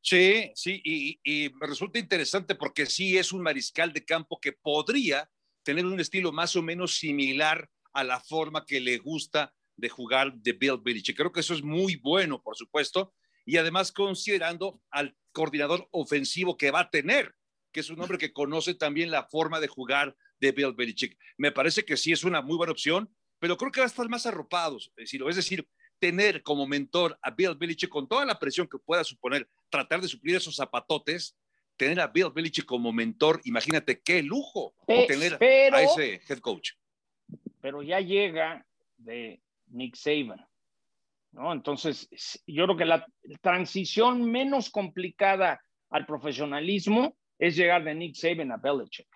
Sí, 0.00 0.50
sí, 0.56 0.80
y, 0.84 1.50
me 1.60 1.66
resulta 1.66 1.98
interesante 1.98 2.56
porque 2.56 2.86
sí 2.86 3.16
es 3.16 3.32
un 3.32 3.42
mariscal 3.42 3.92
de 3.92 4.04
campo 4.04 4.40
que 4.40 4.52
podría 4.52 5.30
tener 5.62 5.86
un 5.86 6.00
estilo 6.00 6.32
más 6.32 6.56
o 6.56 6.62
menos 6.62 6.96
similar 6.96 7.70
a 7.92 8.02
la 8.02 8.18
forma 8.18 8.66
que 8.66 8.80
le 8.80 8.98
gusta 8.98 9.54
de 9.76 9.88
jugar 9.88 10.34
de 10.34 10.52
Bill 10.52 10.80
Belichick. 10.82 11.16
Creo 11.16 11.30
que 11.30 11.40
eso 11.40 11.54
es 11.54 11.62
muy 11.62 11.96
bueno, 11.96 12.42
por 12.42 12.56
supuesto, 12.56 13.14
y 13.46 13.58
además 13.58 13.92
considerando 13.92 14.80
al 14.90 15.16
coordinador 15.30 15.88
ofensivo 15.92 16.56
que 16.56 16.72
va 16.72 16.80
a 16.80 16.90
tener, 16.90 17.34
que 17.72 17.80
es 17.80 17.90
un 17.90 18.00
hombre 18.00 18.18
que 18.18 18.32
conoce 18.32 18.74
también 18.74 19.10
la 19.10 19.28
forma 19.28 19.60
de 19.60 19.68
jugar 19.68 20.16
de 20.40 20.50
Bill 20.50 20.74
Belichick. 20.74 21.16
Me 21.38 21.52
parece 21.52 21.84
que 21.84 21.96
sí 21.96 22.10
es 22.10 22.24
una 22.24 22.42
muy 22.42 22.56
buena 22.56 22.72
opción 22.72 23.14
pero 23.42 23.56
creo 23.56 23.72
que 23.72 23.80
va 23.80 23.86
a 23.86 23.88
estar 23.88 24.08
más 24.08 24.24
arropados, 24.24 24.92
es 24.96 25.02
decir, 25.10 25.20
es 25.28 25.34
decir, 25.34 25.66
tener 25.98 26.44
como 26.44 26.64
mentor 26.64 27.18
a 27.20 27.32
Bill 27.32 27.56
Belichick 27.56 27.90
con 27.90 28.06
toda 28.06 28.24
la 28.24 28.38
presión 28.38 28.68
que 28.68 28.78
pueda 28.78 29.02
suponer 29.02 29.48
tratar 29.68 30.00
de 30.00 30.06
suplir 30.06 30.36
esos 30.36 30.54
zapatotes, 30.54 31.36
tener 31.76 32.00
a 32.00 32.06
Bill 32.06 32.30
Belichick 32.32 32.64
como 32.64 32.92
mentor, 32.92 33.40
imagínate 33.42 34.00
qué 34.00 34.22
lujo 34.22 34.76
tener 34.86 35.42
a 35.74 35.82
ese 35.82 36.20
head 36.28 36.38
coach. 36.38 36.70
Pero 37.60 37.82
ya 37.82 37.98
llega 37.98 38.64
de 38.96 39.42
Nick 39.66 39.96
Saban, 39.96 40.46
¿no? 41.32 41.52
Entonces, 41.52 42.08
yo 42.46 42.66
creo 42.66 42.76
que 42.76 42.84
la 42.84 43.04
transición 43.40 44.22
menos 44.22 44.70
complicada 44.70 45.60
al 45.90 46.06
profesionalismo 46.06 47.16
es 47.40 47.56
llegar 47.56 47.82
de 47.82 47.92
Nick 47.96 48.14
Saban 48.14 48.52
a 48.52 48.56
Belichick. 48.56 49.08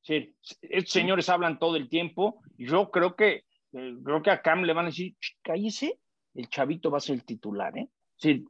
Sí, 0.00 0.34
estos 0.62 0.90
señores 0.90 1.28
hablan 1.28 1.58
todo 1.58 1.76
el 1.76 1.90
tiempo. 1.90 2.40
Yo 2.56 2.90
creo 2.90 3.14
que 3.14 3.44
eh, 3.72 3.96
creo 4.02 4.22
que 4.22 4.30
a 4.30 4.42
Cam 4.42 4.62
le 4.62 4.72
van 4.72 4.86
a 4.86 4.88
decir, 4.88 5.16
cállese, 5.42 5.98
el 6.34 6.48
chavito 6.48 6.90
va 6.90 6.98
a 6.98 7.02
ser 7.02 7.16
el 7.16 7.24
titular, 7.24 7.76
¿eh? 7.76 7.88
Sí, 8.16 8.44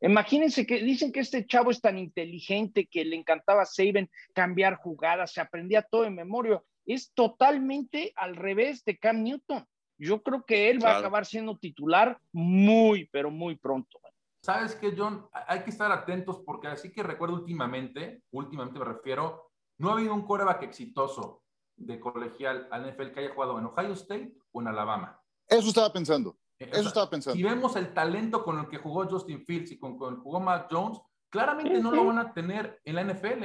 imagínense 0.00 0.66
que 0.66 0.82
dicen 0.82 1.12
que 1.12 1.20
este 1.20 1.46
chavo 1.46 1.70
es 1.70 1.80
tan 1.80 1.98
inteligente 1.98 2.86
que 2.86 3.04
le 3.04 3.16
encantaba 3.16 3.62
a 3.62 3.66
Saban 3.66 4.10
cambiar 4.34 4.76
jugadas, 4.76 5.32
se 5.32 5.40
aprendía 5.40 5.82
todo 5.82 6.04
en 6.04 6.14
memoria. 6.14 6.62
Es 6.86 7.12
totalmente 7.12 8.12
al 8.16 8.36
revés 8.36 8.84
de 8.84 8.98
Cam 8.98 9.22
Newton. 9.22 9.66
Yo 9.98 10.22
creo 10.22 10.44
que 10.44 10.70
él 10.70 10.82
va 10.82 10.92
a 10.92 10.98
acabar 10.98 11.26
siendo 11.26 11.58
titular 11.58 12.18
muy, 12.32 13.06
pero 13.06 13.30
muy 13.30 13.56
pronto. 13.56 14.00
¿Sabes 14.42 14.76
qué, 14.76 14.94
John? 14.96 15.26
Hay 15.32 15.64
que 15.64 15.70
estar 15.70 15.90
atentos 15.90 16.40
porque 16.46 16.68
así 16.68 16.92
que 16.92 17.02
recuerdo 17.02 17.34
últimamente, 17.34 18.22
últimamente 18.30 18.78
me 18.78 18.84
refiero, 18.84 19.50
no 19.78 19.90
ha 19.90 19.94
habido 19.94 20.14
un 20.14 20.24
coreback 20.24 20.62
exitoso 20.62 21.42
de 21.76 21.98
colegial 21.98 22.68
al 22.70 22.90
NFL 22.90 23.10
que 23.10 23.20
haya 23.20 23.34
jugado 23.34 23.58
en 23.58 23.66
Ohio 23.66 23.92
State 23.92 24.37
o 24.58 24.60
en 24.60 24.68
Alabama. 24.68 25.20
Eso 25.46 25.68
estaba 25.68 25.92
pensando. 25.92 26.36
Eh, 26.58 26.68
Eso 26.72 26.88
estaba 26.88 27.08
pensando. 27.08 27.36
Si 27.36 27.42
vemos 27.42 27.76
el 27.76 27.94
talento 27.94 28.42
con 28.44 28.58
el 28.58 28.68
que 28.68 28.78
jugó 28.78 29.06
Justin 29.08 29.44
Fields 29.44 29.72
y 29.72 29.78
con, 29.78 29.92
el 29.92 30.16
que 30.16 30.22
jugó 30.22 30.40
Matt 30.40 30.68
Jones, 30.70 31.00
claramente 31.30 31.80
no 31.80 31.92
lo 31.92 32.04
van 32.04 32.18
a 32.18 32.32
tener 32.32 32.80
en 32.84 32.94
la 32.96 33.04
NFL. 33.04 33.44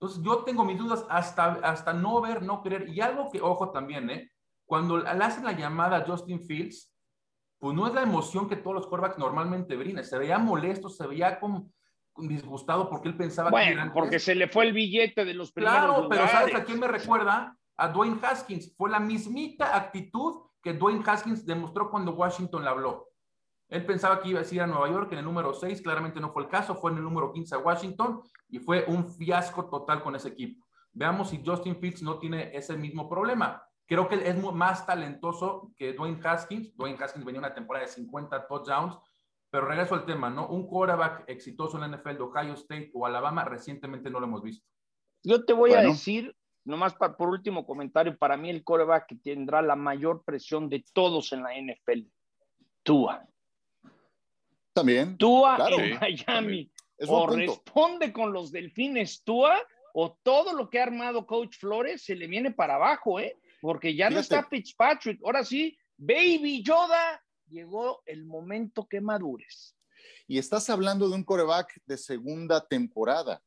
Entonces, 0.00 0.22
yo 0.22 0.44
tengo 0.44 0.64
mis 0.64 0.78
dudas 0.78 1.04
hasta, 1.08 1.54
hasta 1.62 1.92
no 1.92 2.20
ver, 2.20 2.42
no 2.42 2.62
creer. 2.62 2.88
Y 2.88 3.00
algo 3.00 3.30
que, 3.30 3.40
ojo 3.40 3.70
también, 3.70 4.10
¿eh? 4.10 4.30
Cuando 4.66 4.98
le 4.98 5.08
hacen 5.08 5.44
la 5.44 5.52
llamada 5.52 5.98
a 5.98 6.04
Justin 6.04 6.44
Fields, 6.44 6.92
pues 7.58 7.74
no 7.74 7.86
es 7.86 7.94
la 7.94 8.02
emoción 8.02 8.48
que 8.48 8.56
todos 8.56 8.74
los 8.74 8.86
quarterbacks 8.86 9.18
normalmente 9.18 9.76
brindan. 9.76 10.04
Se 10.04 10.18
veía 10.18 10.38
molesto, 10.38 10.88
se 10.88 11.06
veía 11.06 11.40
como 11.40 11.70
disgustado 12.16 12.88
porque 12.88 13.08
él 13.08 13.16
pensaba 13.16 13.50
bueno, 13.50 13.90
porque 13.92 14.20
se 14.20 14.34
le 14.34 14.48
fue 14.48 14.66
el 14.66 14.72
billete 14.72 15.24
de 15.24 15.34
los 15.34 15.50
primeros 15.50 15.78
Claro, 15.78 16.08
pero 16.08 16.28
¿sabes 16.28 16.54
a 16.54 16.64
quién 16.64 16.78
me 16.78 16.86
recuerda? 16.86 17.56
A 17.76 17.88
Dwayne 17.88 18.18
Haskins. 18.22 18.74
Fue 18.76 18.90
la 18.90 19.00
mismita 19.00 19.76
actitud 19.76 20.42
que 20.62 20.72
Dwayne 20.72 21.02
Haskins 21.06 21.44
demostró 21.44 21.90
cuando 21.90 22.12
Washington 22.12 22.64
le 22.64 22.70
habló. 22.70 23.08
Él 23.68 23.84
pensaba 23.84 24.20
que 24.20 24.28
iba 24.28 24.40
a 24.40 24.44
ir 24.54 24.60
a 24.60 24.66
Nueva 24.66 24.88
York 24.88 25.12
en 25.12 25.18
el 25.18 25.24
número 25.24 25.52
6, 25.52 25.82
claramente 25.82 26.20
no 26.20 26.32
fue 26.32 26.44
el 26.44 26.48
caso, 26.48 26.74
fue 26.74 26.90
en 26.90 26.98
el 26.98 27.04
número 27.04 27.32
15 27.32 27.54
a 27.54 27.58
Washington 27.58 28.22
y 28.48 28.58
fue 28.58 28.84
un 28.86 29.08
fiasco 29.08 29.68
total 29.68 30.02
con 30.02 30.14
ese 30.14 30.28
equipo. 30.28 30.64
Veamos 30.92 31.30
si 31.30 31.42
Justin 31.44 31.76
Fields 31.76 32.02
no 32.02 32.18
tiene 32.18 32.56
ese 32.56 32.76
mismo 32.76 33.08
problema. 33.08 33.62
Creo 33.86 34.08
que 34.08 34.14
es 34.14 34.52
más 34.52 34.86
talentoso 34.86 35.72
que 35.76 35.92
Dwayne 35.92 36.20
Haskins. 36.24 36.74
Dwayne 36.76 37.02
Haskins 37.02 37.24
venía 37.24 37.40
una 37.40 37.52
temporada 37.52 37.84
de 37.84 37.92
50 37.92 38.46
touchdowns, 38.46 38.96
pero 39.50 39.66
regreso 39.66 39.94
al 39.94 40.06
tema, 40.06 40.30
¿no? 40.30 40.46
Un 40.48 40.66
quarterback 40.66 41.24
exitoso 41.26 41.76
en 41.76 41.90
la 41.90 41.96
NFL 41.96 42.16
de 42.16 42.22
Ohio 42.22 42.54
State 42.54 42.90
o 42.94 43.06
Alabama 43.06 43.44
recientemente 43.44 44.08
no 44.08 44.20
lo 44.20 44.26
hemos 44.26 44.42
visto. 44.42 44.66
Yo 45.22 45.44
te 45.44 45.52
voy 45.52 45.72
a 45.72 45.80
decir, 45.80 46.36
nomás 46.64 46.94
por 46.94 47.28
último 47.28 47.66
comentario, 47.66 48.16
para 48.16 48.36
mí 48.36 48.50
el 48.50 48.64
quarterback 48.64 49.06
que 49.06 49.16
tendrá 49.16 49.62
la 49.62 49.76
mayor 49.76 50.24
presión 50.24 50.68
de 50.68 50.84
todos 50.92 51.32
en 51.32 51.42
la 51.42 51.50
NFL, 51.54 52.00
Tua. 52.82 53.26
También. 54.72 55.16
Tua 55.16 55.58
en 55.70 55.98
Miami. 55.98 56.70
O 57.08 57.26
responde 57.26 58.12
con 58.12 58.32
los 58.32 58.50
delfines 58.50 59.22
Tua 59.24 59.58
o 59.94 60.18
todo 60.22 60.52
lo 60.52 60.70
que 60.70 60.80
ha 60.80 60.84
armado 60.84 61.26
Coach 61.26 61.56
Flores 61.58 62.04
se 62.04 62.16
le 62.16 62.26
viene 62.26 62.50
para 62.50 62.76
abajo, 62.76 63.20
¿eh? 63.20 63.38
Porque 63.60 63.94
ya 63.94 64.10
no 64.10 64.20
está 64.20 64.44
Fitzpatrick. 64.44 65.20
Ahora 65.24 65.44
sí, 65.44 65.78
Baby 65.96 66.62
Yoda 66.62 67.22
llegó 67.48 68.02
el 68.06 68.24
momento 68.24 68.86
que 68.86 69.00
madures. 69.00 69.76
Y 70.26 70.38
estás 70.38 70.68
hablando 70.70 71.08
de 71.08 71.14
un 71.14 71.24
coreback 71.24 71.80
de 71.86 71.96
segunda 71.96 72.66
temporada, 72.66 73.42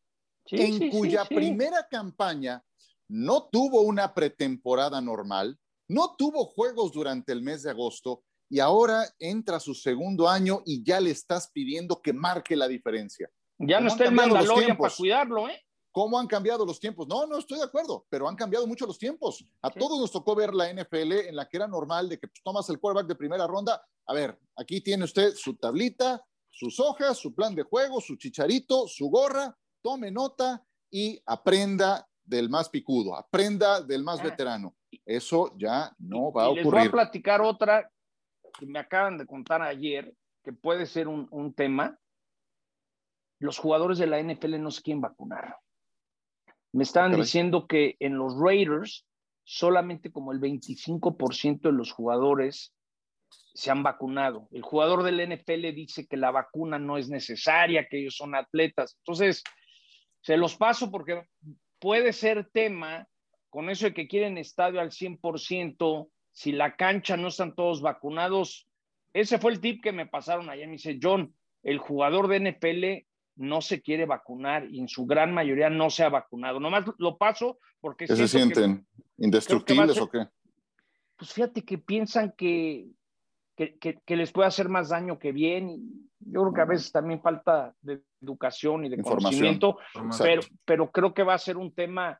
en 0.46 0.90
cuya 0.90 1.26
primera 1.26 1.88
campaña 1.90 2.64
no 3.10 3.50
tuvo 3.52 3.82
una 3.82 4.14
pretemporada 4.14 5.02
normal, 5.02 5.58
no 5.90 6.16
tuvo 6.18 6.46
juegos 6.46 6.92
durante 6.92 7.32
el 7.32 7.42
mes 7.42 7.64
de 7.64 7.72
agosto 7.72 8.24
y 8.50 8.60
ahora 8.60 9.06
entra 9.20 9.60
su 9.60 9.74
segundo 9.74 10.28
año 10.28 10.62
y 10.66 10.84
ya 10.84 11.00
le 11.00 11.12
estás 11.12 11.52
pidiendo 11.52 12.02
que 12.02 12.14
marque 12.14 12.56
la 12.56 12.68
diferencia. 12.68 13.30
Ya 13.60 13.80
no 13.80 13.88
está 13.88 14.06
el 14.06 14.12
Mandalorian 14.12 14.78
para 14.78 14.94
cuidarlo, 14.94 15.50
¿eh? 15.50 15.62
¿Cómo 15.92 16.20
han 16.20 16.28
cambiado 16.28 16.64
los 16.64 16.80
tiempos? 16.80 17.08
No, 17.08 17.26
no 17.26 17.40
estoy 17.40 17.58
de 17.58 17.64
acuerdo, 17.64 18.06
pero 18.08 18.30
han 18.30 18.36
cambiado 18.36 18.68
mucho 18.68 18.86
los 18.86 19.00
tiempos. 19.00 19.44
A 19.64 19.72
todos 19.72 20.00
nos 20.00 20.12
tocó 20.12 20.36
ver 20.36 20.54
la 20.54 20.72
NFL 20.72 21.12
en 21.28 21.36
la 21.36 21.50
que 21.50 21.58
era 21.58 21.68
normal 21.68 22.08
de 22.08 22.20
que 22.20 22.28
pues, 22.28 22.40
tomas 22.44 22.70
el 22.70 22.80
quarterback 22.80 23.08
de 23.08 23.16
primera 23.16 23.48
ronda. 23.48 23.84
A 24.06 24.14
ver, 24.14 24.40
aquí 24.56 24.82
tiene 24.82 25.06
usted 25.06 25.34
su 25.34 25.56
tablita, 25.56 26.24
sus 26.52 26.80
hojas, 26.80 27.18
su 27.18 27.34
plan 27.34 27.56
de 27.56 27.64
juego, 27.64 28.00
su 28.00 28.16
chicharito, 28.16 28.88
su 28.88 29.10
gorra. 29.10 29.58
Tome 29.82 30.12
nota 30.12 30.64
y 30.92 31.20
aprenda 31.26 32.07
del 32.28 32.50
más 32.50 32.70
picudo, 32.70 33.16
aprenda 33.16 33.82
del 33.82 34.04
más 34.04 34.20
ah. 34.20 34.24
veterano. 34.24 34.76
Eso 35.06 35.54
ya 35.58 35.92
no 35.98 36.32
va 36.32 36.44
a 36.44 36.50
ocurrir. 36.50 36.66
Les 36.66 36.74
voy 36.74 36.88
a 36.88 36.92
platicar 36.92 37.42
otra 37.42 37.90
que 38.60 38.66
me 38.66 38.80
acaban 38.80 39.18
de 39.18 39.26
contar 39.26 39.62
ayer, 39.62 40.14
que 40.44 40.54
puede 40.54 40.86
ser 40.86 41.08
un, 41.08 41.28
un 41.32 41.54
tema. 41.54 41.98
Los 43.40 43.58
jugadores 43.58 43.98
de 43.98 44.08
la 44.08 44.22
NFL 44.22 44.60
no 44.62 44.72
se 44.72 44.82
quieren 44.82 45.02
vacunar. 45.02 45.58
Me 46.74 46.84
estaban 46.84 47.16
diciendo 47.16 47.68
que 47.68 47.96
en 48.00 48.18
los 48.18 48.38
Raiders 48.38 49.06
solamente 49.48 50.12
como 50.12 50.34
el 50.34 50.42
25% 50.42 51.62
de 51.62 51.72
los 51.72 51.94
jugadores 51.94 52.74
se 53.30 53.72
han 53.72 53.82
vacunado. 53.82 54.50
El 54.52 54.62
jugador 54.62 55.04
del 55.04 55.26
NFL 55.26 55.74
dice 55.74 56.06
que 56.06 56.18
la 56.18 56.32
vacuna 56.32 56.78
no 56.78 56.98
es 56.98 57.08
necesaria, 57.08 57.88
que 57.90 58.02
ellos 58.02 58.16
son 58.16 58.36
atletas. 58.36 58.98
Entonces, 59.00 59.44
se 60.22 60.36
los 60.36 60.58
paso 60.58 60.92
porque 60.92 61.26
puede 61.80 62.14
ser 62.14 62.50
tema 62.52 63.08
con 63.50 63.70
eso 63.70 63.86
de 63.86 63.94
que 63.94 64.08
quieren 64.08 64.38
estadio 64.38 64.80
al 64.80 64.92
100%, 64.92 66.10
si 66.32 66.52
la 66.52 66.76
cancha 66.76 67.18
no 67.18 67.30
están 67.30 67.56
todos 67.56 67.82
vacunados. 67.82 68.68
Ese 69.14 69.40
fue 69.40 69.52
el 69.52 69.60
tip 69.60 69.82
que 69.82 69.92
me 69.92 70.06
pasaron 70.06 70.50
allá. 70.50 70.66
Me 70.66 70.74
dice, 70.74 71.00
John, 71.02 71.34
el 71.64 71.80
jugador 71.80 72.28
de 72.28 72.52
NFL 72.52 73.08
no 73.38 73.62
se 73.62 73.82
quiere 73.82 74.06
vacunar 74.06 74.68
y 74.70 74.80
en 74.80 74.88
su 74.88 75.06
gran 75.06 75.34
mayoría 75.34 75.70
no 75.70 75.90
se 75.90 76.04
ha 76.04 76.10
vacunado. 76.10 76.60
Nomás 76.60 76.86
lo 76.98 77.18
paso 77.18 77.60
porque... 77.80 78.06
¿Qué 78.06 78.16
se 78.16 78.28
sienten? 78.28 78.86
¿Indestructibles 79.18 79.98
o 80.00 80.10
qué? 80.10 80.28
pues 81.18 81.34
fíjate 81.34 81.66
que 81.66 81.78
piensan 81.78 82.34
que, 82.38 82.88
que, 83.58 84.16
les 84.16 84.32
puede 84.32 84.48
hacer 84.48 84.70
más 84.70 84.90
daño 84.90 85.18
que 85.18 85.32
bien. 85.32 86.10
Yo 86.20 86.42
creo 86.42 86.54
que 86.54 86.62
a 86.62 86.66
veces 86.66 86.92
también 86.92 87.22
falta 87.22 87.74
de 87.82 88.02
educación 88.22 88.86
y 88.86 88.90
de 88.90 89.02
conocimiento, 89.02 89.78
pero, 90.20 90.42
pero 90.64 90.92
creo 90.92 91.14
que 91.14 91.24
va 91.24 91.34
a 91.34 91.40
ser 91.40 91.58
un 91.58 91.74
tema. 91.74 92.20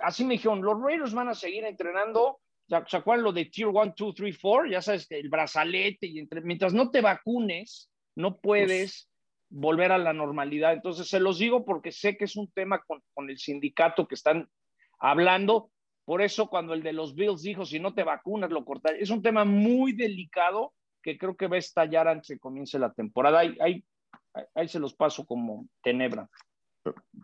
Así 0.00 0.24
me 0.24 0.34
dijeron, 0.34 0.62
los 0.62 0.80
Raiders 0.80 1.14
van 1.14 1.28
a 1.28 1.34
seguir 1.34 1.64
entrenando. 1.64 2.38
¿Se 2.86 2.96
acuerdan 2.96 3.24
lo 3.24 3.32
de 3.32 3.46
Tier 3.46 3.66
1, 3.66 3.94
2, 3.96 4.14
3, 4.14 4.38
4? 4.40 4.70
Ya 4.70 4.80
sabes, 4.80 5.10
el 5.10 5.28
brazalete 5.28 6.06
y 6.06 6.20
entre, 6.20 6.40
mientras 6.42 6.72
no 6.72 6.90
te 6.90 7.00
vacunes, 7.00 7.90
no 8.14 8.38
puedes 8.38 9.10
volver 9.48 9.90
a 9.90 9.98
la 9.98 10.12
normalidad. 10.12 10.74
Entonces, 10.74 11.08
se 11.08 11.18
los 11.18 11.38
digo 11.38 11.64
porque 11.64 11.90
sé 11.90 12.16
que 12.16 12.26
es 12.26 12.36
un 12.36 12.48
tema 12.52 12.80
con, 12.86 13.02
con 13.12 13.28
el 13.28 13.38
sindicato 13.38 14.06
que 14.06 14.14
están 14.14 14.48
hablando 15.00 15.72
por 16.10 16.22
eso 16.22 16.48
cuando 16.48 16.74
el 16.74 16.82
de 16.82 16.92
los 16.92 17.14
Bills 17.14 17.42
dijo, 17.42 17.64
si 17.64 17.78
no 17.78 17.94
te 17.94 18.02
vacunas, 18.02 18.50
lo 18.50 18.64
cortaré. 18.64 19.00
Es 19.00 19.10
un 19.10 19.22
tema 19.22 19.44
muy 19.44 19.92
delicado 19.92 20.74
que 21.00 21.16
creo 21.16 21.36
que 21.36 21.46
va 21.46 21.54
a 21.54 21.60
estallar 21.60 22.08
antes 22.08 22.26
de 22.26 22.34
que 22.34 22.40
comience 22.40 22.80
la 22.80 22.92
temporada. 22.92 23.38
Ahí, 23.38 23.84
ahí, 24.56 24.68
se 24.68 24.80
los 24.80 24.92
paso 24.92 25.24
como 25.24 25.68
tenebra. 25.80 26.28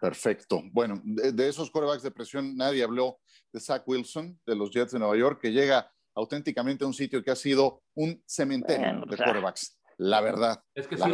Perfecto. 0.00 0.62
Bueno, 0.70 1.02
de, 1.02 1.48
esos 1.48 1.68
corebacks 1.68 2.04
de 2.04 2.12
presión 2.12 2.56
nadie 2.56 2.84
habló 2.84 3.18
de 3.52 3.58
Zach 3.58 3.82
Wilson, 3.88 4.38
de 4.46 4.54
los 4.54 4.70
Jets 4.70 4.92
de 4.92 5.00
Nueva 5.00 5.16
York, 5.16 5.40
que 5.42 5.50
llega 5.50 5.92
auténticamente 6.14 6.84
a 6.84 6.86
un 6.86 6.94
sitio 6.94 7.24
que 7.24 7.32
ha 7.32 7.36
sido 7.36 7.82
un 7.96 8.22
cementerio 8.24 9.04
de 9.04 9.16
corebacks 9.16 9.80
la 9.98 10.20
verdad. 10.20 10.62
Es 10.74 10.86
que 10.86 10.96
si 10.96 11.02
a, 11.02 11.06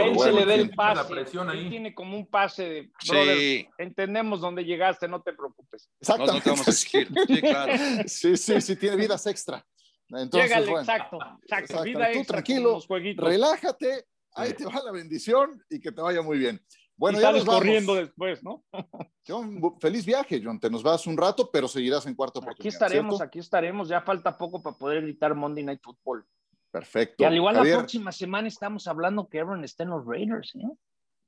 él 0.00 0.18
se 0.18 0.32
le 0.32 0.44
da 0.44 0.54
el 0.54 0.70
pase. 0.70 1.14
Él 1.14 1.68
tiene 1.70 1.94
como 1.94 2.16
un 2.16 2.26
pase 2.26 2.68
de, 2.68 2.92
sí. 3.00 3.68
entendemos 3.78 4.40
dónde 4.40 4.64
llegaste, 4.64 5.06
no 5.06 5.22
te 5.22 5.32
preocupes. 5.32 5.88
Exactamente. 6.00 6.50
No, 6.50 6.56
sí, 6.72 7.40
claro. 7.40 7.72
sí, 8.06 8.36
sí, 8.36 8.60
sí, 8.60 8.76
tiene 8.76 8.96
vidas 8.96 9.26
extra. 9.26 9.64
Entonces, 10.08 10.50
exacto, 10.50 11.18
exacto. 11.42 11.82
Vida 11.84 12.12
Tú 12.12 12.24
tranquilo, 12.24 12.78
relájate, 13.16 14.06
ahí 14.34 14.52
te 14.52 14.66
va 14.66 14.82
la 14.84 14.92
bendición 14.92 15.62
y 15.70 15.80
que 15.80 15.92
te 15.92 16.02
vaya 16.02 16.22
muy 16.22 16.38
bien. 16.38 16.60
Bueno, 16.96 17.20
ya 17.20 17.32
nos 17.32 17.44
corriendo 17.44 17.94
después, 17.94 18.42
¿no? 18.42 18.64
John, 19.26 19.60
feliz 19.80 20.04
viaje, 20.04 20.40
John. 20.44 20.60
Te 20.60 20.68
nos 20.68 20.82
vas 20.82 21.06
un 21.06 21.16
rato, 21.16 21.50
pero 21.50 21.66
seguirás 21.66 22.06
en 22.06 22.14
cuarto 22.14 22.40
oportunidad. 22.40 22.60
Aquí 22.60 22.68
estaremos, 22.68 23.20
aquí 23.20 23.38
estaremos. 23.38 23.88
Ya 23.88 24.02
falta 24.02 24.36
poco 24.36 24.62
para 24.62 24.76
poder 24.76 25.02
gritar 25.02 25.34
Monday 25.34 25.64
Night 25.64 25.80
Football. 25.82 26.26
Perfecto. 26.72 27.22
Y 27.22 27.26
al 27.26 27.36
igual 27.36 27.54
la 27.54 27.62
próxima 27.62 28.10
semana 28.10 28.48
estamos 28.48 28.86
hablando 28.86 29.28
que 29.28 29.38
Aaron 29.38 29.62
está 29.62 29.84
en 29.84 29.90
los 29.90 30.06
Raiders, 30.06 30.54
¿eh? 30.56 30.70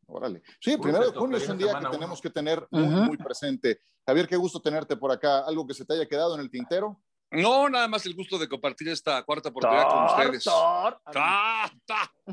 Órale. 0.06 0.42
Sí, 0.60 0.76
primero 0.76 1.10
de 1.10 1.16
junio 1.16 1.36
es 1.36 1.48
un 1.48 1.58
día 1.58 1.78
que 1.78 1.86
tenemos 1.86 2.20
que 2.20 2.30
tener 2.30 2.66
muy, 2.70 3.16
presente. 3.16 3.80
Javier, 4.06 4.26
qué 4.26 4.36
gusto 4.36 4.60
tenerte 4.60 4.96
por 4.96 5.12
acá. 5.12 5.40
¿Algo 5.40 5.66
que 5.66 5.74
se 5.74 5.84
te 5.84 5.94
haya 5.94 6.06
quedado 6.06 6.34
en 6.34 6.40
el 6.40 6.50
tintero? 6.50 7.00
No, 7.30 7.68
nada 7.68 7.88
más 7.88 8.04
el 8.06 8.14
gusto 8.14 8.38
de 8.38 8.48
compartir 8.48 8.88
esta 8.88 9.22
cuarta 9.22 9.48
oportunidad 9.48 9.88
con 9.88 10.04
ustedes. 10.04 10.46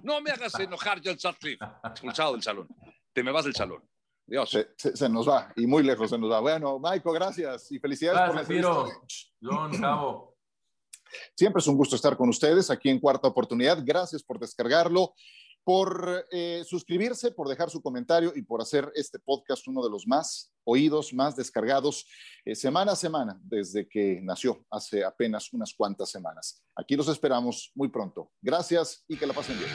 No 0.04 0.22
me 0.22 0.32
hagas 0.32 0.60
enojar, 0.60 1.02
John 1.04 1.18
Sutcliffe. 1.18 1.64
Expulsado 1.84 2.34
del 2.34 2.44
salón. 2.44 2.68
Te 3.14 3.24
me 3.24 3.32
vas 3.32 3.46
del 3.46 3.56
salón. 3.56 3.84
Dios. 4.26 4.50
Se, 4.78 5.10
nos 5.10 5.28
va, 5.28 5.52
y 5.58 5.68
muy 5.68 5.84
lejos 5.84 6.10
se 6.10 6.18
nos 6.18 6.32
va. 6.32 6.40
Bueno, 6.40 6.80
Maiko, 6.80 7.12
gracias 7.12 7.72
y 7.72 7.80
felicidades 7.80 8.34
gracias, 8.34 8.66
por 8.66 8.88
la 8.88 9.52
John, 9.52 9.82
Cabo. 9.82 10.31
Siempre 11.36 11.60
es 11.60 11.68
un 11.68 11.78
gusto 11.78 11.96
estar 11.96 12.18
con 12.18 12.30
ustedes 12.30 12.70
aquí 12.70 12.90
en 12.90 13.00
Cuarta 13.00 13.28
Oportunidad. 13.28 13.82
Gracias 13.84 14.24
por 14.24 14.40
descargarlo, 14.40 15.14
por 15.64 16.28
eh, 16.32 16.64
suscribirse, 16.66 17.32
por 17.32 17.48
dejar 17.48 17.70
su 17.70 17.82
comentario 17.82 18.34
y 18.36 18.42
por 18.42 18.62
hacer 18.62 18.92
este 18.96 19.20
podcast 19.20 19.68
uno 19.68 19.84
de 19.84 19.90
los 19.90 20.08
más 20.08 20.52
oídos, 20.64 21.14
más 21.14 21.36
descargados 21.36 22.06
eh, 22.46 22.56
semana 22.56 22.94
a 22.94 22.96
semana 22.96 23.40
desde 23.44 23.88
que 23.88 24.20
nació 24.22 24.66
hace 24.70 25.04
apenas 25.04 25.52
unas 25.54 25.74
cuantas 25.74 26.10
semanas. 26.10 26.64
Aquí 26.76 26.96
los 26.96 27.08
esperamos 27.08 27.72
muy 27.76 27.90
pronto. 27.90 28.32
Gracias 28.42 29.04
y 29.08 29.18
que 29.18 29.28
la 29.28 29.34
pasen 29.34 29.58
bien. 29.58 29.72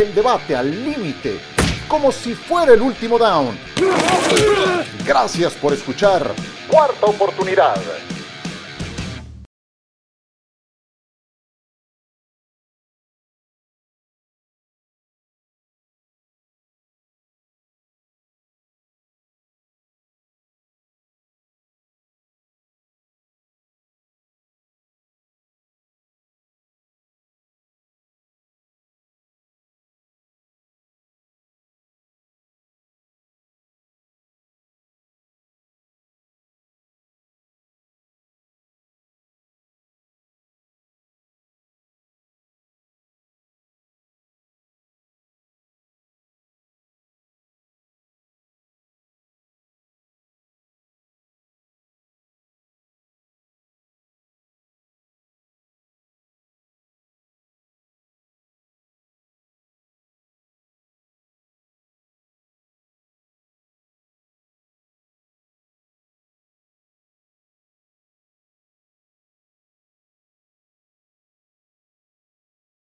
El 0.00 0.14
debate 0.14 0.56
al 0.56 0.70
límite, 0.70 1.38
como 1.88 2.10
si 2.10 2.34
fuera 2.34 2.74
el 2.74 2.82
último 2.82 3.18
down. 3.18 3.56
Gracias 5.06 5.54
por 5.54 5.72
escuchar 5.72 6.34
Cuarta 6.68 7.06
Oportunidad. 7.06 8.13